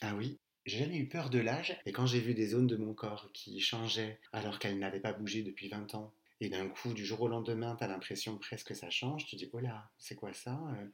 Ah 0.00 0.14
oui 0.16 0.38
j'ai 0.66 0.78
jamais 0.78 0.96
eu 0.96 1.08
peur 1.08 1.30
de 1.30 1.38
l'âge, 1.38 1.78
et 1.86 1.92
quand 1.92 2.06
j'ai 2.06 2.20
vu 2.20 2.34
des 2.34 2.48
zones 2.48 2.66
de 2.66 2.76
mon 2.76 2.94
corps 2.94 3.30
qui 3.32 3.60
changeaient 3.60 4.18
alors 4.32 4.58
qu'elles 4.58 4.78
n'avaient 4.78 5.00
pas 5.00 5.12
bougé 5.12 5.42
depuis 5.42 5.68
20 5.68 5.94
ans, 5.94 6.12
et 6.40 6.48
d'un 6.48 6.68
coup, 6.68 6.94
du 6.94 7.04
jour 7.04 7.20
au 7.20 7.28
lendemain, 7.28 7.76
tu 7.76 7.84
as 7.84 7.88
l'impression 7.88 8.38
presque 8.38 8.68
que 8.68 8.74
ça 8.74 8.90
change, 8.90 9.26
tu 9.26 9.36
dis, 9.36 9.48
oh 9.52 9.60
là, 9.60 9.90
c'est 9.98 10.14
quoi 10.14 10.32
ça 10.32 10.58
euh? 10.76 10.86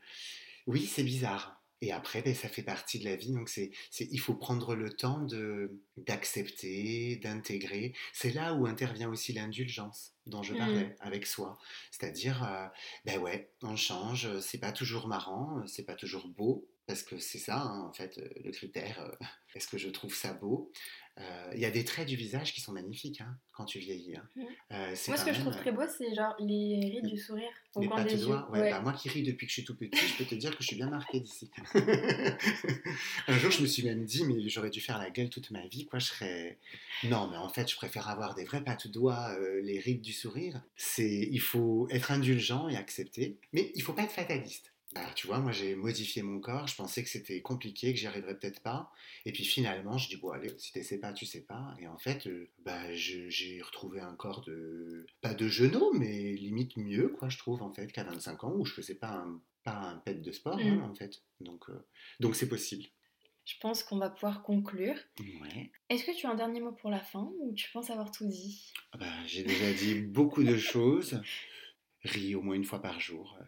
Oui, 0.66 0.86
c'est 0.86 1.04
bizarre. 1.04 1.62
Et 1.82 1.92
après, 1.92 2.22
ben, 2.22 2.34
ça 2.34 2.48
fait 2.48 2.62
partie 2.62 2.98
de 2.98 3.04
la 3.04 3.16
vie, 3.16 3.32
donc 3.32 3.48
c'est, 3.50 3.70
il 4.00 4.18
faut 4.18 4.34
prendre 4.34 4.74
le 4.74 4.90
temps 4.90 5.20
de, 5.20 5.78
d'accepter, 5.98 7.16
d'intégrer. 7.16 7.92
C'est 8.14 8.32
là 8.32 8.54
où 8.54 8.66
intervient 8.66 9.10
aussi 9.10 9.34
l'indulgence 9.34 10.14
dont 10.24 10.42
je 10.42 10.54
parlais 10.54 10.86
mmh. 10.86 10.94
avec 11.00 11.26
soi. 11.26 11.58
C'est-à-dire, 11.90 12.42
euh, 12.44 12.66
ben 13.04 13.20
ouais, 13.20 13.52
on 13.62 13.76
change, 13.76 14.40
c'est 14.40 14.58
pas 14.58 14.72
toujours 14.72 15.06
marrant, 15.06 15.64
c'est 15.66 15.84
pas 15.84 15.94
toujours 15.94 16.28
beau, 16.28 16.66
parce 16.86 17.02
que 17.02 17.18
c'est 17.18 17.38
ça, 17.38 17.58
hein, 17.58 17.80
en 17.88 17.92
fait, 17.92 18.18
euh, 18.18 18.28
le 18.44 18.52
critère. 18.52 19.00
Euh, 19.00 19.26
est-ce 19.54 19.68
que 19.68 19.78
je 19.78 19.88
trouve 19.88 20.14
ça 20.14 20.34
beau? 20.34 20.70
Euh, 21.18 21.50
Il 21.54 21.60
y 21.60 21.64
a 21.64 21.70
des 21.70 21.84
traits 21.84 22.06
du 22.06 22.14
visage 22.14 22.52
qui 22.52 22.60
sont 22.60 22.72
magnifiques 22.72 23.22
hein, 23.22 23.38
quand 23.52 23.64
tu 23.64 23.78
vieillis. 23.78 24.16
Hein. 24.16 24.28
Mmh. 24.36 24.42
moi, 25.08 25.16
ce 25.16 25.24
que 25.24 25.32
je 25.32 25.40
trouve 25.40 25.56
très 25.56 25.72
beau, 25.72 25.82
c'est 25.88 26.14
genre 26.14 26.36
les 26.38 26.78
rides 26.92 27.06
du 27.06 27.16
sourire 27.16 27.48
au 27.74 27.80
les 27.80 27.88
coin 27.88 28.04
des 28.04 28.22
yeux. 28.22 28.36
Ouais, 28.50 28.70
Bah, 28.70 28.80
moi 28.80 28.92
qui 28.92 29.08
ris 29.08 29.22
depuis 29.22 29.46
que 29.46 29.50
je 29.50 29.54
suis 29.54 29.64
tout 29.64 29.74
petit, 29.74 29.96
je 29.96 30.16
peux 30.18 30.26
te 30.26 30.34
dire 30.34 30.50
que 30.50 30.62
je 30.62 30.66
suis 30.66 30.76
bien 30.76 30.90
marquée 30.90 31.20
d'ici. 31.20 31.50
Un 33.28 33.38
jour, 33.38 33.50
je 33.50 33.62
me 33.62 33.66
suis 33.66 33.82
même 33.82 34.04
dit, 34.04 34.24
mais 34.24 34.46
j'aurais 34.48 34.70
dû 34.70 34.80
faire 34.80 34.98
la 34.98 35.10
gueule 35.10 35.30
toute 35.30 35.50
ma 35.50 35.66
vie, 35.66 35.86
quoi. 35.86 35.98
Je 35.98 36.06
serais. 36.06 36.58
Non, 37.04 37.26
mais 37.28 37.38
en 37.38 37.48
fait, 37.48 37.70
je 37.70 37.76
préfère 37.76 38.08
avoir 38.08 38.34
des 38.34 38.44
vrais 38.44 38.62
pattes 38.62 38.88
doigts, 38.88 39.34
les 39.62 39.80
rides 39.80 40.02
du 40.02 40.12
sourire. 40.12 40.62
C'est, 40.76 41.28
il 41.30 41.40
faut 41.40 41.88
être 41.90 42.12
indulgent 42.12 42.68
et 42.68 42.76
accepter, 42.76 43.38
mais 43.54 43.72
il 43.74 43.82
faut 43.82 43.94
pas 43.94 44.02
être 44.02 44.12
fataliste. 44.12 44.75
Bah, 44.96 45.12
tu 45.14 45.26
vois, 45.26 45.40
moi 45.40 45.52
j'ai 45.52 45.74
modifié 45.74 46.22
mon 46.22 46.40
corps, 46.40 46.66
je 46.66 46.74
pensais 46.74 47.02
que 47.02 47.08
c'était 47.08 47.40
compliqué, 47.42 47.92
que 47.92 47.98
j'y 47.98 48.06
arriverais 48.06 48.38
peut-être 48.38 48.60
pas. 48.60 48.90
Et 49.26 49.32
puis 49.32 49.44
finalement, 49.44 49.98
je 49.98 50.08
dis, 50.08 50.16
bon, 50.16 50.30
allez, 50.30 50.52
si 50.58 50.72
tu 50.72 50.82
sais 50.82 50.98
pas, 50.98 51.12
tu 51.12 51.26
sais 51.26 51.42
pas. 51.42 51.74
Et 51.78 51.86
en 51.86 51.98
fait, 51.98 52.26
euh, 52.26 52.48
bah, 52.64 52.94
j'ai 52.94 53.60
retrouvé 53.62 54.00
un 54.00 54.14
corps 54.14 54.42
de. 54.42 55.06
pas 55.20 55.34
de 55.34 55.48
genou, 55.48 55.92
mais 55.92 56.32
limite 56.32 56.76
mieux, 56.76 57.08
quoi, 57.08 57.28
je 57.28 57.38
trouve, 57.38 57.62
en 57.62 57.72
fait, 57.72 57.92
qu'à 57.92 58.04
25 58.04 58.44
ans, 58.44 58.54
où 58.56 58.64
je 58.64 58.72
faisais 58.72 58.94
pas 58.94 59.10
un, 59.10 59.40
pas 59.64 59.74
un 59.74 59.96
pet 59.98 60.14
de 60.14 60.32
sport, 60.32 60.58
hein, 60.58 60.76
mm. 60.76 60.84
en 60.84 60.94
fait. 60.94 61.22
Donc 61.40 61.68
euh, 61.68 61.86
donc 62.20 62.36
c'est 62.36 62.48
possible. 62.48 62.84
Je 63.44 63.54
pense 63.60 63.84
qu'on 63.84 63.98
va 63.98 64.10
pouvoir 64.10 64.42
conclure. 64.42 64.96
Ouais. 65.20 65.70
Est-ce 65.88 66.04
que 66.04 66.16
tu 66.16 66.26
as 66.26 66.30
un 66.30 66.34
dernier 66.34 66.60
mot 66.60 66.72
pour 66.72 66.90
la 66.90 66.98
fin 66.98 67.30
ou 67.40 67.52
tu 67.54 67.70
penses 67.70 67.90
avoir 67.90 68.10
tout 68.10 68.26
dit? 68.26 68.72
Ah 68.92 68.98
bah, 68.98 69.26
J'ai 69.26 69.44
déjà 69.44 69.72
dit 69.72 70.00
beaucoup 70.00 70.42
de 70.42 70.56
choses. 70.56 71.20
Ris 72.02 72.34
au 72.34 72.42
moins 72.42 72.56
une 72.56 72.64
fois 72.64 72.82
par 72.82 72.98
jour. 72.98 73.38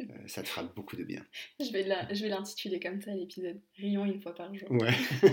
Euh, 0.00 0.04
ça 0.26 0.42
te 0.42 0.48
fera 0.48 0.62
beaucoup 0.62 0.96
de 0.96 1.04
bien. 1.04 1.24
Je 1.60 1.72
vais 1.72 2.28
l'intituler 2.28 2.80
comme 2.80 3.00
ça 3.00 3.14
l'épisode. 3.14 3.60
Rions 3.76 4.04
une 4.04 4.20
fois 4.20 4.34
par 4.34 4.54
jour. 4.54 4.70
Ouais. 4.70 4.92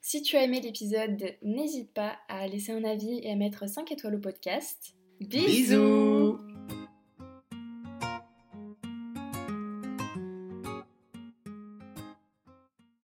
si 0.00 0.22
tu 0.22 0.36
as 0.36 0.44
aimé 0.44 0.60
l'épisode, 0.60 1.36
n'hésite 1.42 1.92
pas 1.92 2.18
à 2.28 2.46
laisser 2.46 2.72
un 2.72 2.84
avis 2.84 3.20
et 3.22 3.30
à 3.30 3.36
mettre 3.36 3.68
5 3.68 3.90
étoiles 3.92 4.16
au 4.16 4.20
podcast. 4.20 4.94
Bisous 5.20 6.38